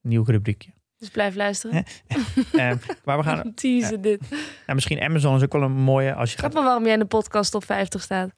Nieuw 0.00 0.24
rubriekje. 0.24 0.70
Dus 0.96 1.08
blijf 1.08 1.34
luisteren. 1.34 1.84
Eh, 2.52 2.72
maar 3.04 3.16
we 3.16 3.22
gaan, 3.22 3.54
Teasen 3.54 4.00
dit. 4.00 4.30
nou, 4.30 4.74
misschien 4.74 5.00
Amazon 5.00 5.36
is 5.36 5.42
ook 5.42 5.52
wel 5.52 5.62
een 5.62 5.72
mooie 5.72 6.14
als 6.14 6.32
je 6.32 6.38
gaat, 6.38 6.52
maar 6.52 6.62
waarom 6.62 6.84
jij 6.84 6.92
in 6.92 6.98
de 6.98 7.04
podcast 7.04 7.54
op 7.54 7.64
50 7.64 8.02
staat. 8.02 8.30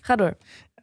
Ga 0.00 0.16
door. 0.16 0.36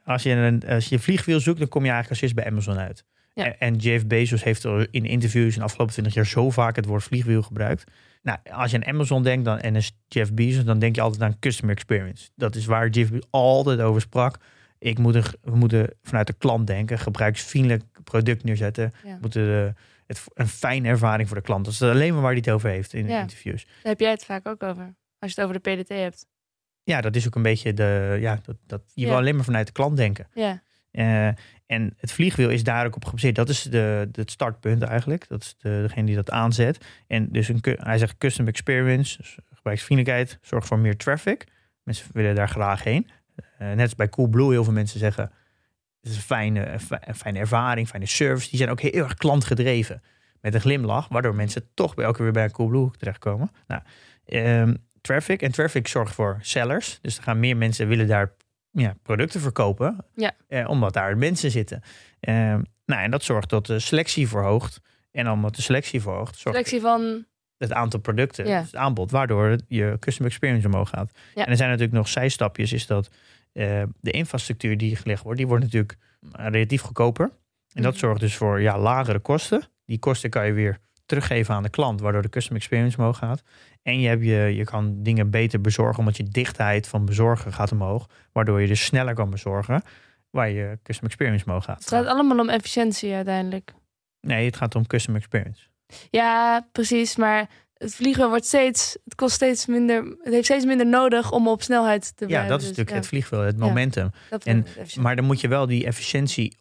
als 0.03 0.23
je 0.23 0.29
een 0.31 0.63
als 0.67 0.89
je 0.89 0.99
vliegwiel 0.99 1.39
zoekt, 1.39 1.59
dan 1.59 1.67
kom 1.67 1.85
je 1.85 1.91
eigenlijk 1.91 2.09
als 2.09 2.21
eerst 2.21 2.35
bij 2.35 2.51
Amazon 2.51 2.77
uit. 2.77 3.05
Ja. 3.33 3.57
En, 3.57 3.75
Jeff 3.75 4.07
Bezos 4.07 4.43
heeft 4.43 4.63
er 4.63 4.87
in 4.91 5.05
interviews 5.05 5.53
in 5.53 5.59
de 5.59 5.65
afgelopen 5.65 5.93
20 5.93 6.13
jaar 6.13 6.25
zo 6.25 6.49
vaak 6.49 6.75
het 6.75 6.85
woord 6.85 7.03
vliegwiel 7.03 7.41
gebruikt. 7.41 7.83
Nou, 8.21 8.37
als 8.51 8.71
je 8.71 8.77
aan 8.77 8.85
Amazon 8.93 9.23
denkt 9.23 9.45
dan, 9.45 9.59
en 9.59 9.75
is 9.75 9.91
Jeff 10.07 10.33
Bezos, 10.33 10.63
dan 10.63 10.79
denk 10.79 10.95
je 10.95 11.01
altijd 11.01 11.21
aan 11.21 11.39
customer 11.39 11.75
experience. 11.75 12.29
Dat 12.35 12.55
is 12.55 12.65
waar 12.65 12.89
Jeff 12.89 13.09
Bezos 13.09 13.27
altijd 13.29 13.79
over 13.79 14.01
sprak. 14.01 14.37
Ik 14.79 14.97
moet 14.97 15.15
een, 15.15 15.23
we 15.41 15.55
moeten 15.55 15.89
vanuit 16.01 16.27
de 16.27 16.33
klant 16.33 16.67
denken, 16.67 16.99
gebruiksvriendelijk 16.99 17.83
product 18.03 18.43
neerzetten. 18.43 18.93
Ja. 19.03 19.13
We 19.13 19.17
moeten 19.21 19.45
de, 19.45 19.73
het, 20.07 20.23
een 20.33 20.47
fijne 20.47 20.87
ervaring 20.87 21.27
voor 21.27 21.37
de 21.37 21.43
klant. 21.43 21.65
Dat 21.65 21.73
is 21.73 21.81
alleen 21.81 22.13
maar 22.13 22.21
waar 22.21 22.31
hij 22.31 22.39
het 22.39 22.49
over 22.49 22.69
heeft 22.69 22.93
in 22.93 23.07
Ja. 23.07 23.21
interviews. 23.21 23.65
Daar 23.65 23.91
heb 23.91 23.99
jij 23.99 24.11
het 24.11 24.25
vaak 24.25 24.47
ook 24.47 24.63
over. 24.63 24.95
Als 25.19 25.33
je 25.33 25.41
het 25.41 25.49
over 25.49 25.61
de 25.61 25.71
PDT 25.71 25.89
hebt. 25.89 26.25
Ja, 26.83 27.01
dat 27.01 27.15
is 27.15 27.27
ook 27.27 27.35
een 27.35 27.41
beetje 27.41 27.73
de, 27.73 28.17
ja, 28.19 28.39
dat, 28.43 28.55
dat, 28.65 28.81
je 28.93 29.05
wil 29.05 29.15
alleen 29.15 29.35
maar 29.35 29.43
vanuit 29.43 29.67
de 29.67 29.73
klant 29.73 29.97
denken. 29.97 30.27
Ja. 30.33 30.61
Eh, 30.93 31.27
en 31.65 31.93
het 31.97 32.11
vliegwiel 32.11 32.49
is 32.49 32.63
daar 32.63 32.85
ook 32.85 32.95
op 32.95 33.05
gebaseerd. 33.05 33.35
Dat 33.35 33.49
is 33.49 33.63
de, 33.63 34.09
het 34.11 34.31
startpunt 34.31 34.81
eigenlijk. 34.81 35.27
Dat 35.27 35.41
is 35.41 35.55
de, 35.57 35.79
degene 35.81 36.05
die 36.05 36.15
dat 36.15 36.31
aanzet. 36.31 36.85
En 37.07 37.27
dus 37.31 37.47
een, 37.47 37.59
hij 37.63 37.97
zegt 37.97 38.17
custom 38.17 38.47
experience, 38.47 39.17
dus 39.17 39.37
gebruiksvriendelijkheid, 39.53 40.37
zorgt 40.41 40.67
voor 40.67 40.79
meer 40.79 40.97
traffic. 40.97 41.45
Mensen 41.83 42.05
willen 42.11 42.35
daar 42.35 42.49
graag 42.49 42.83
heen. 42.83 43.09
Eh, 43.57 43.67
net 43.67 43.79
als 43.79 43.95
bij 43.95 44.09
Coolblue, 44.09 44.51
heel 44.51 44.63
veel 44.63 44.73
mensen 44.73 44.99
zeggen, 44.99 45.31
het 46.01 46.11
is 46.11 46.15
een 46.15 46.21
fijne, 46.21 46.79
fijne 47.15 47.39
ervaring, 47.39 47.87
fijne 47.87 48.05
service. 48.05 48.49
Die 48.49 48.57
zijn 48.57 48.69
ook 48.69 48.81
heel 48.81 49.03
erg 49.03 49.13
klantgedreven. 49.13 50.01
Met 50.41 50.53
een 50.53 50.61
glimlach, 50.61 51.07
waardoor 51.07 51.35
mensen 51.35 51.67
toch 51.73 51.93
bij 51.93 52.05
elke 52.05 52.15
keer 52.15 52.25
weer 52.25 52.33
bij 52.33 52.49
Coolblue 52.49 52.91
terechtkomen. 52.97 53.51
Nou, 53.67 53.81
ehm, 54.25 54.73
traffic. 55.01 55.41
En 55.41 55.51
traffic 55.51 55.87
zorgt 55.87 56.13
voor 56.13 56.37
sellers. 56.41 56.99
Dus 57.01 57.17
er 57.17 57.23
gaan 57.23 57.39
meer 57.39 57.57
mensen 57.57 57.87
willen 57.87 58.07
daar 58.07 58.33
ja, 58.73 58.95
producten 59.03 59.41
verkopen. 59.41 60.05
Ja. 60.15 60.31
Eh, 60.47 60.69
omdat 60.69 60.93
daar 60.93 61.17
mensen 61.17 61.51
zitten. 61.51 61.81
Ehm, 62.19 62.61
nou, 62.85 63.01
en 63.01 63.11
dat 63.11 63.23
zorgt 63.23 63.49
dat 63.49 63.65
de 63.65 63.79
selectie 63.79 64.27
verhoogt. 64.27 64.79
En 65.11 65.29
omdat 65.29 65.55
de 65.55 65.61
selectie 65.61 66.01
verhoogt, 66.01 66.37
zorgt 66.37 66.57
Selectie 66.57 66.81
van... 66.81 67.25
het 67.57 67.73
aantal 67.73 67.99
producten, 67.99 68.45
Ja. 68.47 68.57
dus 68.59 68.65
het 68.71 68.75
aanbod, 68.75 69.11
waardoor 69.11 69.57
je 69.67 69.95
customer 69.99 70.31
experience 70.31 70.67
omhoog 70.67 70.89
gaat. 70.89 71.11
Ja. 71.35 71.45
En 71.45 71.51
er 71.51 71.57
zijn 71.57 71.69
natuurlijk 71.69 71.97
nog 71.97 72.07
zijstapjes, 72.07 72.73
is 72.73 72.87
dat 72.87 73.09
eh, 73.51 73.83
de 74.01 74.11
infrastructuur 74.11 74.77
die 74.77 74.95
gelegd 74.95 75.23
wordt, 75.23 75.37
die 75.37 75.47
wordt 75.47 75.63
natuurlijk 75.63 75.97
eh, 76.31 76.45
relatief 76.49 76.81
goedkoper. 76.81 77.31
En 77.73 77.81
dat 77.81 77.91
Mhm. 77.91 78.01
zorgt 78.01 78.19
dus 78.19 78.35
voor 78.35 78.61
ja, 78.61 78.79
lagere 78.79 79.19
kosten. 79.19 79.61
Die 79.85 79.99
kosten 79.99 80.29
kan 80.29 80.45
je 80.45 80.53
weer 80.53 80.77
teruggeven 81.05 81.55
aan 81.55 81.63
de 81.63 81.69
klant, 81.69 82.01
waardoor 82.01 82.21
de 82.21 82.29
customer 82.29 82.59
experience 82.61 82.97
omhoog 82.97 83.17
gaat. 83.17 83.41
En 83.81 83.99
je, 83.99 84.07
hebt 84.07 84.23
je, 84.23 84.35
je 84.55 84.63
kan 84.63 85.03
dingen 85.03 85.29
beter 85.29 85.61
bezorgen, 85.61 85.99
omdat 85.99 86.17
je 86.17 86.23
dichtheid 86.23 86.87
van 86.87 87.05
bezorgen 87.05 87.53
gaat 87.53 87.71
omhoog, 87.71 88.09
waardoor 88.31 88.61
je 88.61 88.67
dus 88.67 88.85
sneller 88.85 89.13
kan 89.13 89.29
bezorgen, 89.29 89.81
waar 90.29 90.49
je 90.49 90.77
customer 90.83 91.11
experience 91.11 91.45
omhoog 91.45 91.63
gaat. 91.63 91.79
Het 91.79 91.87
gaat 91.87 92.05
allemaal 92.05 92.39
om 92.39 92.49
efficiëntie 92.49 93.13
uiteindelijk. 93.13 93.73
Nee, 94.21 94.45
het 94.45 94.55
gaat 94.55 94.75
om 94.75 94.87
custom 94.87 95.15
experience. 95.15 95.61
Ja, 96.09 96.67
precies. 96.71 97.15
Maar 97.15 97.49
het 97.77 97.95
vliegen 97.95 98.29
wordt 98.29 98.45
steeds, 98.45 98.97
het 99.03 99.15
kost 99.15 99.35
steeds 99.35 99.65
minder, 99.65 100.03
het 100.03 100.33
heeft 100.33 100.45
steeds 100.45 100.65
minder 100.65 100.85
nodig 100.87 101.31
om 101.31 101.47
op 101.47 101.61
snelheid 101.61 102.17
te 102.17 102.27
Ja, 102.27 102.39
dat 102.47 102.61
is 102.61 102.67
Dus, 102.67 102.77
natuurlijk 102.77 102.89
ja, 102.89 102.95
het 102.95 103.07
vliegwiel, 103.07 103.39
het 103.39 103.57
momentum. 103.57 104.09
en- 104.43 104.65
Maar 104.99 105.15
dan 105.15 105.25
moet 105.25 105.41
je 105.41 105.47
wel 105.47 105.65
die 105.67 105.85
efficiëntie, 105.85 106.57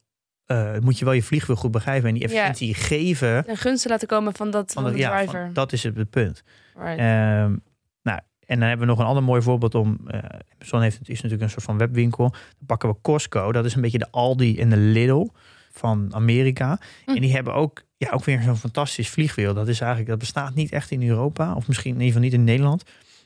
eh, 0.53 0.79
moet 0.81 0.99
je 0.99 1.05
wel 1.05 1.15
je 1.15 1.23
vliegwiel 1.23 1.57
goed 1.57 1.71
begrijpen 1.71 2.09
en 2.09 2.15
die 2.15 2.23
Ja. 2.23 2.29
efficiëntie 2.29 2.75
geven. 2.75 3.51
een 3.51 3.57
gunst 3.57 3.83
te 3.83 3.89
laten 3.89 4.09
komen 4.09 4.35
van 4.35 4.51
dat 4.51 4.73
van, 4.73 4.83
Van 4.83 4.93
de 4.93 4.99
dat, 4.99 5.07
ja, 5.09 5.17
van- 5.19 5.27
driver. 5.27 5.51
dat 5.53 5.73
is 5.73 5.83
het, 5.83 6.11
punt. 6.11 6.43
Right. 6.75 6.99
Ehm, 6.99 7.57
nou, 8.03 8.21
en 8.47 8.59
dan 8.59 8.69
hebben 8.69 8.79
we 8.79 8.93
nog 8.93 8.99
een 8.99 9.05
ander 9.07 9.23
mooi 9.23 9.43
voorbeeld 9.43 9.75
om. 9.75 9.99
eh 10.07 10.19
Amazon 10.59 10.83
heeft, 10.83 10.99
is 11.09 11.17
natuurlijk 11.17 11.43
een 11.43 11.51
soort 11.51 11.63
van 11.65 11.79
webwinkel. 11.79 12.31
Dan 12.31 12.67
pakken 12.67 12.89
we 12.89 12.97
Costco. 13.03 13.53
Dat 13.53 13.65
is 13.65 13.75
een 13.75 13.81
beetje 13.81 13.99
de 13.99 14.11
Aldi 14.11 14.59
en 14.61 14.71
de 14.71 14.77
Lidl 14.77 15.29
van 15.73 16.15
Amerika. 16.15 16.81
En 17.07 17.21
die 17.21 17.33
hebben 17.33 17.55
ook, 17.55 17.83
ja, 17.97 18.11
ook 18.11 18.25
weer 18.25 18.43
zo'n 18.43 18.57
fantastisch 18.57 19.09
vliegwiel. 19.11 19.55
Dat 19.55 19.69
is 19.69 19.81
eigenlijk, 19.81 20.11
dat 20.11 20.19
bestaat 20.19 20.55
niet 20.55 20.73
echt 20.73 20.91
in 20.91 21.09
Europa. 21.09 21.55
Of 21.55 21.69
misschien 21.69 21.95
in 21.95 22.01
ieder 22.01 22.13
geval 22.13 22.23
niet 22.23 22.33
in 22.33 22.45
Nederland. 22.45 22.83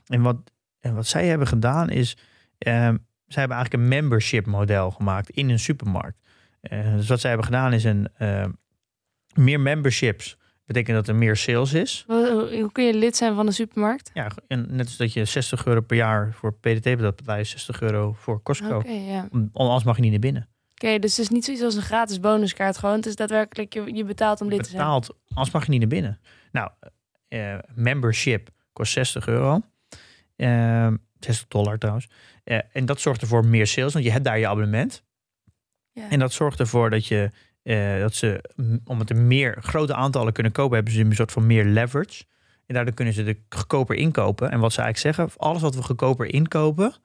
En 0.06 0.22
wat, 0.22 0.36
en 0.80 0.94
wat 0.94 1.06
zij 1.06 1.26
hebben 1.26 1.46
gedaan 1.46 1.90
is. 1.90 2.16
ehm, 2.58 2.96
zij 3.26 3.40
hebben 3.42 3.56
eigenlijk 3.56 3.72
een 3.74 3.88
membership 4.00 4.46
model 4.46 4.90
gemaakt 4.90 5.30
in 5.30 5.48
een 5.50 5.58
supermarkt. 5.58 6.25
Eh, 6.68 6.94
dus 6.96 7.08
wat 7.08 7.20
zij 7.20 7.28
hebben 7.30 7.46
gedaan 7.48 7.72
is 7.72 7.84
een 7.84 8.08
ehm, 8.18 8.50
meer 9.34 9.60
memberships. 9.60 10.36
Betekent 10.64 10.96
dat 10.96 11.08
er 11.08 11.14
meer 11.14 11.36
sales 11.36 11.72
is. 11.72 12.04
Hoe, 12.06 12.48
hoe- 12.60 12.72
kun 12.72 12.84
je 12.84 12.94
lid 12.94 13.16
zijn 13.16 13.34
van 13.34 13.46
een 13.46 13.52
supermarkt? 13.52 14.10
Ja, 14.14 14.30
en 14.48 14.66
net 14.70 14.86
als 14.86 14.96
dat 14.96 15.12
je 15.12 15.24
60 15.24 15.66
euro 15.66 15.80
per 15.80 15.96
jaar 15.96 16.32
voor 16.32 16.52
PDT 16.54 16.82
betaalt, 16.82 17.16
betaal 17.16 17.36
je 17.36 17.44
60 17.44 17.80
euro 17.80 18.12
voor 18.12 18.42
Costco. 18.42 18.76
Oké, 18.76 18.90
ja. 18.90 19.28
Anders 19.52 19.84
mag 19.84 19.96
je 19.96 20.02
niet 20.02 20.10
naar 20.10 20.20
binnen. 20.20 20.48
Oké, 20.72 20.98
dus 20.98 21.10
het 21.16 21.18
is 21.24 21.28
niet 21.28 21.44
zoiets 21.44 21.62
als 21.62 21.74
een 21.74 21.82
gratis 21.82 22.20
bonuskaart 22.20 22.78
gewoon. 22.78 22.94
Het 22.96 23.06
is 23.06 23.16
daadwerkelijk, 23.16 23.72
je, 23.74 23.94
je 23.94 24.04
betaalt 24.04 24.40
om 24.40 24.46
Je 24.48 24.52
lid 24.54 24.62
te 24.64 24.70
zijn. 24.70 24.82
betaalt, 24.82 25.16
anders 25.28 25.50
mag 25.54 25.64
je 25.64 25.70
niet 25.70 25.80
naar 25.80 25.88
binnen. 25.88 26.20
Nou, 26.52 26.70
eh, 27.28 27.58
membership 27.74 28.48
kost 28.72 28.92
60 28.92 29.26
euro. 29.26 29.60
Eh, 30.36 30.88
60 31.20 31.48
dollar 31.48 31.78
trouwens. 31.78 32.08
Eh, 32.44 32.58
en 32.72 32.86
dat 32.86 33.00
zorgt 33.00 33.20
ervoor 33.20 33.46
meer 33.46 33.66
sales, 33.66 33.92
want 33.92 34.04
je 34.04 34.10
hebt 34.10 34.24
daar 34.24 34.38
je 34.38 34.48
abonnement. 34.48 35.02
Ja. 35.96 36.10
En 36.10 36.18
dat 36.18 36.32
zorgt 36.32 36.60
ervoor 36.60 36.90
dat 36.90 37.06
je 37.06 37.30
eh, 37.62 38.00
dat 38.00 38.14
ze, 38.14 38.40
omdat 38.84 39.10
er 39.10 39.16
meer 39.16 39.56
grote 39.60 39.94
aantallen 39.94 40.32
kunnen 40.32 40.52
kopen, 40.52 40.74
hebben 40.74 40.92
ze 40.92 41.00
een 41.00 41.14
soort 41.14 41.32
van 41.32 41.46
meer 41.46 41.64
leverage. 41.64 42.24
En 42.66 42.74
daardoor 42.74 42.94
kunnen 42.94 43.14
ze 43.14 43.24
de 43.24 43.38
goedkoper 43.48 43.96
inkopen. 43.96 44.50
En 44.50 44.60
wat 44.60 44.72
ze 44.72 44.80
eigenlijk 44.82 45.16
zeggen, 45.16 45.40
alles 45.40 45.62
wat 45.62 45.74
we 45.74 45.82
goedkoper 45.82 46.26
inkopen, 46.26 46.92
90% 46.92 46.96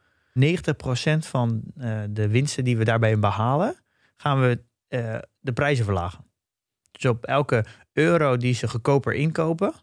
van 1.19 1.61
eh, 1.77 1.99
de 2.09 2.27
winsten 2.27 2.63
die 2.63 2.77
we 2.77 2.83
daarbij 2.83 3.19
behalen, 3.19 3.75
gaan 4.15 4.41
we 4.41 4.63
eh, 4.87 5.17
de 5.39 5.53
prijzen 5.53 5.85
verlagen. 5.85 6.25
Dus 6.91 7.05
op 7.05 7.25
elke 7.25 7.65
euro 7.93 8.37
die 8.37 8.53
ze 8.53 8.67
goedkoper 8.67 9.13
inkopen, 9.13 9.73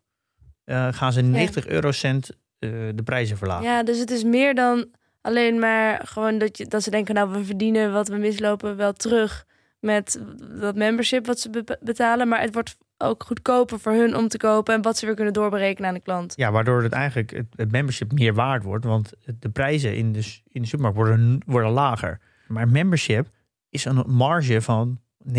gaan 0.91 1.13
ze 1.13 1.21
90 1.21 1.67
eurocent 1.67 2.31
eh, 2.59 2.71
de 2.95 3.03
prijzen 3.05 3.37
verlagen. 3.37 3.65
Ja, 3.65 3.83
dus 3.83 3.99
het 3.99 4.11
is 4.11 4.25
meer 4.25 4.55
dan 4.55 4.87
alleen 5.29 5.59
maar 5.59 6.07
gewoon 6.07 6.39
dat, 6.39 6.59
je, 6.59 6.67
dat 6.67 6.83
ze 6.83 6.91
denken, 6.91 7.15
nou, 7.15 7.31
we 7.31 7.45
verdienen 7.45 7.93
wat 7.93 8.09
we 8.09 8.17
mislopen 8.17 8.77
wel 8.77 8.93
terug 8.93 9.47
met 9.81 10.21
dat 10.61 10.75
membership 10.75 11.27
wat 11.27 11.41
ze 11.41 11.51
be- 11.51 11.79
betalen. 11.81 12.29
Maar 12.29 12.41
het 12.41 12.55
wordt 12.55 12.77
ook 12.99 13.23
goedkoper 13.23 13.81
voor 13.81 13.93
hun 13.93 14.17
om 14.17 14.29
te 14.29 14.37
kopen 14.37 14.75
en 14.75 14.83
wat 14.83 14.99
ze 14.99 15.07
weer 15.07 15.15
kunnen 15.15 15.33
doorberekenen 15.33 15.89
aan 15.89 15.95
de 15.95 16.01
klant. 16.01 16.33
Ja, 16.37 16.51
waardoor 16.51 16.83
het 16.83 16.93
eigenlijk 16.93 17.31
het, 17.31 17.47
het 17.57 17.71
membership 17.71 18.13
meer 18.13 18.35
waard 18.35 18.63
wordt. 18.63 18.85
Want 18.85 19.13
de 19.39 19.49
prijzen 19.49 19.97
in 19.97 20.13
de, 20.13 20.37
in 20.49 20.63
de 20.63 20.69
supermarkt 20.69 20.97
worden, 20.97 21.43
worden 21.47 21.71
lager. 21.71 22.21
Maar 22.47 22.69
membership 22.69 23.29
is 23.69 23.85
een 23.85 24.05
marge 24.07 24.63
van 24.63 25.01
99%. 25.29 25.33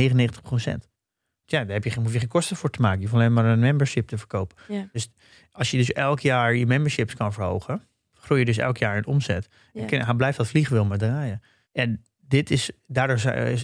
Ja, 1.45 1.63
daar 1.63 1.73
heb 1.73 1.84
je 1.84 1.89
geen, 1.89 2.04
hoef 2.04 2.13
je 2.13 2.19
geen 2.19 2.28
kosten 2.28 2.56
voor 2.56 2.69
te 2.69 2.82
maken. 2.82 2.99
Je 2.99 3.06
hoeft 3.06 3.17
alleen 3.17 3.34
maar 3.34 3.45
een 3.45 3.60
membership 3.60 4.08
te 4.08 4.17
verkopen. 4.17 4.58
Ja. 4.67 4.89
Dus 4.91 5.12
als 5.52 5.71
je 5.71 5.78
dus 5.78 5.91
elk 5.91 6.19
jaar 6.19 6.56
je 6.56 6.65
memberships 6.65 7.15
kan 7.15 7.34
verhogen, 7.34 7.88
groei 8.19 8.39
je 8.39 8.45
dus 8.45 8.58
elk 8.58 8.77
jaar 8.77 8.97
in 8.97 9.05
omzet. 9.05 9.47
Ja. 9.73 9.88
En 9.88 10.17
blijft 10.17 10.38
dat 10.38 10.47
vliegwiel 10.47 10.86
maar 10.86 10.97
draaien. 10.97 11.41
En 11.71 12.03
dit 12.19 12.51
is, 12.51 12.71
daardoor 12.88 13.19
zijn, 13.19 13.58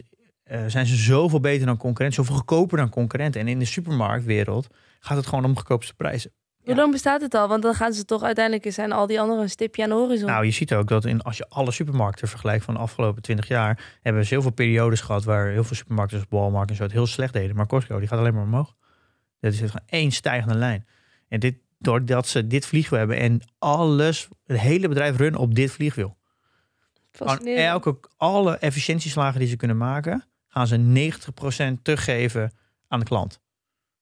eh, 0.43 0.63
zijn 0.67 0.85
ze 0.85 0.95
zoveel 0.95 1.39
beter 1.39 1.65
dan 1.65 1.77
concurrenten, 1.77 2.23
zoveel 2.23 2.35
goedkoper 2.35 2.77
dan 2.77 2.89
concurrenten. 2.89 3.41
En 3.41 3.47
in 3.47 3.59
de 3.59 3.65
supermarktwereld 3.65 4.67
gaat 4.99 5.17
het 5.17 5.27
gewoon 5.27 5.45
om 5.45 5.55
goedkoopste 5.55 5.93
prijzen. 5.93 6.31
Hoe 6.65 6.75
lang 6.75 6.91
bestaat 6.91 7.21
het 7.21 7.33
al? 7.33 7.47
Want 7.47 7.63
dan 7.63 7.73
gaan 7.73 7.93
ze 7.93 8.05
toch 8.05 8.23
uiteindelijk 8.23 8.73
zijn 8.73 8.91
al 8.91 9.07
die 9.07 9.19
anderen 9.19 9.43
een 9.43 9.49
stipje 9.49 9.83
aan 9.83 9.89
de 9.89 9.95
horizon. 9.95 10.29
Nou, 10.29 10.45
je 10.45 10.51
ziet 10.51 10.73
ook 10.73 10.87
dat 10.87 11.05
in, 11.05 11.21
als 11.21 11.37
je 11.37 11.45
alle 11.49 11.71
supermarkten 11.71 12.27
vergelijkt 12.27 12.65
van 12.65 12.73
de 12.73 12.79
afgelopen 12.79 13.21
20 13.21 13.47
jaar, 13.47 13.97
hebben 14.01 14.21
we 14.21 14.27
zoveel 14.27 14.51
periodes 14.51 15.01
gehad 15.01 15.23
waar 15.23 15.47
heel 15.47 15.63
veel 15.63 15.75
supermarkten 15.75 16.17
zoals 16.17 16.41
Walmart 16.41 16.69
en 16.69 16.75
zo 16.75 16.83
het 16.83 16.91
heel 16.91 17.05
slecht 17.05 17.33
deden. 17.33 17.55
Maar 17.55 17.67
Costco, 17.67 17.99
die 17.99 18.07
gaat 18.07 18.19
alleen 18.19 18.33
maar 18.33 18.43
omhoog. 18.43 18.75
Dat 19.39 19.53
is 19.53 19.59
gewoon 19.59 19.79
één 19.85 20.11
stijgende 20.11 20.55
lijn. 20.55 20.85
En 21.27 21.39
dit, 21.39 21.55
doordat 21.77 22.27
ze 22.27 22.47
dit 22.47 22.65
vliegwiel 22.65 22.99
hebben 22.99 23.17
en 23.17 23.41
alles, 23.59 24.27
het 24.45 24.59
hele 24.59 24.87
bedrijf 24.87 25.17
runnen 25.17 25.39
op 25.41 25.55
dit 25.55 25.71
vliegwiel. 25.71 26.17
Elke, 27.57 27.97
alle 28.17 28.57
efficiëntieslagen 28.57 29.39
die 29.39 29.49
ze 29.49 29.55
kunnen 29.55 29.77
maken, 29.77 30.23
gaan 30.47 30.67
ze 30.67 30.77
90% 30.77 31.81
teruggeven 31.81 32.51
aan 32.87 32.99
de 32.99 33.05
klant. 33.05 33.39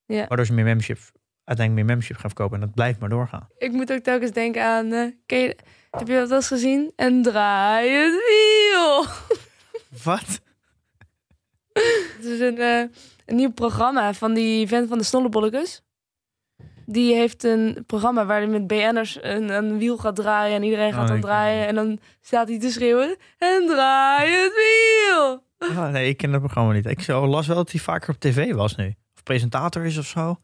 Ja. 0.06 0.28
Waardoor 0.28 0.46
ze 0.46 0.54
meer 0.54 0.64
membership, 0.64 0.98
uiteindelijk 1.44 1.76
meer 1.76 1.86
membership 1.86 2.16
gaan 2.18 2.30
verkopen. 2.30 2.56
En 2.60 2.66
dat 2.66 2.76
blijft 2.76 3.00
maar 3.00 3.10
doorgaan. 3.10 3.48
Ik 3.58 3.72
moet 3.72 3.92
ook 3.92 4.04
telkens 4.04 4.32
denken 4.32 4.64
aan, 4.66 4.92
eh, 4.92 5.08
je- 5.26 5.58
heb 5.92 6.08
je 6.08 6.14
dat 6.14 6.28
wel 6.28 6.38
eens 6.38 6.48
gezien? 6.48 6.92
En 6.96 7.22
draai 7.22 7.90
het 7.90 8.24
wiel. 8.28 9.06
Wat? 10.04 10.42
Het 11.74 12.26
is 12.26 12.40
een, 12.40 12.58
eh, 12.58 12.80
een 13.26 13.36
nieuw 13.36 13.52
programma 13.52 14.14
van 14.14 14.34
die 14.34 14.68
vent 14.68 14.90
van 14.90 14.98
de 14.98 15.04
Snollebolletjes. 15.04 15.82
Die 16.86 17.15
heeft 17.15 17.43
een 17.43 17.84
programma 17.88 18.26
waar 18.26 18.38
hij 18.39 18.48
met 18.48 18.67
BN'ers 18.67 19.17
een, 19.22 19.50
een 19.50 19.78
wiel 19.78 19.98
gaat 19.98 20.15
draaien. 20.15 20.56
En 20.56 20.63
iedereen 20.63 20.88
Oh, 20.89 20.93
gaat 20.96 21.08
dan 21.08 21.15
ik- 21.15 21.22
draaien. 21.22 21.67
En 21.67 21.76
dan 21.76 22.00
staat 22.22 22.48
hij 22.48 22.60
te 22.60 22.69
schreeuwen. 22.72 23.15
En 23.38 23.63
draai 23.67 24.32
het 24.32 24.54
wiel. 24.54 25.43
Ah, 25.58 25.91
nee, 25.91 26.08
ik 26.10 26.17
ken 26.17 26.32
dat 26.32 26.39
programma 26.41 26.74
niet. 26.74 26.86
Ik 26.86 27.08
las 27.08 27.48
wel 27.48 27.56
dat 27.56 27.72
hij 27.72 27.80
vaker 27.82 28.13
op 28.13 28.19
tv 28.19 28.54
was 28.54 28.76
nu. 28.76 28.93
Of 29.15 29.24
presentator 29.24 29.86
is 29.86 29.98
of 29.98 30.06
zo. 30.06 30.39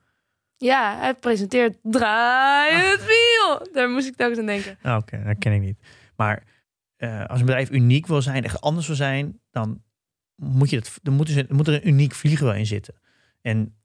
Ja, 0.57 0.97
hij 0.97 1.13
presenteert 1.15 1.77
Draai 1.83 2.73
Ah. 2.75 2.81
het 2.91 3.05
wiel. 3.05 3.73
Daar 3.73 3.89
moest 3.89 4.07
ik 4.07 4.15
telkens 4.15 4.39
aan 4.39 4.45
denken. 4.45 4.77
Ah, 4.81 4.97
Oké, 4.97 5.23
dat 5.25 5.37
ken 5.39 5.53
ik 5.53 5.61
niet. 5.61 5.77
Maar 6.15 6.43
eh, 6.95 7.25
als 7.25 7.39
een 7.39 7.45
bedrijf 7.45 7.69
uniek 7.71 8.07
wil 8.07 8.21
zijn, 8.21 8.43
echt 8.43 8.61
anders 8.61 8.87
wil 8.87 8.95
zijn, 8.95 9.39
dan 9.51 9.81
moet, 10.35 10.69
je 10.69 10.75
het, 10.75 10.99
dan 11.01 11.13
moeten 11.13 11.33
ze, 11.33 11.45
moet 11.49 11.67
er 11.67 11.73
een 11.73 11.87
uniek 11.87 12.13
vliegwiel 12.13 12.53
in 12.53 12.65
zitten. 12.65 12.93
En 13.41 13.78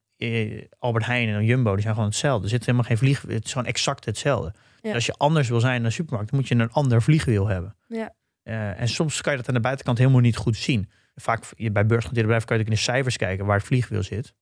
Albert 0.78 1.06
Heijn 1.06 1.28
en 1.28 1.44
Jumbo, 1.44 1.72
die 1.72 1.82
zijn 1.82 1.94
gewoon 1.94 2.08
hetzelfde. 2.08 2.44
Er 2.44 2.50
zit 2.50 2.60
helemaal 2.60 2.86
geen 2.86 2.98
vliegwiel. 2.98 3.34
Het 3.34 3.44
is 3.44 3.52
gewoon 3.52 3.66
exact 3.66 4.04
hetzelfde. 4.04 4.52
Ja. 4.54 4.60
Dus 4.82 4.94
als 4.94 5.06
je 5.06 5.14
anders 5.16 5.48
wil 5.48 5.60
zijn 5.60 5.76
dan 5.76 5.84
een 5.84 5.92
supermarkt, 5.92 6.30
dan 6.30 6.40
moet 6.40 6.48
je 6.48 6.54
een 6.54 6.72
ander 6.72 7.02
vliegwiel 7.02 7.46
hebben. 7.46 7.76
Ja. 7.88 8.14
Eh, 8.42 8.80
en 8.80 8.88
soms 8.88 9.20
kan 9.20 9.32
je 9.32 9.38
dat 9.38 9.48
aan 9.48 9.54
de 9.54 9.60
buitenkant 9.60 9.98
helemaal 9.98 10.20
niet 10.20 10.36
goed 10.36 10.56
zien. 10.56 10.90
Vaak 11.14 11.40
bij 11.56 11.86
beursgenoteerde 11.86 12.22
bedrijven 12.22 12.46
kan 12.46 12.56
je 12.56 12.62
ook 12.62 12.68
in 12.68 12.74
de 12.74 12.82
cijfers 12.82 13.16
kijken 13.16 13.46
waar 13.46 13.56
het 13.56 13.66
vliegwiel 13.66 14.02
zit. 14.02 14.34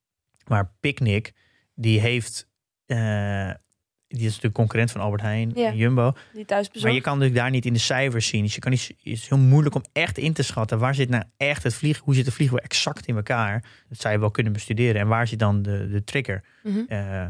Maar 0.46 0.72
Picnic, 0.80 1.32
die 1.74 2.00
heeft, 2.00 2.48
eh, 2.86 3.50
die 4.16 4.20
is 4.26 4.28
natuurlijk 4.28 4.54
concurrent 4.54 4.90
van 4.90 5.00
Albert 5.00 5.22
Heijn 5.22 5.50
Ja. 5.54 5.68
en 5.68 5.76
Jumbo. 5.76 6.12
Die 6.32 6.44
Maar 6.82 6.92
je 6.92 7.00
kan 7.00 7.12
natuurlijk 7.18 7.40
daar 7.40 7.50
niet 7.50 7.66
in 7.66 7.72
de 7.72 7.78
cijfers 7.78 8.26
zien. 8.26 8.42
Dus 8.42 8.54
je 8.54 8.60
kan 8.60 8.70
niet, 8.70 8.86
het 8.86 8.96
is 9.02 9.28
heel 9.28 9.38
moeilijk 9.38 9.74
om 9.74 9.82
echt 9.92 10.18
in 10.18 10.32
te 10.32 10.42
schatten. 10.42 10.78
Waar 10.78 10.94
zit 10.94 11.08
nou 11.08 11.24
echt 11.36 11.62
het 11.62 11.74
vlieg? 11.74 11.98
Hoe 11.98 12.14
zit 12.14 12.24
de 12.24 12.32
vliegwiel 12.32 12.58
exact 12.60 13.06
in 13.06 13.16
elkaar? 13.16 13.64
Dat 13.88 14.00
zou 14.00 14.14
je 14.14 14.20
wel 14.20 14.30
kunnen 14.30 14.52
bestuderen. 14.52 15.00
En 15.00 15.08
waar 15.08 15.26
zit 15.28 15.38
dan 15.38 15.62
de, 15.62 15.88
de 15.90 16.04
trigger? 16.04 16.42
Eh, 16.88 17.24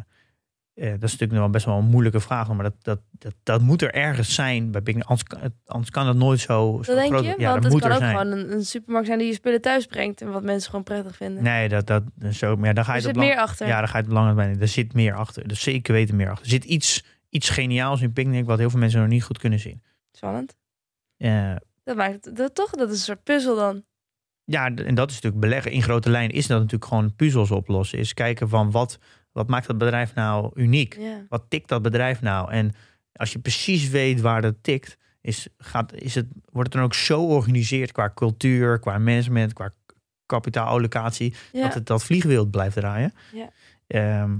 eh, 0.74 0.84
dat 0.90 0.94
is 0.94 1.00
natuurlijk 1.00 1.32
nog 1.32 1.40
wel 1.40 1.50
best 1.50 1.64
wel 1.64 1.78
een 1.78 1.84
moeilijke 1.84 2.20
vraag. 2.20 2.48
Maar 2.48 2.62
dat, 2.62 2.74
dat, 2.82 3.00
dat, 3.10 3.34
dat 3.42 3.60
moet 3.60 3.82
er 3.82 3.94
ergens 3.94 4.34
zijn. 4.34 4.70
Bij 4.70 4.82
Big, 4.82 4.94
anders, 5.04 5.22
anders 5.66 5.90
kan 5.90 6.06
het 6.06 6.16
nooit 6.16 6.40
zo, 6.40 6.80
zo 6.82 6.92
Dat 6.92 7.02
denk 7.02 7.12
groot 7.12 7.24
je? 7.24 7.34
Ja, 7.38 7.50
Want 7.50 7.62
dat 7.62 7.62
het 7.62 7.72
moet 7.72 7.80
kan 7.80 7.90
er 7.90 7.96
ook 7.96 8.02
zijn. 8.02 8.16
gewoon 8.16 8.38
een, 8.38 8.52
een 8.52 8.64
supermarkt 8.64 9.06
zijn 9.06 9.18
die 9.18 9.28
je 9.28 9.34
spullen 9.34 9.60
thuis 9.60 9.86
brengt. 9.86 10.20
En 10.20 10.32
wat 10.32 10.42
mensen 10.42 10.70
gewoon 10.70 10.84
prettig 10.84 11.16
vinden. 11.16 11.42
Nee, 11.42 11.68
dat, 11.68 11.86
dat, 11.86 12.02
zo, 12.30 12.56
maar 12.56 12.66
ja, 12.66 12.72
dan 12.72 12.84
ga 12.84 12.94
je 12.94 13.00
er 13.00 13.06
het 13.06 13.16
zit 13.16 13.24
meer 13.24 13.36
achter. 13.36 13.66
Ja, 13.66 13.78
daar 13.78 13.88
ga 13.88 13.96
je 13.96 14.04
het 14.04 14.08
belangrijk 14.12 14.36
bij. 14.36 14.60
Er 14.60 14.68
zit 14.68 14.94
meer 14.94 15.14
achter. 15.14 15.46
Er 15.46 15.56
zeker 15.56 15.92
weten 15.92 16.16
meer 16.16 16.30
achter. 16.30 16.44
Er 16.44 16.50
zit 16.50 16.64
iets, 16.64 17.04
iets 17.28 17.48
geniaals 17.48 18.00
in 18.00 18.12
Picnic 18.12 18.44
wat 18.44 18.58
heel 18.58 18.70
veel 18.70 18.78
mensen 18.80 19.00
nog 19.00 19.08
niet 19.08 19.24
goed 19.24 19.38
kunnen 19.38 19.58
zien. 19.58 19.82
Spannend. 20.12 20.56
Dat 21.84 21.96
maakt 21.96 22.24
het 22.24 22.36
dat, 22.36 22.54
toch? 22.54 22.70
Dat 22.70 22.88
is 22.88 22.94
een 22.94 23.04
soort 23.04 23.22
puzzel 23.24 23.56
dan. 23.56 23.84
Ja, 24.44 24.74
en 24.74 24.94
dat 24.94 25.10
is 25.10 25.14
natuurlijk 25.14 25.40
beleggen. 25.40 25.70
In 25.72 25.82
grote 25.82 26.10
lijnen 26.10 26.36
is 26.36 26.46
dat 26.46 26.56
natuurlijk 26.58 26.84
gewoon 26.90 27.14
puzzels 27.14 27.50
oplossen. 27.50 27.98
Is 27.98 28.14
kijken 28.14 28.48
van 28.48 28.70
wat, 28.70 28.98
wat 29.32 29.48
maakt 29.48 29.66
dat 29.66 29.78
bedrijf 29.78 30.14
nou 30.14 30.50
uniek? 30.54 30.98
Wat 31.28 31.44
tikt 31.48 31.68
dat 31.68 31.82
bedrijf 31.82 32.20
nou? 32.20 32.50
En 32.50 32.72
als 33.12 33.32
je 33.32 33.38
precies 33.38 33.88
weet 33.88 34.20
waar 34.20 34.42
dat 34.42 34.54
tikt, 34.60 34.96
is, 35.20 35.48
gaat, 35.58 35.94
is 35.94 36.14
het, 36.14 36.26
wordt 36.50 36.68
het 36.68 36.72
dan 36.72 36.82
ook 36.82 36.94
zo 36.94 37.26
georganiseerd 37.26 37.92
qua 37.92 38.12
cultuur, 38.14 38.78
qua 38.78 38.98
management, 38.98 39.52
qua 39.52 39.72
kapitaalallocatie, 40.26 41.34
dat 41.52 41.74
het 41.74 41.86
dat 41.86 42.04
vliegwiel 42.04 42.46
blijft 42.46 42.76
draaien. 42.76 43.12
Ehm, 43.86 44.36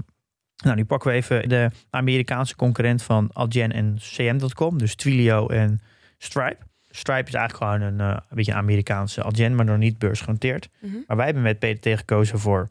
nou, 0.63 0.75
nu 0.75 0.85
pakken 0.85 1.09
we 1.11 1.15
even 1.15 1.49
de 1.49 1.69
Amerikaanse 1.89 2.55
concurrent 2.55 3.03
van 3.03 3.29
Adyen 3.33 3.71
en 3.71 3.97
CM.com, 3.99 4.77
dus 4.77 4.95
Twilio 4.95 5.47
en 5.47 5.81
Stripe. 6.17 6.57
Stripe 6.89 7.27
is 7.27 7.33
eigenlijk 7.33 7.63
gewoon 7.63 7.81
een, 7.81 7.99
eh, 7.99 8.17
een 8.29 8.35
beetje 8.35 8.51
een 8.51 8.57
Amerikaanse 8.57 9.23
Adyen, 9.23 9.55
maar 9.55 9.65
nog 9.65 9.77
niet 9.77 9.97
beursgenoteerd. 9.97 10.69
Mhm. 10.79 10.93
Maar 11.07 11.17
wij 11.17 11.25
hebben 11.25 11.43
met 11.43 11.59
PTT 11.59 11.87
gekozen 11.97 12.39
voor 12.39 12.69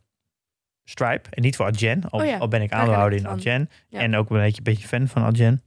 Stripe 0.85 1.31
en 1.31 1.43
niet 1.43 1.57
voor 1.57 1.67
Adyen. 1.67 2.11
Al, 2.11 2.21
Oh 2.21 2.27
ja, 2.27 2.39
al 2.39 2.49
ben 2.49 2.63
ik 2.63 2.73
aandeelhouder 2.73 3.19
in. 3.19 3.27
Adyen. 3.27 3.71
Ja. 3.89 4.01
En 4.01 4.17
ook 4.17 4.31
een 4.31 4.37
beetje, 4.37 4.59
een 4.59 4.63
beetje 4.63 4.89
fan 4.89 5.09
van 5.09 5.23
Adyen. 5.23 5.63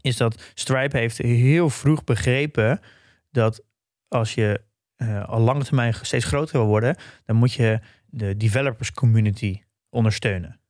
Is 0.00 0.16
dat 0.16 0.52
Stripe 0.54 0.98
heeft 0.98 1.18
heel 1.18 1.70
vroeg 1.70 2.04
begrepen 2.04 2.80
dat 3.30 3.62
als 4.08 4.34
je 4.34 4.60
eh, 4.96 5.28
al 5.28 5.40
lange 5.40 5.64
termijn 5.64 5.94
steeds 5.94 6.24
groter 6.24 6.58
wil 6.58 6.66
worden, 6.66 6.96
dan 7.24 7.36
moet 7.36 7.52
je 7.52 7.80
de 8.06 8.36
developers 8.36 8.92
community 8.92 9.62
ondersteunen. 9.90 10.60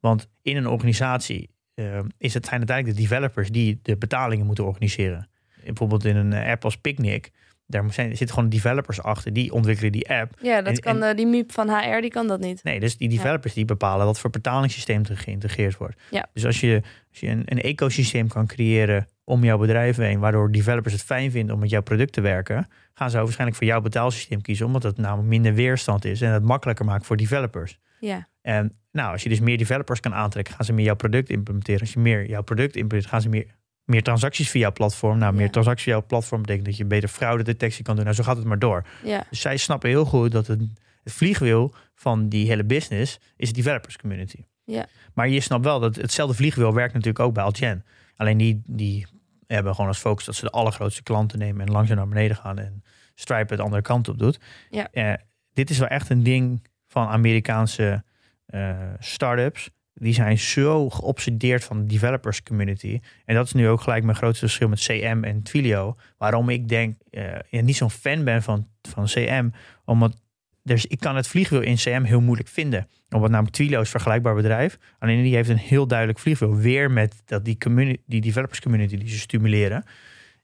Want 0.00 0.28
in 0.42 0.56
een 0.56 0.66
organisatie 0.66 1.50
eh, 1.74 1.98
is 2.18 2.34
het, 2.34 2.46
zijn 2.46 2.58
uiteindelijk 2.58 2.96
de 2.96 3.02
developers 3.02 3.50
die 3.50 3.80
de 3.82 3.96
betalingen 3.96 4.46
moeten 4.46 4.64
organiseren. 4.64 5.28
Bijvoorbeeld 5.64 6.04
in 6.04 6.16
een 6.16 6.34
app 6.34 6.64
als 6.64 6.76
Picnic, 6.76 7.30
daar 7.72 7.92
zijn, 7.92 8.16
zitten 8.16 8.34
gewoon 8.34 8.50
developers 8.50 9.02
achter 9.02 9.32
die 9.32 9.52
ontwikkelen 9.52 9.92
die 9.92 10.10
app. 10.10 10.32
Ja, 10.42 10.62
dat 10.62 10.74
En- 10.74 10.80
kan 10.80 11.02
eh, 11.02 11.16
die 11.16 11.26
MIP 11.26 11.52
van 11.52 11.68
HR, 11.68 12.00
die 12.00 12.10
kan 12.10 12.26
dat 12.26 12.40
niet. 12.40 12.64
Nee, 12.64 12.80
dus 12.80 12.96
die 12.96 13.08
developers 13.08 13.54
die 13.54 13.64
bepalen 13.64 14.06
wat 14.06 14.18
voor 14.18 14.30
betalingssysteem 14.30 15.02
er 15.08 15.16
geïntegreerd 15.16 15.76
wordt. 15.76 16.00
Ja. 16.10 16.26
Dus 16.32 16.46
als 16.46 16.60
je, 16.60 16.82
als 17.10 17.20
je 17.20 17.28
een, 17.28 17.42
een 17.44 17.60
ecosysteem 17.60 18.28
kan 18.28 18.46
creëren 18.46 19.06
om 19.24 19.44
jouw 19.44 19.58
bedrijf 19.58 19.96
heen, 19.96 20.18
waardoor 20.18 20.52
developers 20.52 20.92
het 20.94 21.02
fijn 21.02 21.30
vinden 21.30 21.54
om 21.54 21.60
met 21.60 21.70
jouw 21.70 21.82
product 21.82 22.12
te 22.12 22.20
werken, 22.20 22.68
gaan 22.94 23.10
ze 23.10 23.16
waarschijnlijk 23.18 23.58
voor 23.58 23.66
jouw 23.66 23.80
betaalsysteem 23.80 24.40
kiezen, 24.40 24.66
omdat 24.66 24.82
het 24.82 24.96
namelijk 24.98 25.28
minder 25.28 25.54
weerstand 25.54 26.04
is 26.04 26.20
en 26.20 26.30
het 26.32 26.42
makkelijker 26.44 26.84
maakt 26.84 27.06
voor 27.06 27.16
developers. 27.16 27.78
Ja, 28.00 28.28
En 28.40 28.76
nou, 28.92 29.12
als 29.12 29.22
je 29.22 29.28
dus 29.28 29.40
meer 29.40 29.58
developers 29.58 30.00
kan 30.00 30.14
aantrekken, 30.14 30.54
gaan 30.54 30.64
ze 30.64 30.72
meer 30.72 30.84
jouw 30.84 30.94
product 30.94 31.30
implementeren. 31.30 31.80
Als 31.80 31.92
je 31.92 31.98
meer 31.98 32.28
jouw 32.28 32.42
product 32.42 32.76
implementeert, 32.76 33.06
gaan 33.12 33.20
ze 33.20 33.28
meer, 33.28 33.46
meer 33.84 34.02
transacties 34.02 34.50
via 34.50 34.60
jouw 34.60 34.72
platform. 34.72 35.18
Nou, 35.18 35.32
meer 35.34 35.44
Ja. 35.44 35.50
transacties 35.50 35.84
via 35.84 35.92
jouw 35.92 36.06
platform 36.06 36.40
betekent 36.40 36.66
dat 36.66 36.76
je 36.76 36.84
beter 36.84 37.08
fraudedetectie 37.08 37.84
kan 37.84 37.94
doen. 37.94 38.04
Nou, 38.04 38.16
zo 38.16 38.22
gaat 38.22 38.36
het 38.36 38.46
maar 38.46 38.58
door. 38.58 38.86
ja, 39.04 39.24
Dus 39.30 39.40
zij 39.40 39.56
snappen 39.56 39.88
heel 39.88 40.04
goed 40.04 40.32
dat 40.32 40.46
het, 40.46 40.60
het 41.04 41.12
vliegwiel 41.12 41.74
van 41.94 42.28
die 42.28 42.46
hele 42.46 42.64
business 42.64 43.18
is 43.36 43.48
de 43.48 43.54
developers 43.54 43.96
community. 43.98 44.44
Ja. 44.64 44.86
Maar 45.14 45.28
je 45.28 45.40
snapt 45.40 45.64
wel 45.64 45.80
dat 45.80 45.96
hetzelfde 45.96 46.36
vliegwiel 46.36 46.74
werkt 46.74 46.92
natuurlijk 46.94 47.24
ook 47.24 47.34
bij 47.34 47.44
Algen. 47.44 47.84
Alleen 48.16 48.38
die, 48.38 48.62
die 48.66 49.06
hebben 49.46 49.72
gewoon 49.74 49.88
als 49.90 49.98
focus 49.98 50.24
dat 50.24 50.34
ze 50.34 50.44
de 50.44 50.50
allergrootste 50.50 51.02
klanten 51.02 51.38
nemen 51.38 51.66
en 51.66 51.72
langzaam 51.72 51.96
naar 51.96 52.08
beneden 52.08 52.36
gaan 52.36 52.58
en 52.58 52.82
Stripe 53.14 53.46
het 53.48 53.56
de 53.56 53.62
andere 53.62 53.82
kant 53.82 54.08
op 54.08 54.18
doet. 54.18 54.40
Ja. 54.70 54.88
Eh, 54.92 55.12
dit 55.52 55.70
is 55.70 55.78
wel 55.78 55.88
echt 55.88 56.10
een 56.10 56.22
ding 56.22 56.66
van 56.86 57.06
Amerikaanse 57.08 58.04
eh 58.46 58.76
startups. 58.98 59.70
Die 59.94 60.14
zijn 60.14 60.38
zo 60.38 60.90
geobsedeerd 60.90 61.64
van 61.64 61.78
de 61.78 61.86
developers 61.86 62.42
community. 62.42 63.00
En 63.24 63.34
dat 63.34 63.46
is 63.46 63.52
nu 63.52 63.68
ook 63.68 63.80
gelijk 63.80 64.04
mijn 64.04 64.16
grootste 64.16 64.46
verschil 64.46 64.68
met 64.68 64.80
CM 64.80 65.20
en 65.24 65.42
Twilio. 65.42 65.96
Waarom 66.18 66.48
ik 66.48 66.68
denk, 66.68 66.96
ja, 67.10 67.42
niet 67.50 67.76
zo'n 67.76 67.90
fan 67.90 68.24
ben 68.24 68.42
van, 68.42 68.68
van 68.82 69.04
CM. 69.04 69.48
Omdat 69.84 70.22
dus 70.62 70.86
ik 70.86 71.00
kan 71.00 71.16
het 71.16 71.28
vliegwiel 71.28 71.60
in 71.60 71.76
CM 71.76 72.02
heel 72.02 72.20
moeilijk 72.20 72.48
vinden. 72.48 72.88
Omdat 73.10 73.30
namelijk 73.30 73.54
Twilio 73.54 73.78
is 73.80 73.84
een 73.84 73.90
vergelijkbaar 73.90 74.34
bedrijf. 74.34 74.78
Alleen 74.98 75.22
die 75.22 75.34
heeft 75.34 75.48
een 75.48 75.56
heel 75.56 75.86
duidelijk 75.86 76.18
vliegwiel. 76.18 76.56
Weer 76.56 76.90
met 76.90 77.22
dat 77.24 77.44
die, 77.44 77.58
community, 77.58 78.02
die 78.06 78.20
developers 78.20 78.60
community 78.60 78.96
die 78.96 79.08
ze 79.08 79.18
stimuleren. 79.18 79.84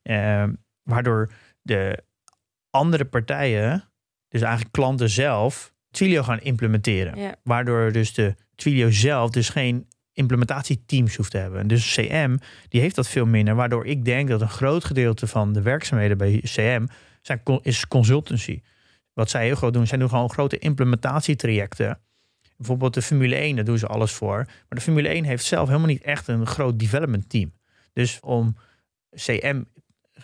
Eh, 0.03 0.45
waardoor 0.83 1.33
de 1.63 2.05
andere 2.71 3.05
partijen, 3.05 3.91
dus 4.29 4.41
eigenlijk 4.41 4.73
klanten 4.73 5.11
zelf, 5.11 5.73
Twilio 5.91 6.23
gaan 6.23 6.41
implementeren. 6.41 7.19
ja. 7.19 7.35
Waardoor 7.43 7.93
dus 7.93 8.15
de 8.15 8.35
Twilio 8.59 8.91
zelf 8.91 9.31
dus 9.31 9.49
geen 9.49 9.87
implementatieteams 10.13 11.17
hoeft 11.17 11.31
te 11.31 11.39
hebben. 11.39 11.67
Dus 11.67 11.95
CM, 11.95 12.37
die 12.69 12.81
heeft 12.81 12.95
dat 12.95 13.09
veel 13.09 13.27
minder. 13.27 13.55
Waardoor 13.55 13.87
ik 13.87 14.05
denk 14.05 14.29
dat 14.29 14.41
een 14.41 14.49
groot 14.49 14.85
gedeelte 14.85 15.27
van 15.27 15.53
de 15.53 15.63
werkzaamheden 15.63 16.19
bij 16.19 16.41
CM 16.45 16.87
zijn, 17.23 17.41
is 17.63 17.89
consultancy. 17.89 18.61
Wat 19.13 19.31
zij 19.31 19.45
heel 19.45 19.55
groot 19.55 19.73
doen, 19.73 19.87
zij 19.87 19.99
doen 19.99 20.09
gewoon 20.09 20.31
grote 20.31 20.59
implementatietrajecten. 20.59 22.01
Bijvoorbeeld 22.57 22.95
de 22.95 23.03
Formule 23.03 23.35
1, 23.35 23.57
daar 23.57 23.65
doen 23.65 23.79
ze 23.79 23.87
alles 23.87 24.13
voor. 24.13 24.37
Maar 24.37 24.67
de 24.69 24.81
Formule 24.81 25.09
1 25.09 25.25
heeft 25.25 25.45
zelf 25.45 25.67
helemaal 25.67 25.89
niet 25.89 26.03
echt 26.03 26.29
een 26.29 26.47
groot 26.47 26.79
development 26.79 27.29
team. 27.29 27.53
Dus 27.93 28.21
om 28.21 28.57
CM 29.15 29.63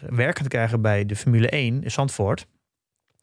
werken 0.01 0.43
te 0.43 0.49
krijgen 0.49 0.81
bij 0.81 1.07
de 1.07 1.17
Formule 1.17 1.49
1 1.49 1.83
in 1.83 1.91
Zandvoort, 1.91 2.47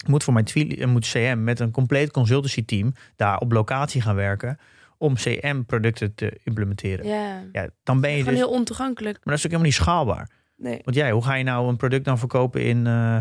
moet 0.07 0.23
voor 0.23 0.33
mijn 0.33 0.89
moet 0.89 1.07
CM 1.07 1.43
met 1.43 1.59
een 1.59 1.71
compleet 1.71 2.11
consultancy 2.11 2.65
team 2.65 2.93
daar 3.15 3.37
op 3.37 3.51
locatie 3.51 4.01
gaan 4.01 4.15
werken 4.15 4.59
om 5.01 5.15
CM-producten 5.15 6.15
te 6.15 6.39
implementeren. 6.43 7.07
Ja. 7.07 7.43
ja. 7.51 7.69
dan 7.83 8.01
ben 8.01 8.11
je 8.11 8.17
Gewoon 8.17 8.33
dus. 8.33 8.43
heel 8.43 8.51
ontoegankelijk. 8.51 9.15
Maar 9.15 9.33
dat 9.33 9.33
is 9.33 9.45
ook 9.45 9.51
helemaal 9.51 9.71
niet 9.71 9.81
schaalbaar. 9.81 10.29
Nee. 10.57 10.79
Want 10.83 10.95
jij, 10.95 11.11
hoe 11.11 11.23
ga 11.23 11.35
je 11.35 11.43
nou 11.43 11.67
een 11.67 11.77
product 11.77 12.05
dan 12.05 12.19
verkopen 12.19 12.63
in, 12.63 12.87
eh, 12.87 13.17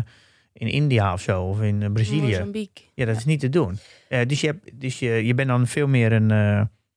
in 0.53 0.67
India 0.67 1.13
of 1.13 1.21
zo, 1.21 1.43
of 1.43 1.61
in 1.61 1.81
eh, 1.81 1.91
Brazilië? 1.91 2.21
Mozambique. 2.21 2.83
Ja, 2.93 3.05
dat 3.05 3.15
is 3.15 3.25
niet 3.25 3.39
te 3.39 3.49
doen. 3.49 3.77
Eh, 4.09 4.27
dus 4.27 4.41
je, 4.41 4.47
hebt, 4.47 4.81
dus 4.81 4.99
je, 4.99 5.09
je 5.09 5.33
bent 5.33 5.47
dan 5.47 5.67
veel 5.67 5.87
meer 5.87 6.11
een 6.11 6.29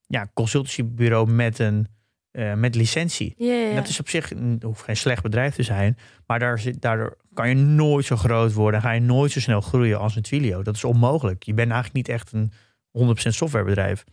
ja, 0.06 0.30
consultancybureau 0.34 1.30
met 1.30 1.58
een 1.58 1.86
met 2.56 2.74
licentie. 2.74 3.34
Ja, 3.36 3.52
ja, 3.52 3.68
En 3.68 3.74
dat 3.74 3.88
is 3.88 4.00
op 4.00 4.08
zich 4.08 4.32
hoeft 4.60 4.82
geen 4.82 4.96
slecht 4.96 5.22
bedrijf 5.22 5.54
te 5.54 5.62
zijn. 5.62 5.98
Maar 6.26 6.38
daar 6.38 6.58
zit, 6.58 6.80
daardoor 6.80 7.16
kan 7.34 7.48
je 7.48 7.54
nooit 7.54 8.04
zo 8.04 8.16
groot 8.16 8.52
worden. 8.52 8.80
Ga 8.80 8.90
je 8.90 9.00
nooit 9.00 9.30
zo 9.32 9.40
snel 9.40 9.60
groeien 9.60 9.98
als 9.98 10.16
een 10.16 10.22
Twilio. 10.22 10.62
Dat 10.62 10.74
is 10.74 10.84
onmogelijk. 10.84 11.42
Je 11.42 11.54
bent 11.54 11.70
eigenlijk 11.70 12.06
niet 12.06 12.16
echt 12.16 12.32
een 12.32 12.52
100% 12.98 13.12
softwarebedrijf. 13.14 14.04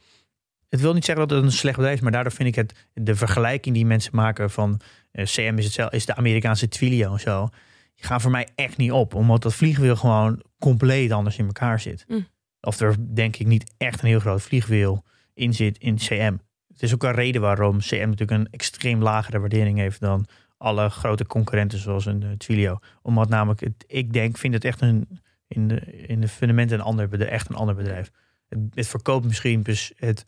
Het 0.72 0.82
wil 0.82 0.93
niet 0.93 1.05
zeggen 1.05 1.28
dat 1.28 1.38
het 1.38 1.45
een 1.45 1.51
slecht 1.51 1.76
bedrijf 1.76 1.95
is. 1.95 2.01
Maar 2.01 2.11
daardoor 2.11 2.32
vind 2.32 2.49
ik 2.49 2.55
het 2.55 2.88
de 2.93 3.15
vergelijking 3.15 3.76
die 3.76 3.86
mensen 3.86 4.15
maken 4.15 4.49
van 4.49 4.80
eh, 5.11 5.26
CM 5.26 5.53
is, 5.57 5.65
hetzelfde, 5.65 5.95
is 5.95 6.05
de 6.05 6.15
Amerikaanse 6.15 6.67
Twilio 6.67 7.13
en 7.13 7.19
zo. 7.19 7.49
Die 7.95 8.05
gaan 8.05 8.22
voor 8.22 8.32
mij 8.32 8.47
echt 8.55 8.78
niet 8.78 8.91
op. 8.91 9.13
Omdat 9.13 9.41
dat 9.41 9.53
vliegwiel 9.53 9.95
gewoon 9.95 10.43
compleet 10.59 11.11
anders 11.11 11.38
in 11.38 11.45
elkaar 11.45 11.80
zit. 11.80 12.05
Mm. 12.07 12.28
Of 12.61 12.80
er 12.80 13.15
denk 13.15 13.36
ik 13.36 13.47
niet 13.47 13.74
echt 13.78 14.01
een 14.01 14.07
heel 14.07 14.19
groot 14.19 14.41
vliegwiel 14.41 15.03
in 15.34 15.53
zit 15.53 15.78
in 15.78 15.95
CM. 15.95 16.38
Het 16.67 16.84
is 16.84 16.93
ook 16.93 17.03
een 17.03 17.13
reden 17.13 17.41
waarom 17.41 17.80
CM 17.80 18.09
natuurlijk 18.09 18.32
een 18.32 18.47
extreem 18.51 19.01
lagere 19.01 19.39
waardering 19.39 19.78
heeft 19.78 19.99
dan 19.99 20.26
alle 20.57 20.89
grote 20.89 21.26
concurrenten 21.26 21.80
zoals 21.80 22.05
een 22.05 22.22
uh, 22.22 22.32
Twilio. 22.32 22.80
Omdat 23.01 23.30
namelijk, 23.30 23.59
het, 23.59 23.84
ik 23.88 24.13
denk, 24.13 24.38
vind 24.38 24.53
het 24.53 24.65
echt 24.65 24.82
een, 24.82 25.19
in 25.47 25.67
de, 25.67 25.82
in 26.07 26.22
de 26.22 26.28
fundamenten 26.28 26.80
een 26.80 26.86
ander 26.86 27.07
bedrijf, 27.07 27.32
echt 27.32 27.49
een 27.49 27.55
ander 27.55 27.76
bedrijf. 27.76 28.11
Het, 28.49 28.59
het 28.74 28.88
verkoopt 28.88 29.26
misschien 29.26 29.61
dus 29.61 29.91
het, 29.95 30.26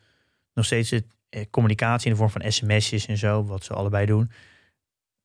nog 0.54 0.66
steeds 0.66 0.89
het, 0.89 1.06
eh, 1.30 1.45
communicatie 1.49 2.06
in 2.06 2.12
de 2.12 2.18
vorm 2.18 2.30
van 2.30 2.51
sms'jes 2.51 3.06
en 3.06 3.18
zo, 3.18 3.43
wat 3.43 3.64
ze 3.64 3.74
allebei 3.74 4.06
doen. 4.06 4.32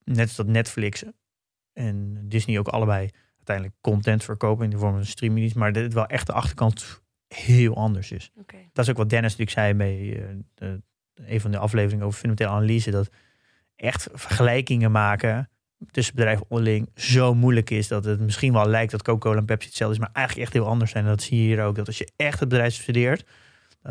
Net 0.05 0.27
als 0.27 0.37
dat 0.37 0.47
Netflix 0.47 1.05
en 1.73 2.29
Disney 2.29 2.59
ook 2.59 2.69
allebei 2.69 3.11
uiteindelijk 3.37 3.77
content 3.81 4.25
verkopen 4.25 4.65
in 4.65 4.71
de 4.71 4.79
vorm 4.79 4.95
van 4.95 5.05
streaming. 5.05 5.55
Maar 5.55 5.73
dat 5.73 5.83
het 5.83 5.93
wel 5.93 6.07
echt 6.07 6.27
de 6.27 6.33
achterkant 6.33 7.03
heel 7.29 7.77
anders 7.77 8.13
is. 8.13 8.31
Dat 8.73 8.85
is 8.85 8.91
ook 8.91 8.97
wat 8.97 9.11
Dennis 9.11 9.37
natuurlijk 9.37 9.59
zei 9.59 9.75
bij 9.75 9.99
uh, 9.99 10.25
de, 10.55 10.83
een 11.15 11.41
van 11.41 11.51
de 11.51 11.59
afleveringen 11.59 12.07
over 12.07 12.19
fundamentele 12.19 12.59
analyse. 12.59 12.91
Dat 12.91 13.11
echt 13.77 14.09
vergelijkingen 14.13 14.91
maken 14.91 15.51
tussen 15.91 16.15
bedrijven 16.15 16.47
onderling 16.49 16.91
zo 16.95 17.35
moeilijk 17.35 17.71
is. 17.71 17.89
Dat 17.89 18.05
het 18.05 18.21
misschien 18.21 18.53
wel 18.53 18.67
lijkt 18.67 18.91
dat 18.91 19.03
Coca-Cola 19.03 19.39
en 19.39 19.45
Pepsi 19.45 19.67
hetzelfde 19.67 19.97
is. 19.97 20.03
Maar 20.03 20.15
eigenlijk 20.15 20.47
echt 20.47 20.57
heel 20.57 20.67
anders 20.67 20.91
zijn. 20.91 21.05
En 21.05 21.11
dat 21.11 21.23
zie 21.23 21.39
je 21.39 21.45
hier 21.45 21.63
ook. 21.63 21.77
Dat 21.77 21.87
als 21.87 21.99
je 21.99 22.13
echt 22.17 22.41
het 22.41 22.49
bedrijf 22.49 22.75
studeert. 22.75 23.25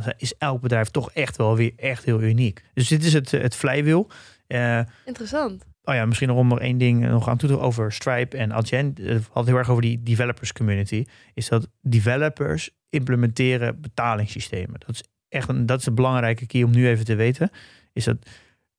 Dan 0.03 0.13
is 0.17 0.33
elk 0.37 0.61
bedrijf 0.61 0.89
toch 0.89 1.11
echt 1.11 1.37
wel 1.37 1.55
weer 1.55 1.73
echt 1.75 2.03
heel 2.03 2.21
uniek. 2.21 2.63
Dus 2.73 2.87
dit 2.87 3.03
is 3.03 3.13
het, 3.13 3.31
het 3.31 3.55
vlijwiel. 3.55 4.09
Uh, 4.47 4.79
Interessant. 5.05 5.65
Oh 5.83 5.93
ja, 5.95 6.05
misschien 6.05 6.27
nog 6.27 6.37
om 6.37 6.47
nog 6.47 6.59
één 6.59 6.77
ding 6.77 7.07
nog 7.07 7.29
aan 7.29 7.37
toe 7.37 7.47
te 7.49 7.53
voegen 7.53 7.71
over 7.71 7.91
Stripe 7.91 8.37
en 8.37 8.51
Adyen. 8.51 8.93
We 8.95 9.21
hadden 9.31 9.51
heel 9.51 9.61
erg 9.61 9.69
over 9.69 9.81
die 9.81 10.03
developers 10.03 10.53
community. 10.53 11.05
Is 11.33 11.47
dat 11.47 11.67
developers 11.81 12.69
implementeren 12.89 13.81
betalingssystemen. 13.81 14.79
Dat 14.79 14.89
is 14.89 15.03
echt 15.29 15.49
een, 15.49 15.65
dat 15.65 15.79
is 15.79 15.85
een 15.85 15.95
belangrijke 15.95 16.45
key 16.45 16.63
om 16.63 16.71
nu 16.71 16.87
even 16.87 17.05
te 17.05 17.15
weten. 17.15 17.49
Is 17.93 18.03
dat 18.03 18.17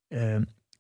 uh, 0.09 0.37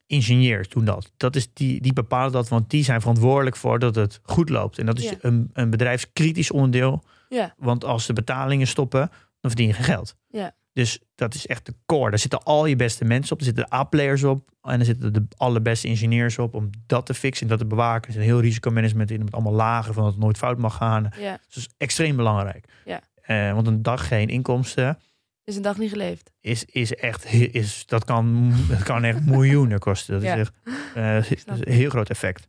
ingenieurs 0.06 0.68
doen 0.68 0.84
dat. 0.84 1.12
Dat 1.16 1.36
is 1.36 1.52
die, 1.52 1.80
die 1.80 1.92
bepalen 1.92 2.32
dat, 2.32 2.48
want 2.48 2.70
die 2.70 2.84
zijn 2.84 3.00
verantwoordelijk 3.00 3.56
voor 3.56 3.78
dat 3.78 3.94
het 3.94 4.20
goed 4.22 4.48
loopt. 4.48 4.78
En 4.78 4.86
dat 4.86 4.98
is 4.98 5.12
een, 5.20 5.50
een 5.52 5.70
bedrijfskritisch 5.70 6.50
onderdeel. 6.50 7.04
Ja. 7.28 7.54
Want 7.58 7.84
als 7.84 8.06
de 8.06 8.12
betalingen 8.12 8.66
stoppen, 8.66 9.10
dan 9.40 9.50
verdien 9.50 9.66
je 9.66 9.72
geen 9.72 9.84
geld. 9.84 10.14
Ja. 10.28 10.56
Dus 10.72 11.00
dat 11.14 11.34
is 11.34 11.46
echt 11.46 11.66
de 11.66 11.74
core. 11.86 12.10
Daar 12.10 12.18
zitten 12.18 12.42
al 12.42 12.66
je 12.66 12.76
beste 12.76 13.04
mensen 13.04 13.32
op. 13.32 13.38
Er 13.38 13.44
zitten 13.44 13.64
de 13.68 13.74
A-players 13.74 14.24
op. 14.24 14.50
En 14.62 14.78
er 14.78 14.84
zitten 14.84 15.12
de 15.12 15.26
allerbeste 15.36 15.88
ingenieurs 15.88 16.38
op. 16.38 16.54
Om 16.54 16.70
dat 16.86 17.06
te 17.06 17.14
fixen 17.14 17.42
en 17.42 17.48
dat 17.48 17.58
te 17.58 17.66
bewaken. 17.66 18.02
Er 18.02 18.08
is 18.08 18.14
een 18.16 18.22
heel 18.30 18.40
risicomanagement 18.40 19.10
in. 19.10 19.18
Met 19.24 19.32
allemaal 19.32 19.52
lagen 19.52 19.94
van 19.94 20.02
dat 20.02 20.12
het 20.12 20.22
nooit 20.22 20.36
fout 20.36 20.58
mag 20.58 20.76
gaan. 20.76 21.02
Ja. 21.18 21.32
Dus 21.46 21.54
dat 21.54 21.56
is 21.56 21.68
extreem 21.76 22.16
belangrijk. 22.16 22.64
Ja. 22.84 23.00
Eh, 23.14 23.52
want 23.54 23.66
een 23.66 23.82
dag 23.82 24.08
geen 24.08 24.28
inkomsten 24.28 24.98
Is 25.44 25.56
een 25.56 25.62
dag 25.62 25.78
niet 25.78 25.90
geleefd. 25.90 26.30
is, 26.40 26.64
is 26.64 26.94
echt... 26.94 27.32
Is, 27.32 27.86
dat, 27.86 28.04
kan, 28.04 28.52
dat 28.68 28.82
kan 28.82 29.04
echt 29.04 29.24
miljoenen 29.26 29.78
kosten. 29.78 30.14
Dat 30.14 30.22
Ja. 30.22 30.34
is 30.36 30.48
echt 31.28 31.44
eh, 31.46 31.56
een 31.60 31.72
heel 31.72 31.90
groot 31.90 32.10
effect. 32.10 32.48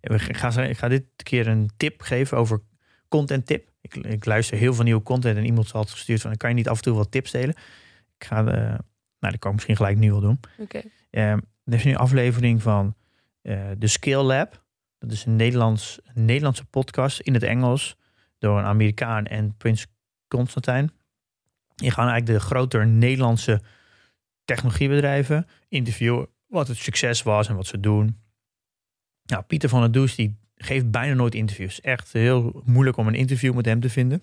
En 0.00 0.12
we 0.12 0.18
gaan, 0.18 0.64
ik 0.64 0.78
ga 0.78 0.88
dit 0.88 1.04
keer 1.22 1.46
een 1.48 1.70
tip 1.76 2.00
geven 2.02 2.36
over 2.38 2.60
content 3.08 3.46
tip. 3.46 3.70
Ik, 3.82 3.96
ik 3.96 4.24
luister 4.24 4.58
heel 4.58 4.74
veel 4.74 4.84
nieuwe 4.84 5.02
content 5.02 5.36
en 5.36 5.44
iemand 5.44 5.70
had 5.70 5.90
gestuurd 5.90 6.20
van... 6.20 6.36
kan 6.36 6.48
je 6.48 6.54
niet 6.54 6.68
af 6.68 6.76
en 6.76 6.82
toe 6.82 6.94
wat 6.94 7.10
tips 7.10 7.30
delen? 7.30 7.54
Ik 8.18 8.24
ga... 8.24 8.42
De, 8.42 8.50
nou, 9.18 9.32
dat 9.32 9.38
kan 9.38 9.50
ik 9.50 9.56
misschien 9.56 9.76
gelijk 9.76 9.96
nu 9.96 10.10
wel 10.10 10.20
doen. 10.20 10.40
Oké. 10.58 10.82
Um, 11.10 11.42
er 11.64 11.74
is 11.74 11.84
nu 11.84 11.90
een 11.90 11.96
aflevering 11.96 12.62
van 12.62 12.94
uh, 13.42 13.70
de 13.78 13.86
Skill 13.86 14.22
Lab. 14.22 14.64
Dat 14.98 15.12
is 15.12 15.24
een, 15.24 15.36
Nederlands, 15.36 15.98
een 16.04 16.24
Nederlandse 16.24 16.64
podcast 16.64 17.20
in 17.20 17.34
het 17.34 17.42
Engels... 17.42 17.96
door 18.38 18.58
een 18.58 18.64
Amerikaan 18.64 19.26
en 19.26 19.56
Prins 19.56 19.86
Constantijn. 20.28 20.92
Die 21.74 21.90
gaan 21.90 22.08
eigenlijk 22.08 22.38
de 22.38 22.46
grotere 22.46 22.84
Nederlandse 22.84 23.60
technologiebedrijven 24.44 25.46
interviewen. 25.68 26.28
Wat 26.46 26.68
het 26.68 26.76
succes 26.76 27.22
was 27.22 27.48
en 27.48 27.56
wat 27.56 27.66
ze 27.66 27.80
doen. 27.80 28.20
Nou, 29.24 29.42
Pieter 29.42 29.68
van 29.68 29.80
der 29.80 29.92
Does 29.92 30.14
die 30.14 30.36
geeft 30.62 30.90
bijna 30.90 31.14
nooit 31.14 31.34
interviews. 31.34 31.80
Echt 31.80 32.12
heel 32.12 32.62
moeilijk 32.64 32.96
om 32.96 33.06
een 33.06 33.14
interview 33.14 33.54
met 33.54 33.64
hem 33.66 33.80
te 33.80 33.90
vinden. 33.90 34.22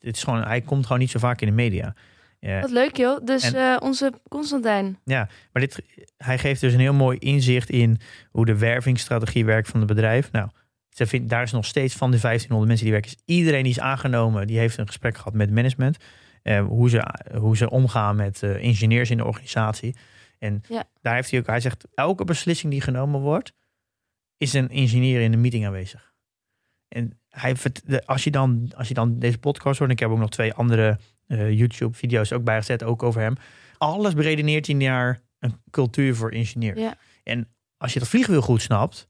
Het 0.00 0.16
is 0.16 0.22
gewoon, 0.22 0.42
hij 0.42 0.60
komt 0.60 0.82
gewoon 0.86 0.98
niet 1.00 1.10
zo 1.10 1.18
vaak 1.18 1.40
in 1.40 1.46
de 1.46 1.52
media. 1.54 1.94
Ja, 2.40 2.60
Wat 2.60 2.70
leuk 2.70 2.96
joh. 2.96 3.24
Dus 3.24 3.42
En- 3.52 3.54
eh, 3.54 3.76
onze 3.80 4.12
Constantijn. 4.28 4.98
ja, 5.04 5.28
maar 5.52 5.62
dit, 5.62 5.82
hij 6.16 6.38
geeft 6.38 6.60
dus 6.60 6.72
een 6.72 6.80
heel 6.80 6.92
mooi 6.94 7.18
inzicht 7.18 7.70
in 7.70 8.00
hoe 8.30 8.44
de 8.46 8.56
wervingsstrategie 8.58 9.44
werkt 9.44 9.68
van 9.68 9.78
het 9.80 9.88
bedrijf. 9.88 10.32
Nou, 10.32 10.48
ze 10.90 11.06
vindt, 11.06 11.28
daar 11.30 11.42
is 11.42 11.52
nog 11.52 11.64
steeds 11.64 11.94
van 11.94 12.10
de 12.10 12.18
1500 12.20 12.68
mensen 12.68 12.86
die 12.86 12.94
werken. 12.94 13.10
is 13.16 13.34
iedereen 13.36 13.62
die 13.62 13.72
is 13.72 13.80
aangenomen, 13.80 14.46
die 14.46 14.58
heeft 14.58 14.78
een 14.78 14.86
gesprek 14.86 15.16
gehad 15.16 15.34
met 15.34 15.50
management. 15.50 15.96
Eh, 16.42 16.64
hoe, 16.66 16.90
ze, 16.90 17.02
hoe 17.38 17.56
ze 17.56 17.70
omgaan 17.70 18.16
met 18.16 18.42
eh, 18.42 18.62
ingenieurs 18.62 19.10
in 19.10 19.16
de 19.16 19.24
organisatie. 19.24 19.96
En 20.38 20.62
Ja. 20.68 20.84
daar 21.02 21.14
heeft 21.14 21.30
hij 21.30 21.40
ook, 21.40 21.46
hij 21.46 21.60
zegt, 21.60 21.84
elke 21.94 22.24
beslissing 22.24 22.72
die 22.72 22.80
genomen 22.80 23.20
wordt, 23.20 23.52
is 24.42 24.52
een 24.52 24.68
ingenieur 24.68 25.20
in 25.20 25.30
de 25.30 25.36
meeting 25.36 25.66
aanwezig. 25.66 26.12
En 26.88 27.20
hij, 27.28 27.56
als, 28.04 28.24
je 28.24 28.30
dan, 28.30 28.72
als 28.76 28.88
je 28.88 28.94
dan 28.94 29.18
deze 29.18 29.38
podcast 29.38 29.78
hoort, 29.78 29.90
en 29.90 29.96
ik 29.96 30.02
heb 30.02 30.10
ook 30.10 30.18
nog 30.18 30.30
twee 30.30 30.52
andere 30.52 30.98
eh, 31.26 31.58
YouTube-video's 31.58 32.32
ook 32.32 32.44
bijgezet, 32.44 32.82
ook 32.82 33.02
over 33.02 33.20
hem. 33.20 33.34
Alles 33.78 34.14
beredeneert 34.14 34.66
hij 34.66 34.74
naar 34.74 35.20
een 35.38 35.62
cultuur 35.70 36.14
voor 36.14 36.32
ingenieurs. 36.32 36.80
Ja. 36.80 36.94
En 37.22 37.48
als 37.76 37.92
je 37.92 37.98
dat 37.98 38.08
vliegwiel 38.08 38.42
goed 38.42 38.62
snapt 38.62 39.08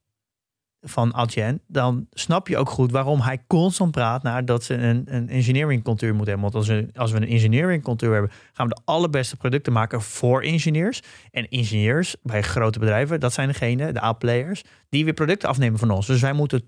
van 0.83 1.15
Adyen, 1.15 1.61
dan 1.67 2.07
snap 2.11 2.49
je 2.49 2.57
ook 2.57 2.71
goed 2.71 2.91
waarom 2.91 3.21
hij 3.21 3.45
constant 3.47 3.91
praat 3.91 4.23
naar 4.23 4.45
dat 4.45 4.65
ze 4.65 4.75
een, 4.75 5.03
een 5.07 5.29
engineering 5.29 5.83
cultuur 5.85 6.15
moeten 6.15 6.33
hebben. 6.35 6.53
Want 6.53 6.55
als 6.55 6.77
we, 6.77 6.89
als 6.95 7.11
we 7.11 7.17
een 7.17 7.29
engineering 7.29 7.83
cultuur 7.83 8.13
hebben, 8.13 8.31
gaan 8.53 8.69
we 8.69 8.75
de 8.75 8.81
allerbeste 8.85 9.37
producten 9.37 9.73
maken 9.73 10.03
voor 10.03 10.45
ingenieurs. 10.45 11.03
En 11.31 11.51
ingenieurs 11.51 12.17
bij 12.23 12.43
grote 12.43 12.79
bedrijven, 12.79 13.21
dat 13.21 13.33
zijn 13.33 13.49
degene, 13.49 13.93
de 13.93 14.03
A-players, 14.03 14.63
die 14.89 15.05
weer 15.05 15.15
producten 15.15 15.49
afnemen 15.49 15.79
van 15.79 15.91
ons. 15.91 16.07
Dus 16.07 16.21
wij 16.21 16.33
moeten 16.33 16.63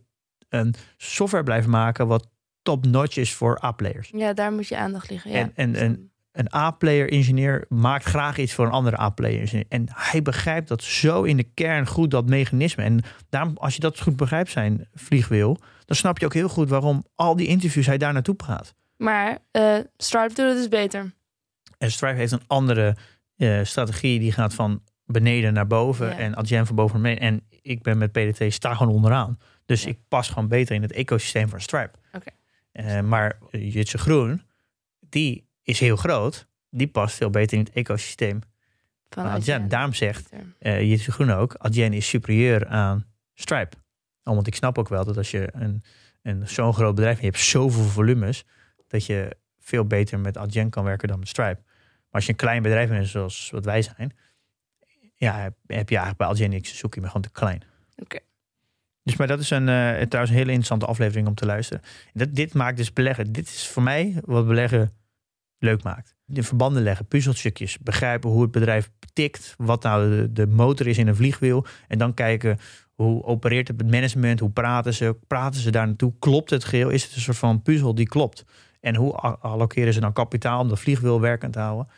een 0.48 0.74
software 0.96 1.44
blijven 1.44 1.70
maken 1.70 2.06
wat 2.06 2.28
top-notch 2.62 3.16
is 3.16 3.32
voor 3.32 3.62
A-players. 3.64 4.10
Ja, 4.16 4.32
daar 4.32 4.52
moet 4.52 4.68
je 4.68 4.76
aandacht 4.76 5.10
liggen. 5.10 5.30
Ja. 5.30 5.36
En- 5.36 5.52
en- 5.54 5.74
en- 5.74 6.12
Een 6.34 6.54
A-player 6.54 7.10
ingenieur 7.10 7.64
maakt 7.68 8.04
graag 8.04 8.38
iets 8.38 8.52
voor 8.52 8.66
een 8.66 8.72
andere 8.72 9.00
A-player 9.00 9.40
ingenieur. 9.40 9.64
En 9.68 9.86
hij 9.92 10.22
begrijpt 10.22 10.68
dat 10.68 10.82
zo 10.82 11.22
in 11.22 11.36
de 11.36 11.42
kern 11.54 11.86
goed, 11.86 12.10
dat 12.10 12.28
mechanisme. 12.28 12.82
En 12.82 13.00
daarom, 13.28 13.56
als 13.56 13.74
je 13.74 13.80
dat 13.80 14.00
goed 14.00 14.16
begrijpt, 14.16 14.50
zijn 14.50 14.88
vliegwiel, 14.94 15.58
dan 15.84 15.96
snap 15.96 16.18
je 16.18 16.24
ook 16.26 16.34
heel 16.34 16.48
goed 16.48 16.68
waarom 16.68 17.04
al 17.14 17.36
die 17.36 17.46
interviews 17.46 17.86
hij 17.86 17.98
daar 17.98 18.12
naartoe 18.12 18.34
praat. 18.34 18.74
Maar 18.96 19.38
eh 19.50 19.76
Stripe 19.96 20.34
doet 20.34 20.46
het 20.48 20.56
dus 20.56 20.68
beter. 20.68 21.12
En 21.78 21.90
Stripe 21.90 22.16
heeft 22.16 22.32
een 22.32 22.42
andere 22.46 22.96
eh, 23.36 23.60
strategie, 23.62 24.18
die 24.18 24.32
gaat 24.32 24.54
van 24.54 24.82
beneden 25.06 25.52
naar 25.52 25.66
boven 25.66 26.06
Ja. 26.08 26.18
en 26.18 26.34
Adyen 26.36 26.66
van 26.66 26.76
boven 26.76 27.00
naar 27.00 27.14
beneden. 27.14 27.28
En 27.50 27.58
ik 27.62 27.82
ben 27.82 27.98
met 27.98 28.12
PDT 28.12 28.52
sta 28.52 28.74
gewoon 28.74 28.94
onderaan. 28.94 29.38
Dus 29.66 29.82
Ja. 29.82 29.88
ik 29.88 29.98
pas 30.08 30.28
gewoon 30.28 30.48
beter 30.48 30.74
in 30.74 30.82
het 30.82 30.92
ecosysteem 30.92 31.48
van 31.48 31.60
Stripe. 31.60 31.98
Oké. 32.12 32.30
Eh, 32.72 33.00
maar 33.00 33.38
Jitse 33.50 33.98
Groen, 33.98 34.42
die 35.00 35.43
is 35.64 35.80
heel 35.80 35.96
groot. 35.96 36.46
Die 36.70 36.88
past 36.88 37.16
veel 37.16 37.30
beter 37.30 37.58
in 37.58 37.64
het 37.64 37.72
ecosysteem 37.72 38.40
Van 39.14 39.26
Adyen. 39.26 39.68
Daarom 39.68 39.92
zegt 39.92 40.30
Beter. 40.30 40.54
eh 40.58 40.80
Jitse 40.80 41.12
Groen 41.12 41.30
ook, 41.30 41.54
Adyen 41.58 41.92
is 41.92 42.08
superieur 42.08 42.66
aan 42.66 43.06
Stripe. 43.34 43.76
Oh, 44.24 44.34
want 44.34 44.46
ik 44.46 44.54
snap 44.54 44.78
ook 44.78 44.88
wel 44.88 45.04
dat 45.04 45.16
als 45.16 45.30
je 45.30 45.48
een, 45.52 45.82
een 46.22 46.48
zo'n 46.48 46.74
groot 46.74 46.94
bedrijf 46.94 47.16
en 47.16 47.24
je 47.24 47.30
hebt 47.30 47.42
zoveel 47.42 47.84
volumes, 47.84 48.44
dat 48.86 49.06
je 49.06 49.36
veel 49.58 49.86
beter 49.86 50.18
met 50.18 50.36
Adyen 50.36 50.70
kan 50.70 50.84
werken 50.84 51.08
dan 51.08 51.18
met 51.18 51.28
Stripe. 51.28 51.60
Maar 51.60 52.22
als 52.22 52.24
je 52.24 52.30
een 52.30 52.36
klein 52.36 52.62
bedrijf 52.62 52.88
bent, 52.88 53.08
zoals 53.08 53.50
wat 53.50 53.64
wij 53.64 53.82
zijn, 53.82 54.16
ja, 55.14 55.34
heb, 55.40 55.54
je 55.66 55.74
eigenlijk 55.96 56.16
bij 56.16 56.26
Adyen 56.26 56.50
niks, 56.50 56.76
zoek 56.76 56.94
je 56.94 57.00
maar 57.00 57.10
gewoon 57.10 57.26
te 57.26 57.30
klein. 57.30 57.62
Oké. 57.96 58.18
Dus 59.02 59.16
maar 59.16 59.26
dat 59.26 59.40
is 59.40 59.50
een, 59.50 59.68
eh, 59.68 60.00
trouwens 60.00 60.10
een 60.10 60.38
hele 60.38 60.50
interessante 60.50 60.86
aflevering 60.86 61.26
om 61.26 61.34
te 61.34 61.46
luisteren. 61.46 61.82
Dat, 62.12 62.34
dit 62.34 62.54
maakt 62.54 62.76
dus 62.76 62.92
beleggen. 62.92 63.32
Dit 63.32 63.46
is 63.46 63.68
voor 63.68 63.82
mij 63.82 64.20
wat 64.24 64.46
beleggen 64.46 64.92
leuk 65.64 65.82
maakt. 65.82 66.14
De 66.24 66.42
verbanden 66.42 66.82
leggen, 66.82 67.06
puzzelstukjes, 67.06 67.78
begrijpen 67.78 68.30
hoe 68.30 68.42
het 68.42 68.50
bedrijf 68.50 68.90
tikt, 69.12 69.54
wat 69.58 69.82
nou 69.82 70.10
de, 70.10 70.32
de 70.32 70.46
motor 70.46 70.86
is 70.86 70.98
in 70.98 71.08
een 71.08 71.16
vliegwiel. 71.16 71.66
En 71.88 71.98
dan 71.98 72.14
kijken 72.14 72.58
hoe 72.94 73.24
opereert 73.24 73.68
het 73.68 73.90
management, 73.90 74.40
hoe 74.40 74.50
praten 74.50 74.94
ze, 74.94 75.16
praten 75.26 75.60
ze 75.60 75.70
daar 75.70 75.86
naartoe, 75.86 76.12
klopt 76.18 76.50
het 76.50 76.64
geheel, 76.64 76.88
is 76.88 77.04
het 77.04 77.14
een 77.14 77.20
soort 77.20 77.36
van 77.36 77.62
puzzel 77.62 77.94
die 77.94 78.08
klopt. 78.08 78.44
En 78.80 78.96
hoe 78.96 79.12
allokeren 79.40 79.92
ze 79.92 80.00
dan 80.00 80.12
kapitaal 80.12 80.60
om 80.60 80.68
dat 80.68 80.80
vliegwiel 80.80 81.20
werkend 81.20 81.52
te 81.52 81.58
houden. 81.58 81.88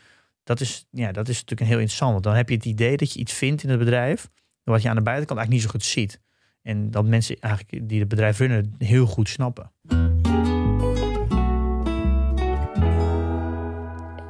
Dat 0.43 0.59
is, 0.59 0.87
ja, 0.91 1.11
dat 1.11 1.27
is 1.27 1.33
natuurlijk 1.33 1.61
een 1.61 1.67
heel 1.67 1.77
interessant. 1.77 2.11
Want 2.11 2.23
dan 2.23 2.35
heb 2.35 2.49
je 2.49 2.55
het 2.55 2.65
idee 2.65 2.97
dat 2.97 3.13
je 3.13 3.19
iets 3.19 3.33
vindt 3.33 3.63
in 3.63 3.69
het 3.69 3.79
bedrijf, 3.79 4.29
wat 4.63 4.81
je 4.81 4.89
aan 4.89 4.95
de 4.95 5.01
buitenkant 5.01 5.39
eigenlijk 5.39 5.49
niet 5.49 5.61
zo 5.61 5.69
goed 5.69 5.83
ziet. 5.83 6.21
En 6.61 6.91
dat 6.91 7.05
mensen 7.05 7.39
eigenlijk 7.39 7.89
die 7.89 7.99
het 7.99 8.09
bedrijf 8.09 8.39
runnen 8.39 8.75
heel 8.77 9.05
goed 9.05 9.29
snappen. 9.29 9.71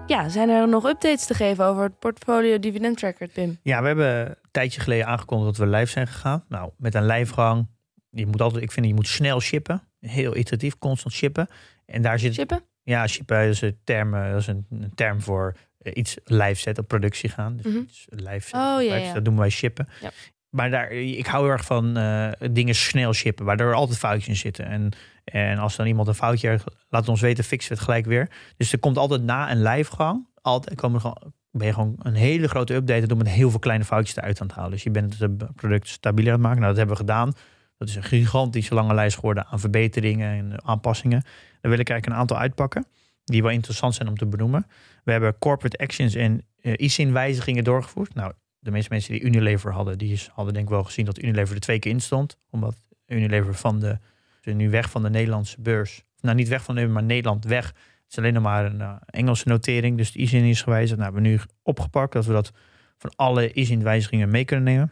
Ja, 0.07 0.29
zijn 0.29 0.49
er 0.49 0.67
nog 0.67 0.85
updates 0.85 1.25
te 1.25 1.33
geven 1.33 1.65
over 1.65 1.83
het 1.83 1.99
portfolio 1.99 2.59
dividend 2.59 2.97
tracker, 2.97 3.27
Pim? 3.27 3.59
Ja, 3.63 3.81
we 3.81 3.87
hebben 3.87 4.27
een 4.29 4.35
tijdje 4.51 4.81
geleden 4.81 5.05
aangekondigd 5.07 5.57
dat 5.57 5.67
we 5.69 5.75
live 5.75 5.91
zijn 5.91 6.07
gegaan. 6.07 6.43
Nou, 6.49 6.71
met 6.77 6.95
een 6.95 7.05
lijfgang. 7.05 7.67
Je 8.09 8.25
moet 8.25 8.41
altijd, 8.41 8.63
ik 8.63 8.71
vind, 8.71 8.85
je 8.85 8.93
moet 8.93 9.07
snel 9.07 9.39
shippen. 9.39 9.81
Heel 9.99 10.35
iteratief, 10.37 10.77
constant 10.77 11.13
shippen. 11.13 11.47
En 11.85 12.01
daar 12.01 12.19
zit, 12.19 12.45
ja, 12.83 13.07
shippen 13.07 13.39
is 13.47 13.61
een 13.61 13.77
term, 13.83 14.13
eh, 14.13 14.31
dat 14.31 14.39
is 14.41 14.47
een, 14.47 14.65
een 14.69 14.91
term 14.95 15.21
voor 15.21 15.55
eh, 15.77 15.91
iets 15.95 16.17
live 16.23 16.55
zetten, 16.61 16.83
op 16.83 16.89
productie 16.89 17.29
gaan. 17.29 17.57
Dus 17.57 17.65
Mhm. 17.65 17.77
iets 17.83 18.05
live 18.09 18.39
zetten, 18.47 18.75
Oh, 18.75 18.83
ja, 18.83 19.13
dat 19.13 19.23
noemen 19.23 19.41
wij 19.41 19.49
shippen. 19.51 19.87
Ja. 20.01 20.11
Maar 20.57 20.69
daar, 20.69 20.91
ik 20.91 21.25
hou 21.25 21.43
heel 21.43 21.51
erg 21.51 21.65
van 21.65 21.97
eh, 21.97 22.31
dingen 22.51 22.75
snel 22.75 23.13
shippen, 23.13 23.45
waardoor 23.45 23.67
er 23.67 23.75
altijd 23.75 23.97
foutjes 23.97 24.27
in 24.27 24.35
zitten. 24.35 24.65
En, 24.65 24.91
en 25.23 25.57
als 25.57 25.75
dan 25.75 25.85
iemand 25.85 26.07
een 26.07 26.13
foutje 26.13 26.47
heeft, 26.47 26.63
laat 26.89 27.09
ons 27.09 27.21
weten, 27.21 27.43
fixen 27.43 27.69
we 27.69 27.75
het 27.75 27.83
gelijk 27.83 28.05
weer. 28.05 28.29
Dus 28.57 28.71
er 28.71 28.79
komt 28.79 28.97
altijd 28.97 29.23
na 29.23 29.51
een 29.51 29.61
lijfgang, 29.61 30.27
altijd 30.41 30.75
komen 30.75 31.01
er 31.03 31.13
ben 31.51 31.67
je 31.67 31.73
gewoon 31.73 31.95
een 31.99 32.15
hele 32.15 32.47
grote 32.47 32.73
update 32.73 33.01
te 33.01 33.07
doen 33.07 33.17
met 33.17 33.27
heel 33.27 33.49
veel 33.49 33.59
kleine 33.59 33.83
foutjes 33.83 34.15
eruit 34.15 34.41
aan 34.41 34.47
het 34.47 34.55
halen. 34.55 34.71
Dus 34.71 34.83
je 34.83 34.91
bent 34.91 35.19
het 35.19 35.55
product 35.55 35.87
stabieler 35.87 36.33
aan 36.33 36.37
het 36.37 36.47
maken. 36.47 36.61
Nou, 36.61 36.75
dat 36.75 36.77
hebben 36.77 36.95
we 36.97 37.01
gedaan. 37.01 37.31
Dat 37.77 37.87
is 37.87 37.95
een 37.95 38.03
gigantische 38.03 38.73
lange 38.73 38.93
lijst 38.93 39.15
geworden 39.15 39.45
aan 39.45 39.59
verbeteringen 39.59 40.37
en 40.37 40.65
aanpassingen. 40.65 41.21
Daar 41.61 41.71
wil 41.71 41.79
ik 41.79 41.89
eigenlijk 41.89 42.05
een 42.05 42.21
aantal 42.21 42.37
uitpakken, 42.37 42.85
die 43.23 43.41
wel 43.41 43.51
interessant 43.51 43.95
zijn 43.95 44.07
om 44.07 44.17
te 44.17 44.25
benoemen. 44.25 44.67
We 45.03 45.11
hebben 45.11 45.37
corporate 45.37 45.77
actions 45.77 46.15
en 46.15 46.45
eh 46.61 46.73
ISIN 46.75 47.13
wijzigingen 47.13 47.63
doorgevoerd. 47.63 48.13
Nou, 48.13 48.33
de 48.67 48.73
meeste 48.73 48.93
mensen 48.93 49.13
die 49.13 49.21
Unilever 49.21 49.73
hadden, 49.73 49.97
die 49.97 50.21
hadden 50.33 50.53
denk 50.53 50.65
ik 50.65 50.71
wel 50.71 50.83
gezien 50.83 51.05
dat 51.05 51.23
Unilever 51.23 51.55
er 51.55 51.61
twee 51.61 51.79
keer 51.79 51.91
in 51.91 51.99
stond. 51.99 52.37
Omdat 52.49 52.75
Unilever 53.05 53.53
van 53.53 53.79
de, 53.79 53.97
nu 54.41 54.69
weg 54.69 54.89
van 54.89 55.03
de 55.03 55.09
Nederlandse 55.09 55.61
beurs. 55.61 56.03
Nou, 56.21 56.35
niet 56.35 56.47
weg 56.47 56.63
van 56.63 56.75
de 56.75 56.87
maar 56.87 57.03
Nederland 57.03 57.45
weg. 57.45 57.67
Het 57.67 58.11
is 58.11 58.17
alleen 58.17 58.33
nog 58.33 58.43
maar 58.43 58.65
een 58.65 58.81
eh, 58.81 58.95
Engelse 59.05 59.47
notering. 59.47 59.97
Dus 59.97 60.11
de 60.11 60.19
ISIN 60.19 60.43
is 60.43 60.61
gewijzigd. 60.61 60.99
Nou, 60.99 61.13
we 61.13 61.19
hebben 61.19 61.31
nu 61.31 61.39
opgepakt 61.63 62.13
dat 62.13 62.25
we 62.25 62.33
dat 62.33 62.51
van 62.97 63.11
alle 63.15 63.53
ISIN-wijzigingen 63.53 64.29
mee 64.29 64.45
kunnen 64.45 64.65
nemen. 64.65 64.91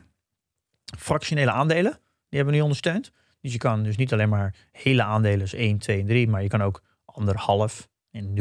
Fractionele 0.98 1.52
aandelen, 1.52 1.92
die 1.92 2.38
hebben 2.38 2.48
we 2.48 2.56
nu 2.56 2.62
ondersteund. 2.62 3.12
Dus 3.42 3.52
je 3.52 3.58
kan 3.58 3.84
dus 3.84 3.96
niet 3.96 4.14
alleen 4.14 4.30
maar 4.30 4.56
hele 4.72 5.04
aandelen, 5.04 5.40
dus 5.40 5.54
1, 5.54 5.78
2 5.78 6.00
en 6.00 6.06
3, 6.06 6.28
maar 6.28 6.42
je 6.42 6.48
kan 6.48 6.62
ook 6.62 6.82
anderhalf 7.06 7.90
en 8.16 8.34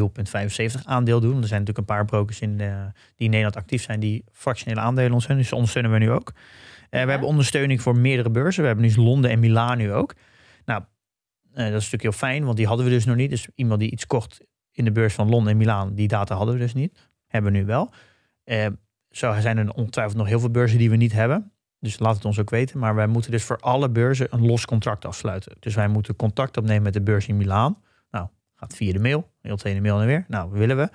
0,75 0.79 0.85
aandeel 0.85 1.21
doen. 1.21 1.43
Er 1.43 1.49
zijn 1.49 1.61
natuurlijk 1.61 1.79
een 1.79 1.97
paar 1.97 2.05
brokers 2.05 2.41
in, 2.41 2.61
eh, 2.61 2.85
die 3.17 3.25
in 3.25 3.31
Nederland 3.31 3.57
actief 3.57 3.83
zijn 3.83 4.01
die 4.01 4.25
fractionele 4.33 4.81
aandelen 4.81 5.11
ondersteunen. 5.11 5.45
Dus 5.45 5.53
ondersteunen 5.53 5.91
we 5.93 5.99
nu 5.99 6.11
ook. 6.11 6.33
Eh, 6.91 7.01
Ja. 7.01 7.05
We 7.05 7.11
hebben 7.11 7.29
ondersteuning 7.29 7.83
voor 7.83 7.97
meerdere 7.97 8.31
beurzen. 8.31 8.63
We 8.63 8.69
hebben 8.69 8.87
nu 8.87 8.97
Londen 8.97 9.31
en 9.31 9.39
Milaan 9.39 9.79
nu 9.79 9.93
ook. 9.93 10.15
Nou, 10.65 10.83
eh, 10.83 11.57
dat 11.57 11.67
is 11.67 11.73
natuurlijk 11.73 12.03
heel 12.03 12.13
fijn, 12.13 12.45
want 12.45 12.57
die 12.57 12.67
hadden 12.67 12.87
we 12.87 12.93
dus 12.93 13.05
nog 13.05 13.17
niet. 13.17 13.31
Dus 13.31 13.49
iemand 13.55 13.81
die 13.81 13.91
iets 13.91 14.07
kocht 14.07 14.41
in 14.73 14.85
de 14.85 14.93
beurs 14.93 15.15
van 15.15 15.29
Londen 15.29 15.53
en 15.53 15.59
Milaan, 15.59 15.95
die 15.95 16.09
data 16.09 16.37
hadden 16.37 16.55
we 16.55 16.61
dus 16.61 16.75
niet. 16.75 17.11
Hebben 17.27 17.53
we 17.53 17.59
nu 17.59 17.65
wel. 17.65 17.93
Eh, 18.45 18.67
zo 19.11 19.41
zijn 19.41 19.59
er 19.59 19.73
ongetwijfeld 19.73 20.17
nog 20.17 20.27
heel 20.27 20.41
veel 20.41 20.51
beurzen 20.51 20.79
die 20.79 20.91
we 20.91 20.97
niet 20.97 21.13
hebben. 21.13 21.53
Dus 21.79 21.99
laat 21.99 22.15
het 22.15 22.25
ons 22.25 22.39
ook 22.39 22.51
weten. 22.51 22.79
Maar 22.79 22.95
wij 22.95 23.07
moeten 23.07 23.31
dus 23.31 23.45
voor 23.45 23.59
alle 23.59 23.91
beurzen 23.91 24.27
een 24.31 24.47
los 24.47 24.65
contract 24.65 25.05
afsluiten. 25.05 25.57
Dus 25.61 25.75
wij 25.75 25.89
moeten 25.89 26.17
contact 26.17 26.57
opnemen 26.57 26.83
met 26.83 26.93
de 26.93 27.03
beurs 27.03 27.29
in 27.29 27.37
Milaan. 27.37 27.83
Nou, 28.11 28.29
gaat 28.55 28.77
via 28.77 28.93
de 28.93 28.99
mail. 28.99 29.33
Heel 29.49 29.57
tweede 29.57 29.81
mail 29.81 30.01
en 30.01 30.07
weer. 30.07 30.25
Nou, 30.29 30.51
willen 30.53 30.77
we. 30.77 30.89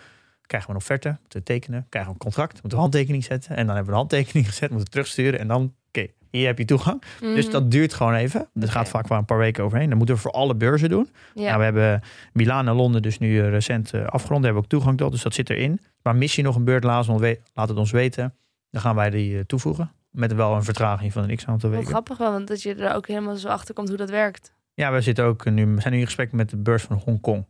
Krijgen 0.45 0.69
we 0.69 0.75
een 0.75 0.81
offerte, 0.81 1.07
moeten 1.21 1.39
we 1.39 1.45
tekenen. 1.45 1.85
Krijgen 1.89 2.11
we 2.11 2.17
een 2.17 2.23
contract, 2.25 2.51
moeten 2.51 2.69
we 2.69 2.75
een 2.75 2.81
handtekening 2.81 3.23
zetten. 3.23 3.55
En 3.55 3.65
dan 3.65 3.75
hebben 3.75 3.85
we 3.85 3.91
een 3.91 3.97
handtekening 4.07 4.45
gezet, 4.51 4.69
moeten 4.69 4.85
we 4.87 4.91
terugsturen. 4.91 5.39
En 5.39 5.47
dan, 5.47 5.73
oké, 5.87 6.07
hier 6.31 6.45
heb 6.47 6.57
je 6.57 6.65
toegang. 6.65 7.01
Dus 7.19 7.43
Mhm. 7.43 7.51
dat 7.53 7.71
duurt 7.71 7.93
gewoon 7.93 8.13
even. 8.13 8.49
Dat 8.53 8.69
gaat 8.69 8.89
vaak 8.89 9.07
wel 9.07 9.17
een 9.17 9.25
paar 9.25 9.37
weken 9.37 9.63
overheen. 9.63 9.89
Dat 9.89 9.97
moeten 9.97 10.15
we 10.15 10.21
voor 10.21 10.31
alle 10.31 10.55
beurzen 10.55 10.89
doen. 10.89 11.09
Ja. 11.33 11.43
Nou, 11.45 11.57
we 11.57 11.63
hebben 11.63 12.01
Milaan 12.33 12.67
en 12.67 12.73
Londen 12.75 13.01
dus 13.01 13.17
nu 13.17 13.39
eh, 13.41 13.49
recent 13.49 13.93
eh, 13.93 13.99
afgerond. 14.05 14.43
Daar 14.43 14.51
hebben 14.53 14.53
we 14.53 14.57
ook 14.57 14.69
toegang 14.69 14.97
tot, 14.97 15.11
dus 15.11 15.21
dat 15.21 15.33
zit 15.33 15.49
erin. 15.49 15.79
Maar 16.01 16.15
mis 16.15 16.35
je 16.35 16.41
nog 16.41 16.55
een 16.55 16.63
beurt, 16.63 16.83
laat, 16.83 17.07
het 17.55 17.77
ons 17.77 17.91
weten. 17.91 18.33
Dan 18.71 18.81
gaan 18.81 18.95
wij 18.95 19.09
die 19.09 19.37
eh, 19.37 19.43
toevoegen. 19.43 19.91
Met 20.11 20.33
wel 20.33 20.55
een 20.55 20.63
vertraging 20.63 21.13
van 21.13 21.29
een 21.29 21.35
x 21.35 21.45
aantal 21.45 21.69
Wat 21.69 21.77
weken. 21.77 21.91
grappig 21.93 22.17
wel, 22.17 22.31
want 22.31 22.47
dat 22.47 22.61
je 22.61 22.75
er 22.75 22.95
ook 22.95 23.07
helemaal 23.07 23.35
zo 23.35 23.47
achter 23.47 23.73
komt 23.73 23.87
hoe 23.87 23.97
dat 23.97 24.09
werkt. 24.09 24.53
Ja, 24.73 24.91
we, 24.91 25.01
zitten 25.01 25.25
ook 25.25 25.45
nu, 25.49 25.65
we 25.65 25.81
zijn 25.81 25.93
nu 25.93 25.99
in 25.99 26.05
gesprek 26.05 26.31
met 26.31 26.49
de 26.49 26.57
beurs 26.57 26.83
van 26.83 27.01
Hongkong. 27.05 27.45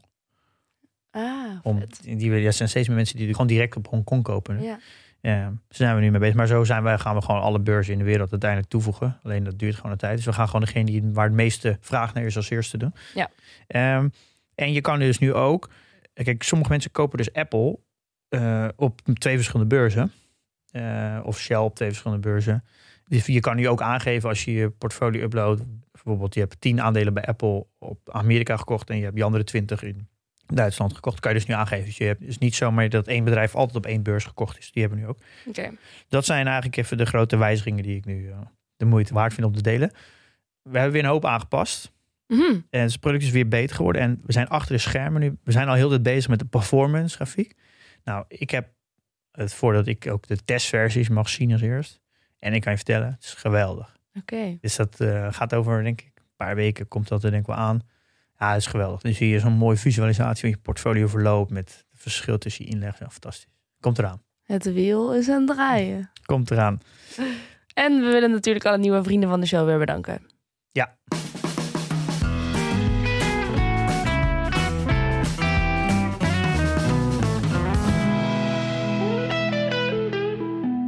Ah, 1.11 1.59
Om, 1.63 1.83
die, 2.01 2.31
er 2.31 2.53
zijn 2.53 2.69
steeds 2.69 2.87
meer 2.87 2.97
mensen 2.97 3.17
die 3.17 3.31
gewoon 3.31 3.47
direct 3.47 3.75
op 3.75 3.87
Hongkong 3.87 4.23
kopen. 4.23 4.61
Ja. 4.61 4.79
Ja, 5.21 5.41
daar 5.41 5.57
zijn 5.67 5.95
we 5.95 6.01
nu 6.01 6.11
mee 6.11 6.19
bezig. 6.19 6.35
Maar 6.35 6.47
zo 6.47 6.63
zijn 6.63 6.83
wij, 6.83 6.97
gaan 6.97 7.15
we 7.15 7.21
gewoon 7.21 7.41
alle 7.41 7.59
beurzen 7.59 7.93
in 7.93 7.99
de 7.99 8.05
wereld 8.05 8.31
uiteindelijk 8.31 8.71
toevoegen. 8.71 9.19
Alleen 9.23 9.43
dat 9.43 9.59
duurt 9.59 9.75
gewoon 9.75 9.91
een 9.91 9.97
tijd. 9.97 10.15
Dus 10.15 10.25
we 10.25 10.33
gaan 10.33 10.45
gewoon 10.45 10.61
degene 10.61 10.85
die, 10.85 11.03
waar 11.13 11.25
het 11.25 11.35
meeste 11.35 11.77
vraag 11.81 12.13
naar 12.13 12.23
is 12.23 12.35
als 12.35 12.49
eerste 12.49 12.77
doen. 12.77 12.93
Ja. 13.13 13.29
Ehm, 13.67 14.09
en 14.55 14.73
je 14.73 14.81
kan 14.81 14.99
dus 14.99 15.19
nu 15.19 15.33
ook... 15.33 15.69
Kijk, 16.13 16.43
sommige 16.43 16.71
mensen 16.71 16.91
kopen 16.91 17.17
dus 17.17 17.33
Apple 17.33 17.79
eh, 18.29 18.67
op 18.75 19.01
twee 19.13 19.35
verschillende 19.35 19.75
beurzen. 19.75 20.11
Eh, 20.71 21.19
of 21.23 21.39
Shell 21.39 21.57
op 21.57 21.75
twee 21.75 21.87
verschillende 21.87 22.27
beurzen. 22.27 22.63
Dus 23.07 23.25
je 23.25 23.39
kan 23.39 23.55
nu 23.55 23.67
ook 23.67 23.81
aangeven 23.81 24.29
als 24.29 24.43
je 24.43 24.51
je 24.51 24.69
portfolio 24.69 25.23
uploadt. 25.23 25.61
Bijvoorbeeld 25.91 26.33
je 26.33 26.39
hebt 26.39 26.61
10 26.61 26.81
aandelen 26.81 27.13
bij 27.13 27.25
Apple 27.25 27.65
op 27.77 28.09
Amerika 28.11 28.57
gekocht. 28.57 28.89
En 28.89 28.97
je 28.97 29.03
hebt 29.03 29.15
die 29.15 29.23
andere 29.23 29.43
20 29.43 29.83
in 29.83 30.07
Duitsland 30.53 30.93
gekocht. 30.93 31.19
Kan 31.19 31.31
je 31.31 31.37
dus 31.37 31.47
nu 31.47 31.53
aangeven. 31.53 31.85
Dus 31.85 31.97
je 31.97 32.03
hebt 32.03 32.25
dus 32.25 32.37
niet 32.37 32.55
zomaar 32.55 32.89
dat 32.89 33.07
één 33.07 33.23
bedrijf 33.23 33.55
altijd 33.55 33.77
op 33.77 33.85
één 33.85 34.03
beurs 34.03 34.25
gekocht 34.25 34.57
is. 34.57 34.71
Die 34.71 34.81
hebben 34.81 34.99
we 34.99 35.05
nu 35.05 35.11
ook. 35.11 35.19
Oké. 35.45 35.71
Dat 36.07 36.25
zijn 36.25 36.45
eigenlijk 36.45 36.77
even 36.77 36.97
de 36.97 37.05
grote 37.05 37.37
wijzigingen 37.37 37.83
die 37.83 37.95
ik 37.95 38.05
nu 38.05 38.29
eh, 38.29 38.37
de 38.77 38.85
moeite 38.85 39.13
waard 39.13 39.33
vind 39.33 39.47
om 39.47 39.53
te 39.53 39.61
delen. 39.61 39.91
We 40.61 40.77
hebben 40.77 40.91
weer 40.91 41.03
een 41.03 41.09
hoop 41.09 41.25
aangepast. 41.25 41.91
Mhm. 42.27 42.59
En 42.69 42.81
het 42.81 42.99
product 42.99 43.23
is 43.23 43.29
weer 43.29 43.47
beter 43.47 43.75
geworden. 43.75 44.01
En 44.01 44.21
we 44.25 44.31
zijn 44.31 44.47
achter 44.47 44.75
de 44.75 44.81
schermen 44.81 45.21
nu. 45.21 45.37
We 45.43 45.51
zijn 45.51 45.67
al 45.67 45.73
heel 45.73 45.89
tijd 45.89 46.03
bezig 46.03 46.29
met 46.29 46.39
de 46.39 46.45
performance 46.45 47.15
grafiek. 47.15 47.55
Nou, 48.03 48.25
ik 48.27 48.49
heb 48.49 48.67
het 49.31 49.53
voordat 49.53 49.87
ik 49.87 50.07
ook 50.11 50.27
de 50.27 50.45
testversies 50.45 51.09
mag 51.09 51.29
zien 51.29 51.51
als 51.51 51.61
eerst. 51.61 51.99
En 52.39 52.53
ik 52.53 52.61
kan 52.61 52.71
je 52.71 52.77
vertellen, 52.77 53.11
het 53.11 53.23
is 53.23 53.33
geweldig. 53.33 53.97
Oké. 54.13 54.57
Dus 54.61 54.75
dat 54.75 54.99
eh, 54.99 55.27
gaat 55.33 55.53
over, 55.53 55.83
denk 55.83 56.01
ik, 56.01 56.11
een 56.15 56.23
paar 56.35 56.55
weken 56.55 56.87
komt 56.87 57.07
dat 57.07 57.23
er 57.23 57.29
denk 57.29 57.41
ik 57.41 57.47
wel 57.47 57.55
aan. 57.55 57.81
Ja, 58.39 58.55
is 58.55 58.65
geweldig. 58.65 59.01
Dan 59.01 59.13
zie 59.13 59.29
je 59.29 59.39
zo'n 59.39 59.53
mooie 59.53 59.77
visualisatie 59.77 60.41
van 60.41 60.49
je 60.49 60.57
portfolio 60.57 61.07
verloop 61.07 61.51
met 61.51 61.85
het 61.89 62.01
verschil 62.01 62.37
tussen 62.37 62.65
je 62.65 62.71
inleg. 62.71 62.99
Ja, 62.99 63.09
fantastisch. 63.09 63.47
Komt 63.79 63.99
eraan. 63.99 64.21
Het 64.43 64.73
wiel 64.73 65.15
is 65.15 65.29
aan 65.29 65.47
het 65.47 65.47
draaien. 65.47 66.11
Komt 66.25 66.51
eraan. 66.51 66.81
En 67.73 67.93
we 68.01 68.11
willen 68.11 68.31
natuurlijk 68.31 68.65
alle 68.65 68.77
nieuwe 68.77 69.03
vrienden 69.03 69.29
van 69.29 69.39
de 69.39 69.45
show 69.45 69.65
weer 69.65 69.79
bedanken. 69.79 70.21
Ja. 70.71 70.97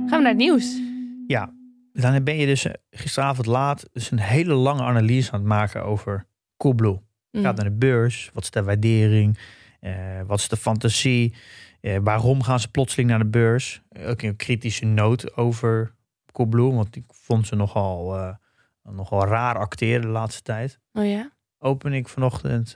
Gaan 0.08 0.18
we 0.18 0.24
naar 0.24 0.26
het 0.26 0.38
nieuws. 0.38 0.80
Ja, 1.28 1.54
dan 1.94 2.24
ben 2.24 2.38
je 2.38 2.46
dus 2.46 2.66
eh, 2.66 2.74
gisteravond 2.90 3.46
laat 3.46 3.90
dus 3.92 4.12
een 4.12 4.20
hele 4.20 4.54
lange 4.54 4.82
analyse 4.84 5.32
aan 5.32 5.40
het 5.40 5.48
maken 5.48 5.84
over 5.84 6.26
Coolblue. 6.58 7.00
Mm. 7.32 7.44
Gaat 7.44 7.56
naar 7.56 7.66
de 7.66 7.72
beurs, 7.72 8.30
wat 8.34 8.44
is 8.44 8.52
de 8.52 8.64
waardering, 8.64 9.38
eh, 9.80 10.22
wat 10.26 10.40
is 10.40 10.48
de 10.48 10.58
fantasie, 10.58 11.36
eh, 11.82 11.98
waarom 12.04 12.44
gaan 12.44 12.60
ze 12.60 12.72
plotseling 12.72 13.10
naar 13.10 13.20
de 13.20 13.26
beurs? 13.26 13.82
Ook 14.06 14.22
een 14.22 14.36
kritische 14.36 14.86
noot 14.86 15.36
over 15.38 15.94
Coolblue, 16.32 16.74
want 16.74 16.96
ik 16.96 17.04
vond 17.08 17.48
ze 17.48 17.56
nogal, 17.56 18.18
eh, 18.18 18.36
nogal 18.84 19.26
raar 19.26 19.58
acteren 19.58 20.02
de 20.02 20.08
laatste 20.08 20.42
tijd. 20.42 20.80
Oh 20.94 21.06
ja? 21.06 21.32
Open 21.58 21.94
ik 21.94 22.08
vanochtend 22.08 22.76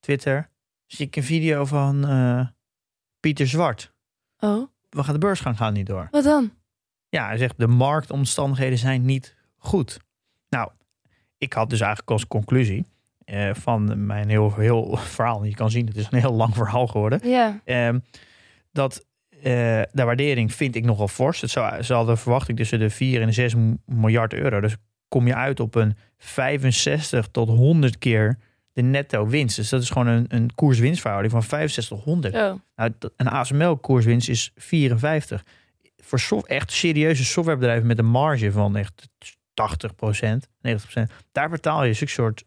Twitter, 0.00 0.48
zie 0.86 1.06
ik 1.06 1.16
een 1.16 1.22
video 1.22 1.64
van 1.64 2.06
Pieter 3.20 3.46
Zwart. 3.46 3.92
Oh, 4.38 4.68
We 4.90 5.04
gaan 5.04 5.12
de 5.14 5.20
beursgang 5.20 5.56
gaat 5.56 5.72
niet 5.72 5.86
door. 5.86 6.08
wat 6.10 6.24
dan? 6.24 6.52
Ja, 7.08 7.26
hij 7.26 7.36
zegt 7.36 7.58
de 7.58 7.66
marktomstandigheden 7.66 8.78
zijn 8.78 9.04
niet 9.04 9.36
goed. 9.56 10.00
Nou, 10.48 10.70
ik 11.38 11.52
had 11.52 11.70
dus 11.70 11.80
eigenlijk 11.80 12.10
als 12.10 12.26
conclusie 12.26 12.86
eh, 13.28 13.50
van 13.54 14.06
mijn 14.06 14.28
heel, 14.28 14.54
heel 14.54 14.96
verhaal, 15.14 15.44
je 15.44 15.54
kan 15.54 15.70
zien, 15.70 15.86
het 15.86 15.96
is 15.96 16.06
een 16.10 16.18
heel 16.18 16.32
lang 16.34 16.54
verhaal 16.54 16.86
geworden, 16.86 17.28
Ja. 17.28 17.60
ehm, 17.64 17.98
dat 18.72 19.06
eh, 19.42 19.42
de 19.92 20.04
waardering 20.04 20.54
vind 20.54 20.74
ik 20.74 20.84
nogal 20.84 21.08
fors. 21.08 21.40
Het 21.40 21.50
zou, 21.50 21.82
ze 21.82 21.94
hadden 21.94 22.18
verwachting 22.18 22.58
tussen 22.58 22.78
de 22.78 22.90
4 22.90 23.20
en 23.20 23.26
de 23.26 23.32
6 23.32 23.54
miljard 23.86 24.32
euro. 24.34 24.60
Dus 24.60 24.76
kom 25.08 25.26
je 25.26 25.34
uit 25.34 25.60
op 25.60 25.74
een 25.74 25.96
65 26.16 27.28
tot 27.30 27.48
100 27.48 27.98
keer 27.98 28.38
de 28.72 28.82
netto 28.82 29.26
winst. 29.26 29.56
Dus 29.56 29.68
dat 29.68 29.82
is 29.82 29.90
gewoon 29.90 30.06
een, 30.06 30.24
een 30.28 30.54
koers-winstverhouding 30.54 31.32
van 31.32 31.42
65 31.42 31.96
tot 31.96 32.04
100. 32.06 32.34
Oh, 32.34 32.52
Nou, 32.76 32.92
een 33.16 33.28
ASML-koerswinst 33.28 34.28
is 34.28 34.50
54. 34.56 35.44
Voor 35.96 36.20
soft, 36.20 36.46
echt 36.46 36.72
serieuze 36.72 37.24
softwarebedrijven 37.24 37.86
met 37.86 37.98
een 37.98 38.06
marge 38.10 38.52
van 38.52 38.76
echt 38.76 39.08
80% 39.54 40.48
90% 40.68 40.70
daar 41.32 41.48
betaal 41.50 41.84
je 41.84 41.92
zulke 41.92 42.12
soort 42.12 42.44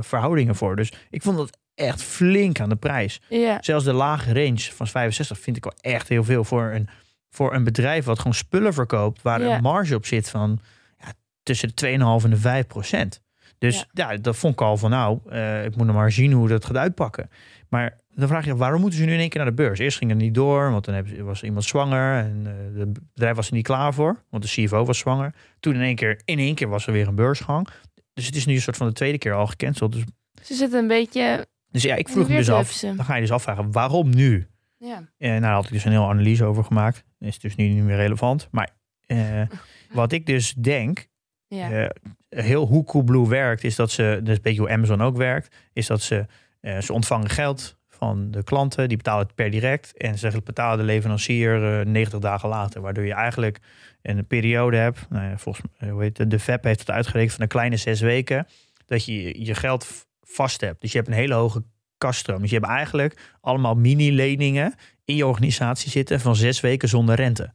verhoudingen 0.00 0.54
voor. 0.54 0.76
Dus 0.76 0.92
ik 1.10 1.22
vond 1.22 1.36
dat 1.36 1.58
echt 1.74 2.02
flink 2.02 2.60
aan 2.60 2.68
de 2.68 2.76
prijs. 2.76 3.20
ja. 3.28 3.58
Zelfs 3.60 3.84
de 3.84 3.92
lage 3.92 4.32
range 4.32 4.60
van 4.72 4.86
65 4.86 5.38
vind 5.38 5.56
ik 5.56 5.64
wel 5.64 5.74
echt 5.80 6.08
heel 6.08 6.24
veel 6.24 6.44
voor 6.44 6.62
een, 6.72 6.88
voor 7.30 7.54
een 7.54 7.64
bedrijf 7.64 8.04
wat 8.04 8.18
gewoon 8.18 8.34
spullen 8.34 8.74
verkoopt 8.74 9.22
waar 9.22 9.42
Ja. 9.42 9.56
een 9.56 9.62
marge 9.62 9.94
op 9.94 10.06
zit 10.06 10.30
van 10.30 10.60
ja, 10.98 11.12
tussen 11.42 11.68
de 11.74 11.86
2,5 12.20 12.24
en 12.24 12.30
de 12.30 12.36
5 12.36 12.66
procent. 12.66 13.22
Dus 13.58 13.86
ja. 13.92 14.16
dat 14.16 14.36
vond 14.36 14.52
ik 14.52 14.60
al 14.60 14.76
van 14.76 14.90
nou, 14.90 15.18
eh, 15.28 15.64
ik 15.64 15.76
moet 15.76 15.86
nog 15.86 15.96
maar 15.96 16.12
zien 16.12 16.32
hoe 16.32 16.48
dat 16.48 16.64
gaat 16.64 16.76
uitpakken. 16.76 17.30
Maar 17.68 18.00
dan 18.14 18.28
vraag 18.28 18.44
je 18.44 18.56
waarom 18.56 18.80
moeten 18.80 18.98
ze 18.98 19.04
nu 19.04 19.12
in 19.12 19.18
één 19.18 19.28
keer 19.28 19.40
naar 19.40 19.50
de 19.50 19.56
beurs? 19.62 19.78
Eerst 19.78 19.98
ging 19.98 20.10
het 20.10 20.20
niet 20.20 20.34
door, 20.34 20.70
want 20.70 20.84
dan 20.84 21.24
was 21.24 21.42
iemand 21.42 21.64
zwanger 21.64 22.18
en 22.18 22.42
eh 22.46 22.80
het 22.80 22.92
bedrijf 23.14 23.36
was 23.36 23.46
er 23.48 23.54
niet 23.54 23.66
klaar 23.66 23.94
voor, 23.94 24.22
want 24.30 24.42
de 24.42 24.48
CFO 24.48 24.84
was 24.84 24.98
zwanger. 24.98 25.34
Toen 25.60 25.74
in 25.74 25.80
één 25.80 25.94
keer, 25.94 26.20
in 26.24 26.38
één 26.38 26.54
keer 26.54 26.68
was 26.68 26.86
er 26.86 26.92
weer 26.92 27.08
een 27.08 27.14
beursgang. 27.14 27.68
Dus 28.14 28.26
het 28.26 28.36
is 28.36 28.46
nu 28.46 28.54
een 28.54 28.60
soort 28.60 28.76
van 28.76 28.86
de 28.86 28.92
tweede 28.92 29.18
keer 29.18 29.32
al 29.34 29.46
gecanceld. 29.46 29.92
Dus, 29.92 30.02
Ze 30.42 30.54
zitten 30.54 30.78
een 30.78 30.88
beetje... 30.88 31.46
dus 31.70 31.82
ja, 31.82 31.94
ik 31.94 32.08
vroeg 32.08 32.28
me 32.28 32.36
dus 32.36 32.50
af, 32.50 32.78
dan 32.80 33.04
ga 33.04 33.14
je 33.14 33.20
dus 33.20 33.30
afvragen, 33.30 33.72
waarom 33.72 34.14
nu? 34.14 34.46
Ja. 34.78 34.96
En 35.18 35.28
nou, 35.28 35.40
daar 35.40 35.52
had 35.52 35.64
ik 35.64 35.70
dus 35.72 35.84
een 35.84 35.92
hele 35.92 36.04
analyse 36.04 36.44
over 36.44 36.64
gemaakt. 36.64 37.04
Is 37.18 37.38
dus 37.38 37.54
nu 37.54 37.68
niet 37.68 37.82
meer 37.84 37.96
relevant. 37.96 38.48
Maar 38.50 38.70
eh, 39.06 39.42
wat 39.92 40.12
ik 40.12 40.26
dus 40.26 40.52
denk, 40.54 41.06
Ja. 41.48 41.70
eh, 41.70 41.88
heel 42.28 42.66
hoe 42.66 42.84
Coolblue 42.84 43.28
werkt, 43.28 43.64
is 43.64 43.76
dat 43.76 43.90
ze, 43.90 44.02
dat 44.20 44.28
is 44.28 44.36
een 44.36 44.42
beetje 44.42 44.60
hoe 44.60 44.70
Amazon 44.70 45.00
ook 45.02 45.16
werkt, 45.16 45.56
is 45.72 45.86
dat 45.86 46.02
ze, 46.02 46.26
eh, 46.60 46.80
ze 46.80 46.92
ontvangen 46.92 47.28
geld 47.30 47.76
van 48.04 48.30
de 48.30 48.42
klanten, 48.42 48.88
die 48.88 48.96
betalen 48.96 49.26
het 49.26 49.34
per 49.34 49.50
direct 49.50 49.96
en 49.96 50.18
ze 50.18 50.40
betalen 50.44 50.78
de 50.78 50.84
leverancier 50.84 51.78
eh, 51.80 51.86
90 51.86 52.18
dagen 52.18 52.48
later, 52.48 52.80
waardoor 52.80 53.04
je 53.04 53.14
eigenlijk 53.14 53.58
een 54.02 54.26
periode 54.26 54.76
hebt, 54.76 55.06
nou 55.10 55.28
ja, 55.28 55.38
volgens 55.38 55.66
mij, 55.78 55.90
hoe 55.90 56.26
de 56.26 56.38
FEP 56.38 56.64
heeft 56.64 56.80
het 56.80 56.90
uitgerekend 56.90 57.32
van 57.32 57.42
een 57.42 57.48
kleine 57.48 57.76
zes 57.76 58.00
weken, 58.00 58.46
dat 58.86 59.04
je 59.04 59.44
je 59.44 59.54
geld 59.54 60.06
vast 60.22 60.60
hebt. 60.60 60.80
Dus 60.80 60.92
je 60.92 60.98
hebt 60.98 61.10
een 61.10 61.14
hele 61.14 61.34
hoge 61.34 61.62
kaststroom. 61.98 62.40
Dus 62.40 62.50
je 62.50 62.56
hebt 62.56 62.68
eigenlijk 62.68 63.36
allemaal 63.40 63.74
mini-leningen 63.74 64.74
in 65.04 65.16
je 65.16 65.26
organisatie 65.26 65.90
zitten 65.90 66.20
van 66.20 66.36
zes 66.36 66.60
weken 66.60 66.88
zonder 66.88 67.14
rente. 67.14 67.52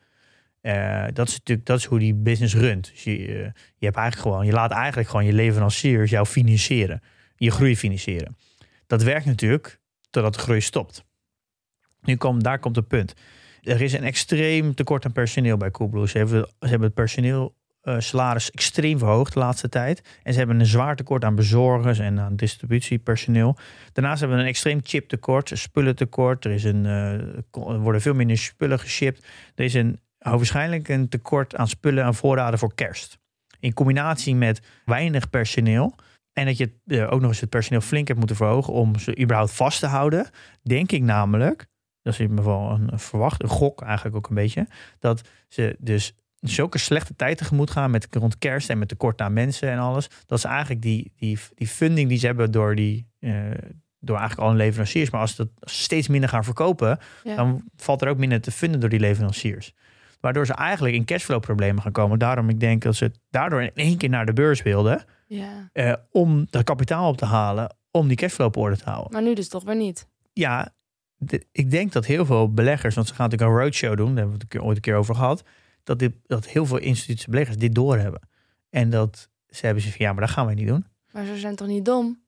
Eh, 0.61 1.05
dat 1.13 1.27
is 1.27 1.33
natuurlijk 1.33 1.67
dat 1.67 1.77
is 1.77 1.85
hoe 1.85 1.99
die 1.99 2.15
business 2.15 2.55
runt. 2.55 2.89
Dus 2.91 3.03
je, 3.03 3.11
eh, 3.11 3.51
je 3.77 3.85
hebt 3.85 3.97
eigenlijk 3.97 4.27
gewoon, 4.27 4.45
je 4.45 4.51
laat 4.51 4.71
eigenlijk 4.71 5.09
gewoon 5.09 5.25
je 5.25 5.33
leveranciers 5.33 6.09
jou 6.09 6.25
financieren, 6.25 7.01
je 7.35 7.51
groei 7.51 7.77
financieren. 7.77 8.37
Dat 8.87 9.03
werkt 9.03 9.25
natuurlijk 9.25 9.78
totdat 10.09 10.33
de 10.33 10.39
groei 10.39 10.61
stopt. 10.61 11.03
Nu 12.01 12.15
komt, 12.15 12.43
daar 12.43 12.59
komt 12.59 12.75
het 12.75 12.87
punt. 12.87 13.13
Er 13.61 13.81
is 13.81 13.93
een 13.93 14.03
extreem 14.03 14.75
tekort 14.75 15.05
aan 15.05 15.11
personeel 15.11 15.57
bij 15.57 15.71
Coolblue. 15.71 16.07
Ze 16.07 16.17
hebben, 16.17 16.45
ze 16.59 16.67
hebben 16.67 16.87
het 16.87 16.93
personeel 16.93 17.55
eh, 17.81 18.35
extreem 18.53 18.97
verhoogd 18.97 19.33
de 19.33 19.39
laatste 19.39 19.69
tijd. 19.69 20.19
En 20.23 20.33
ze 20.33 20.39
hebben 20.39 20.59
een 20.59 20.65
zwaar 20.65 20.95
tekort 20.95 21.23
aan 21.23 21.35
bezorgers 21.35 21.99
en 21.99 22.19
aan 22.19 22.35
distributiepersoneel. 22.35 23.57
Daarnaast 23.93 24.19
hebben 24.19 24.37
we 24.37 24.43
een 24.43 24.49
extreem 24.49 24.79
chiptekort, 24.83 25.51
spullentekort. 25.53 26.45
Er, 26.45 26.51
is 26.51 26.63
een, 26.63 26.85
eh, 26.85 27.77
worden 27.77 28.01
veel 28.01 28.13
minder 28.13 28.37
spullen 28.37 28.79
geshipped. 28.79 29.25
Er 29.55 29.63
is 29.63 29.73
een, 29.73 29.99
waarschijnlijk 30.17 30.87
een 30.87 31.09
tekort 31.09 31.55
aan 31.55 31.67
spullen 31.67 32.03
en 32.03 32.13
voorraden 32.13 32.59
voor 32.59 32.75
kerst. 32.75 33.17
In 33.59 33.73
combinatie 33.73 34.35
met 34.35 34.61
weinig 34.85 35.29
personeel. 35.29 35.95
En 36.39 36.45
dat 36.45 36.57
je 36.57 36.71
eh, 36.85 37.11
ook 37.11 37.19
nog 37.21 37.29
eens 37.29 37.39
het 37.39 37.49
personeel 37.49 37.81
flink 37.81 38.07
hebt 38.07 38.19
moeten 38.19 38.37
verhogen 38.37 38.73
om 38.73 38.99
ze 38.99 39.19
überhaupt 39.19 39.51
vast 39.51 39.79
te 39.79 39.85
houden. 39.87 40.29
Denk 40.63 40.91
ik 40.91 41.01
namelijk, 41.01 41.67
dat 42.01 42.13
is 42.13 42.19
in 42.19 42.29
ieder 42.29 42.43
geval 42.43 42.71
een 42.71 42.91
een 42.91 42.99
verwacht, 42.99 43.43
een 43.43 43.49
gok 43.49 43.81
eigenlijk 43.81 44.15
ook 44.15 44.29
een 44.29 44.35
beetje. 44.35 44.67
Dat 44.99 45.21
ze 45.47 45.75
dus 45.79 46.13
zulke 46.39 46.77
slechte 46.77 47.15
tijd 47.15 47.37
tegemoet 47.37 47.71
gaan 47.71 47.91
met 47.91 48.07
rond 48.11 48.37
kerst 48.37 48.69
en 48.69 48.77
met 48.77 48.87
tekort 48.87 49.21
aan 49.21 49.33
mensen 49.33 49.69
en 49.69 49.77
alles. 49.79 50.07
Dat 50.25 50.39
ze 50.39 50.47
eigenlijk 50.47 50.81
die, 50.81 51.11
die, 51.15 51.39
die 51.55 51.67
funding 51.67 52.09
die 52.09 52.17
ze 52.17 52.25
hebben 52.25 52.51
door 52.51 52.75
die. 52.75 53.07
eh, 53.19 53.31
door 54.01 54.17
eigenlijk 54.17 54.47
al 54.47 54.53
hun 54.55 54.63
leveranciers. 54.65 55.09
Maar 55.09 55.21
als, 55.21 55.35
dat, 55.35 55.47
ze 55.61 55.75
steeds 55.81 56.07
minder 56.07 56.29
gaan 56.29 56.43
verkopen, 56.43 56.99
Ja. 57.23 57.35
dan 57.35 57.63
valt 57.75 58.01
er 58.01 58.09
ook 58.09 58.17
minder 58.17 58.41
te 58.41 58.51
vinden 58.51 58.79
door 58.79 58.89
die 58.89 58.99
leveranciers. 58.99 59.73
Waardoor 60.19 60.45
ze 60.45 60.53
eigenlijk 60.53 60.95
in 60.95 61.05
cashflow 61.05 61.39
problemen 61.39 61.81
gaan 61.81 61.91
komen. 61.91 62.19
Daarom 62.19 62.49
ik 62.49 62.59
denk 62.59 62.81
dat 62.81 62.95
ze 62.95 63.11
daardoor 63.29 63.61
in 63.61 63.71
één 63.73 63.97
keer 63.97 64.09
naar 64.09 64.25
de 64.25 64.33
beurs 64.33 64.61
wilden. 64.61 65.03
Ja. 65.29 65.69
eh, 65.73 65.93
om 66.11 66.47
dat 66.49 66.63
kapitaal 66.63 67.09
op 67.09 67.17
te 67.17 67.25
halen. 67.25 67.75
Om 67.91 68.07
die 68.07 68.17
cashflow 68.17 68.47
op 68.47 68.57
orde 68.57 68.77
te 68.77 68.83
houden. 68.89 69.11
Maar 69.13 69.21
nu 69.21 69.33
dus 69.33 69.47
toch 69.49 69.63
weer 69.63 69.75
niet. 69.75 70.07
Ja, 70.33 70.73
de- 71.15 71.45
ik 71.51 71.71
denk 71.71 71.91
dat 71.91 72.05
heel 72.05 72.25
veel 72.25 72.53
beleggers, 72.53 72.95
want 72.95 73.07
ze 73.07 73.13
gaan 73.13 73.29
natuurlijk 73.29 73.57
een 73.57 73.63
roadshow 73.63 73.97
doen, 73.97 74.07
daar 74.07 74.17
hebben 74.17 74.37
we 74.39 74.45
het 74.49 74.61
ooit 74.65 74.75
een 74.75 74.81
keer 74.81 74.95
over 74.95 75.15
gehad, 75.15 75.43
dat, 75.83 75.99
dit, 75.99 76.13
dat 76.25 76.45
heel 76.47 76.65
veel 76.65 76.77
institutionele 76.77 77.31
beleggers 77.31 77.57
dit 77.57 77.75
doorhebben. 77.75 78.21
En 78.69 78.89
dat 78.89 79.29
ze 79.47 79.65
hebben 79.65 79.83
ze 79.83 79.89
van 79.89 80.05
ja, 80.05 80.11
maar 80.13 80.21
dat 80.21 80.29
gaan 80.29 80.45
wij 80.45 80.55
niet 80.55 80.67
doen. 80.67 80.85
Maar 81.11 81.25
ze 81.25 81.37
zijn 81.37 81.55
toch 81.55 81.67
niet 81.67 81.85
dom? 81.85 82.21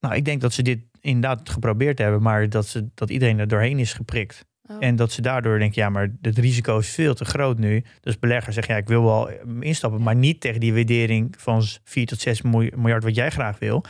Nou, 0.00 0.14
ik 0.14 0.24
denk 0.24 0.40
dat 0.40 0.52
ze 0.52 0.62
dit 0.62 0.80
inderdaad 1.00 1.48
geprobeerd 1.50 1.98
hebben, 1.98 2.22
maar 2.22 2.48
dat, 2.48 2.66
ze, 2.66 2.88
dat 2.94 3.10
iedereen 3.10 3.38
er 3.38 3.48
doorheen 3.48 3.78
is 3.78 3.92
geprikt. 3.92 4.44
Oh. 4.68 4.76
En 4.80 4.96
dat 4.96 5.12
ze 5.12 5.22
daardoor 5.22 5.58
denken, 5.58 5.82
ja, 5.82 5.88
maar 5.88 6.10
het 6.20 6.38
risico 6.38 6.78
is 6.78 6.88
veel 6.88 7.14
te 7.14 7.24
groot 7.24 7.58
nu. 7.58 7.84
Dus 8.00 8.18
beleggers 8.18 8.54
zeggen, 8.54 8.74
ja, 8.74 8.80
ik 8.80 8.88
wil 8.88 9.04
wel 9.04 9.30
instappen, 9.60 10.02
maar 10.02 10.16
niet 10.16 10.40
tegen 10.40 10.60
die 10.60 10.74
waardering 10.74 11.34
van 11.38 11.62
4 11.84 12.06
tot 12.06 12.20
6 12.20 12.42
miljard 12.42 13.04
wat 13.04 13.14
jij 13.14 13.30
graag 13.30 13.58
wil. 13.58 13.84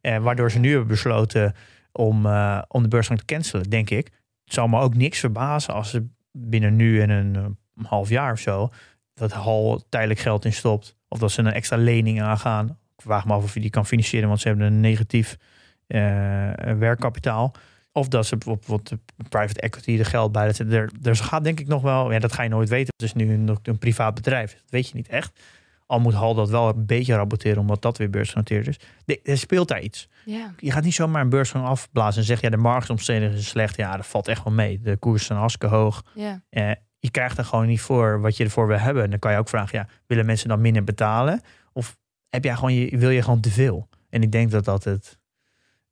Eh, 0.00 0.18
waardoor 0.18 0.50
ze 0.50 0.58
nu 0.58 0.70
hebben 0.70 0.88
besloten 0.88 1.54
om, 1.92 2.26
eh, 2.26 2.62
om 2.68 2.82
de 2.82 2.88
beursgang 2.88 3.18
te 3.18 3.24
cancelen, 3.24 3.70
denk 3.70 3.90
ik. 3.90 4.06
Het 4.44 4.54
zal 4.54 4.68
me 4.68 4.80
ook 4.80 4.94
niks 4.94 5.18
verbazen 5.18 5.74
als 5.74 5.90
ze 5.90 6.06
binnen 6.32 6.76
nu 6.76 7.00
en 7.00 7.10
een, 7.10 7.58
half 7.82 8.08
jaar 8.08 8.32
of 8.32 8.38
zo 8.38 8.70
dat 9.14 9.32
Hal 9.32 9.84
tijdelijk 9.88 10.20
geld 10.20 10.44
in 10.44 10.52
stopt. 10.52 10.96
Of 11.08 11.18
dat 11.18 11.30
ze 11.30 11.40
een 11.40 11.52
extra 11.52 11.76
lening 11.76 12.22
aangaan. 12.22 12.66
Ik 12.68 13.02
vraag 13.02 13.26
me 13.26 13.32
af 13.32 13.42
of 13.42 13.54
je 13.54 13.60
die 13.60 13.70
kan 13.70 13.86
financieren, 13.86 14.28
want 14.28 14.40
ze 14.40 14.48
hebben 14.48 14.66
een 14.66 14.80
negatief 14.80 15.36
eh, 15.86 16.00
werkkapitaal. 16.78 17.54
Of 17.96 18.08
dat 18.08 18.26
ze 18.26 18.36
bijvoorbeeld 18.36 18.88
de 18.88 18.98
private 19.28 19.60
equity 19.60 19.98
er 19.98 20.06
geld 20.06 20.32
bij. 20.32 20.46
Dat 20.46 20.56
ze 20.56 20.64
er, 20.64 20.90
dus 21.00 21.20
gaat 21.20 21.44
denk 21.44 21.60
ik 21.60 21.66
nog 21.66 21.82
wel, 21.82 22.12
ja, 22.12 22.18
dat 22.18 22.32
ga 22.32 22.42
je 22.42 22.48
nooit 22.48 22.68
weten. 22.68 22.92
Het 22.96 23.06
is 23.06 23.12
nu 23.12 23.32
een, 23.32 23.58
een 23.62 23.78
privaat 23.78 24.14
bedrijf. 24.14 24.52
Dat 24.52 24.70
weet 24.70 24.88
je 24.88 24.94
niet 24.94 25.08
echt. 25.08 25.40
Al 25.86 26.00
moet 26.00 26.14
Hal 26.14 26.34
dat 26.34 26.50
wel 26.50 26.68
een 26.68 26.86
beetje 26.86 27.14
rapporteren, 27.14 27.60
omdat 27.60 27.82
dat 27.82 27.98
weer 27.98 28.10
beursgenoteerd 28.10 28.66
is. 28.66 28.78
De, 29.04 29.20
er 29.22 29.38
speelt 29.38 29.68
daar 29.68 29.80
iets. 29.80 30.08
Je 30.58 30.70
gaat 30.70 30.84
niet 30.84 30.94
zomaar 30.94 31.22
een 31.22 31.28
beursgang 31.28 31.66
afblazen 31.66 32.20
en 32.20 32.26
zeggen, 32.26 32.50
ja, 32.50 32.56
de 32.56 32.62
marktomstandigheden 32.62 33.38
zijn 33.38 33.50
slecht. 33.50 33.76
Ja, 33.76 33.96
dat 33.96 34.06
valt 34.06 34.28
echt 34.28 34.44
wel 34.44 34.52
mee. 34.52 34.80
De 34.80 34.96
koersen 34.96 35.26
zijn 35.26 35.38
hartstikke 35.38 35.74
hoog. 35.74 36.04
Eh, 36.50 36.70
je 36.98 37.10
krijgt 37.10 37.38
er 37.38 37.44
gewoon 37.44 37.66
niet 37.66 37.80
voor 37.80 38.20
wat 38.20 38.36
je 38.36 38.44
ervoor 38.44 38.66
wil 38.66 38.78
hebben. 38.78 39.02
En 39.02 39.10
dan 39.10 39.18
kan 39.18 39.32
je 39.32 39.38
ook 39.38 39.48
vragen, 39.48 39.78
ja, 39.78 39.88
willen 40.06 40.26
mensen 40.26 40.48
dan 40.48 40.60
minder 40.60 40.84
betalen? 40.84 41.40
Of 41.72 41.96
heb 42.28 42.44
jij 42.44 42.54
gewoon, 42.54 42.74
je, 42.74 42.98
wil 42.98 43.10
je 43.10 43.22
gewoon 43.22 43.40
te 43.40 43.50
veel? 43.50 43.88
En 44.10 44.22
ik 44.22 44.32
denk 44.32 44.50
dat 44.50 44.64
dat 44.64 44.84
het, 44.84 45.18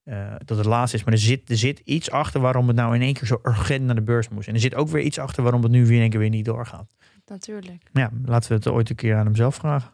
eh, 0.04 0.34
dat 0.44 0.56
het 0.56 0.66
laatste 0.66 0.96
is. 0.96 1.04
Maar 1.04 1.12
er 1.12 1.18
zit, 1.18 1.50
er 1.50 1.56
zit 1.56 1.78
iets 1.84 2.10
achter 2.10 2.40
waarom 2.40 2.66
het 2.66 2.76
nou 2.76 2.94
in 2.94 3.02
één 3.02 3.14
keer 3.14 3.26
zo 3.26 3.40
urgent 3.42 3.84
naar 3.84 3.94
de 3.94 4.02
beurs 4.02 4.28
moest. 4.28 4.48
En 4.48 4.54
er 4.54 4.60
zit 4.60 4.74
ook 4.74 4.88
weer 4.88 5.02
iets 5.02 5.18
achter 5.18 5.42
waarom 5.42 5.62
het 5.62 5.72
nu 5.72 5.86
weer 5.86 5.96
in 5.96 6.00
één 6.00 6.10
keer 6.10 6.18
weer 6.18 6.28
niet 6.28 6.44
doorgaat. 6.44 6.94
Natuurlijk. 7.26 7.82
Ja, 7.92 8.10
laten 8.24 8.48
we 8.48 8.54
het 8.54 8.68
ooit 8.68 8.90
een 8.90 8.96
keer 8.96 9.16
aan 9.16 9.24
hem 9.24 9.36
zelf 9.36 9.54
vragen. 9.54 9.92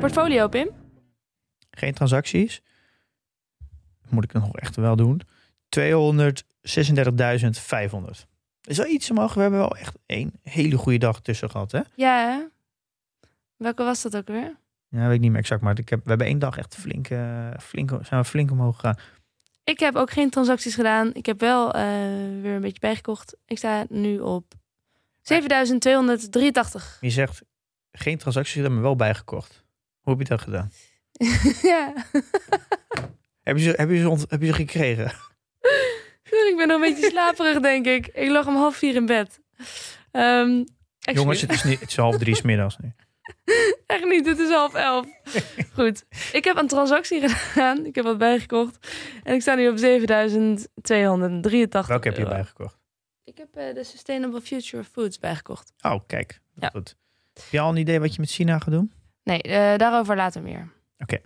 Portfolio, 0.00 0.48
Pim? 0.48 0.70
Geen 1.70 1.94
transacties. 1.94 2.62
Moet 4.08 4.24
ik 4.24 4.32
nog 4.32 4.56
echt 4.56 4.76
wel 4.76 4.96
doen. 4.96 5.20
236.500. 5.68 5.80
Is 8.62 8.76
wel 8.76 8.86
iets 8.86 9.10
omhoog. 9.10 9.34
We 9.34 9.40
hebben 9.40 9.58
wel 9.58 9.76
echt 9.76 9.98
één 10.06 10.32
hele 10.42 10.76
goede 10.76 10.98
dag 10.98 11.20
tussen 11.20 11.50
gehad, 11.50 11.72
hè? 11.72 11.80
Ja, 11.94 12.28
hè? 12.28 12.44
Welke 13.56 13.82
was 13.84 14.02
dat 14.02 14.16
ook 14.16 14.26
weer? 14.26 14.56
Ja, 14.90 15.06
weet 15.06 15.14
ik 15.14 15.20
niet 15.20 15.30
meer 15.30 15.40
exact. 15.40 15.62
Maar 15.62 15.78
ik 15.78 15.88
heb, 15.88 16.00
we 16.02 16.08
hebben 16.08 16.26
één 16.26 16.38
dag 16.38 16.58
echt 16.58 16.74
flink, 16.74 17.08
eh, 17.08 17.48
flink, 17.60 17.90
zijn 18.02 18.20
we 18.20 18.26
flink 18.26 18.50
omhoog 18.50 18.74
gegaan. 18.74 18.96
Ik 19.64 19.80
heb 19.80 19.96
ook 19.96 20.10
geen 20.10 20.30
transacties 20.30 20.74
gedaan. 20.74 21.10
Ik 21.14 21.26
heb 21.26 21.40
wel 21.40 21.72
eh, 21.72 21.82
weer 22.42 22.54
een 22.54 22.60
beetje 22.60 22.80
bijgekocht. 22.80 23.36
Ik 23.46 23.58
sta 23.58 23.86
nu 23.88 24.18
op 24.18 24.54
7283. 25.22 26.98
Je 27.00 27.10
zegt 27.10 27.42
geen 27.92 28.18
transacties 28.18 28.54
gedaan, 28.54 28.72
maar 28.72 28.82
wel 28.82 28.96
bijgekocht. 28.96 29.64
Hoe 30.00 30.12
heb 30.16 30.22
je 30.22 30.28
dat 30.28 30.40
gedaan? 30.42 30.72
ja. 31.72 31.92
Heb 33.42 33.56
je 33.56 33.62
ze, 33.62 33.74
heb 33.76 33.90
je 33.90 33.98
ze, 33.98 34.08
ont- 34.08 34.24
heb 34.30 34.40
je 34.40 34.46
ze 34.46 34.52
gekregen? 34.52 35.06
ik 36.22 36.54
ben 36.56 36.68
nog 36.68 36.76
een 36.82 36.94
beetje 36.94 37.08
slaperig, 37.10 37.60
denk 37.60 37.86
ik. 37.86 38.06
Ik 38.06 38.30
lag 38.30 38.46
om 38.46 38.54
half 38.56 38.76
vier 38.76 38.94
in 38.94 39.06
bed. 39.06 39.40
Ehm. 40.10 40.64
Jongens, 40.98 41.40
het 41.40 41.52
is, 41.52 41.62
niet, 41.64 41.80
het 41.80 41.88
is 41.88 41.96
half 41.96 42.16
drie 42.18 42.34
's 42.38 42.42
middags 42.42 42.76
nu. 42.78 42.92
Echt 43.88 44.04
niet, 44.04 44.26
het 44.26 44.38
is 44.38 44.50
half 44.50 44.74
elf. 44.74 45.06
Goed. 45.74 46.04
Ik 46.32 46.44
heb 46.44 46.56
een 46.56 46.66
transactie 46.66 47.28
gedaan. 47.28 47.86
Ik 47.86 47.94
heb 47.94 48.04
wat 48.04 48.18
bijgekocht. 48.18 48.88
En 49.22 49.34
ik 49.34 49.40
sta 49.40 49.54
nu 49.54 49.68
op 49.68 49.78
7283 49.78 51.86
Welke 51.86 52.08
heb 52.08 52.16
je 52.16 52.22
euro. 52.22 52.34
bijgekocht? 52.34 52.76
Ik 53.24 53.38
heb 53.38 53.56
eh, 53.56 53.74
de 53.74 53.84
Sustainable 53.84 54.40
Future 54.40 54.84
Foods 54.84 55.18
bijgekocht. 55.18 55.72
Oh, 55.80 55.98
kijk. 56.06 56.40
Ja. 56.54 56.68
Goed. 56.68 56.96
Heb 57.34 57.44
je 57.50 57.60
al 57.60 57.70
een 57.70 57.76
idee 57.76 58.00
wat 58.00 58.14
je 58.14 58.20
met 58.20 58.30
China 58.30 58.58
gaat 58.58 58.70
doen? 58.72 58.92
Nee, 59.22 59.42
eh, 59.42 59.76
daarover 59.78 60.16
later 60.16 60.42
meer. 60.42 60.72
Oké. 60.98 61.18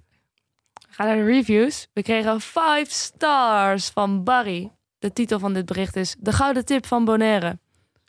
We 0.73 0.87
gaan 0.91 1.07
naar 1.07 1.17
de 1.17 1.25
reviews. 1.25 1.89
We 1.93 2.03
kregen 2.03 2.41
5 2.41 2.91
stars 2.91 3.89
van 3.89 4.25
Barry. 4.25 4.73
De 4.99 5.13
titel 5.13 5.39
van 5.39 5.53
dit 5.53 5.67
bericht 5.67 5.97
is 5.97 6.17
De 6.19 6.33
Gouden 6.33 6.65
Tip 6.65 6.87
van 6.87 7.05
Bonaire. 7.05 7.59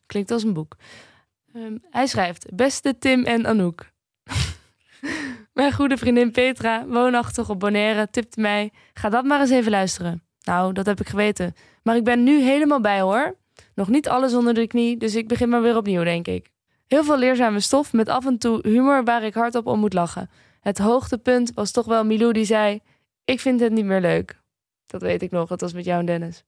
Klinkt 0.05 0.31
als 0.31 0.43
een 0.43 0.53
boek. 0.53 0.75
Ehm, 1.53 1.77
hij 1.89 2.07
schrijft: 2.07 2.55
Beste 2.55 2.97
Tim 2.97 3.23
en 3.25 3.45
Anouk. 3.45 3.91
Mijn 5.53 5.73
goede 5.73 5.97
vriendin 5.97 6.31
Petra, 6.31 6.85
woonachtig 6.87 7.49
op 7.49 7.59
Bonaire, 7.59 8.07
tipte 8.11 8.41
mij: 8.41 8.71
Ga 8.93 9.09
dat 9.09 9.23
maar 9.23 9.39
eens 9.39 9.49
even 9.49 9.71
luisteren. 9.71 10.23
Nou, 10.43 10.73
dat 10.73 10.85
heb 10.85 10.99
ik 10.99 11.09
geweten. 11.09 11.53
Maar 11.83 11.95
ik 11.95 12.03
ben 12.03 12.23
nu 12.23 12.41
helemaal 12.41 12.81
bij 12.81 13.01
hoor. 13.01 13.35
Nog 13.75 13.87
niet 13.87 14.09
alles 14.09 14.33
onder 14.33 14.53
de 14.53 14.67
knie, 14.67 14.97
dus 14.97 15.15
ik 15.15 15.27
begin 15.27 15.49
maar 15.49 15.61
weer 15.61 15.77
opnieuw, 15.77 16.03
denk 16.03 16.27
ik. 16.27 16.51
Heel 16.87 17.03
veel 17.03 17.17
leerzame 17.17 17.59
stof 17.59 17.93
met 17.93 18.09
af 18.09 18.25
en 18.25 18.37
toe 18.37 18.59
humor 18.67 19.03
waar 19.03 19.23
ik 19.23 19.33
hardop 19.33 19.67
om 19.67 19.79
moet 19.79 19.93
lachen. 19.93 20.29
Het 20.61 20.77
hoogtepunt 20.77 21.51
was 21.53 21.71
toch 21.71 21.85
wel 21.85 22.05
Milou 22.05 22.33
die 22.33 22.45
zei: 22.45 22.79
Ik 23.25 23.39
vind 23.39 23.59
het 23.59 23.71
niet 23.71 23.85
meer 23.85 24.01
leuk. 24.01 24.41
Dat 24.85 25.01
weet 25.01 25.21
ik 25.21 25.31
nog, 25.31 25.47
dat 25.47 25.61
was 25.61 25.73
met 25.73 25.85
jou 25.85 25.99
en 25.99 26.05
Dennis. 26.05 26.43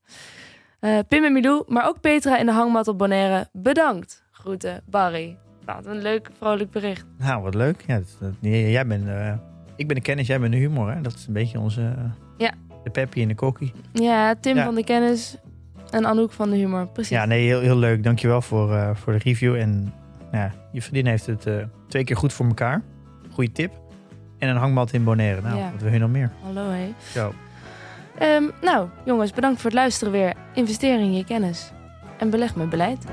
Eh, 0.80 0.98
Pim 1.08 1.24
en 1.24 1.32
Milou, 1.32 1.64
maar 1.66 1.88
ook 1.88 2.00
Petra 2.00 2.38
in 2.38 2.46
de 2.46 2.52
hangmat 2.52 2.88
op 2.88 2.98
Bonaire. 2.98 3.48
Bedankt. 3.52 4.24
Groeten, 4.30 4.82
Barry. 4.86 5.45
Nou, 5.66 5.82
wat 5.82 5.86
een 5.94 6.02
leuk, 6.02 6.30
vrolijk 6.38 6.70
bericht. 6.70 7.04
Nou, 7.18 7.42
wat 7.42 7.54
leuk. 7.54 7.84
Ja, 7.86 7.94
dat, 7.96 8.16
dat- 8.20 8.32
jij 8.50 8.86
bent, 8.86 9.06
eh, 9.08 9.32
ik 9.76 9.86
ben 9.86 9.96
de 9.96 10.02
kennis, 10.02 10.26
jij 10.26 10.40
bent 10.40 10.52
de 10.52 10.58
humor. 10.58 10.90
Hè? 10.92 11.00
Dat 11.00 11.14
is 11.14 11.26
een 11.26 11.32
beetje 11.32 11.58
onze... 11.60 11.80
eh, 11.82 12.04
Ja. 12.36 12.50
De 12.84 12.90
peppy 12.90 13.22
en 13.22 13.28
de 13.28 13.34
kokkie. 13.34 13.72
Ja, 13.92 14.34
Tim 14.40 14.56
Ja. 14.56 14.64
van 14.64 14.74
de 14.74 14.84
kennis 14.84 15.36
en 15.90 16.06
Anouk 16.06 16.32
van 16.32 16.50
de 16.50 16.56
humor. 16.56 16.86
Precies. 16.86 17.10
Ja, 17.16 17.24
nee, 17.24 17.46
heel, 17.46 17.60
heel 17.60 17.76
leuk. 17.76 18.02
Dankjewel 18.02 18.42
voor, 18.42 18.74
eh 18.74 18.90
voor 18.94 19.12
de 19.12 19.18
review. 19.18 19.54
En 19.54 19.92
ja, 20.32 20.52
je 20.72 20.82
vriendin 20.82 21.06
heeft 21.06 21.26
het 21.26 21.48
twee 21.88 22.04
keer 22.04 22.16
goed 22.16 22.32
voor 22.32 22.46
elkaar. 22.46 22.82
Goeie 23.32 23.52
tip. 23.52 23.72
En 24.38 24.48
een 24.48 24.56
hangmat 24.56 24.92
in 24.92 25.04
Bonaire. 25.04 25.40
Nou, 25.40 25.56
Ja. 25.56 25.70
wat 25.72 25.82
wil 25.82 25.92
je 25.92 25.98
nog 25.98 26.10
meer? 26.10 26.30
Hallo, 26.42 26.70
hé. 26.70 26.92
Zo. 27.12 27.32
Ehm, 28.18 28.42
nou, 28.62 28.88
jongens, 29.04 29.32
bedankt 29.32 29.60
voor 29.60 29.70
het 29.70 29.78
luisteren 29.78 30.12
weer. 30.12 30.34
Investeer 30.54 30.98
in 31.00 31.14
je 31.14 31.24
kennis. 31.24 31.72
En 32.18 32.30
beleg 32.30 32.56
met 32.56 32.70
beleid. 32.70 33.04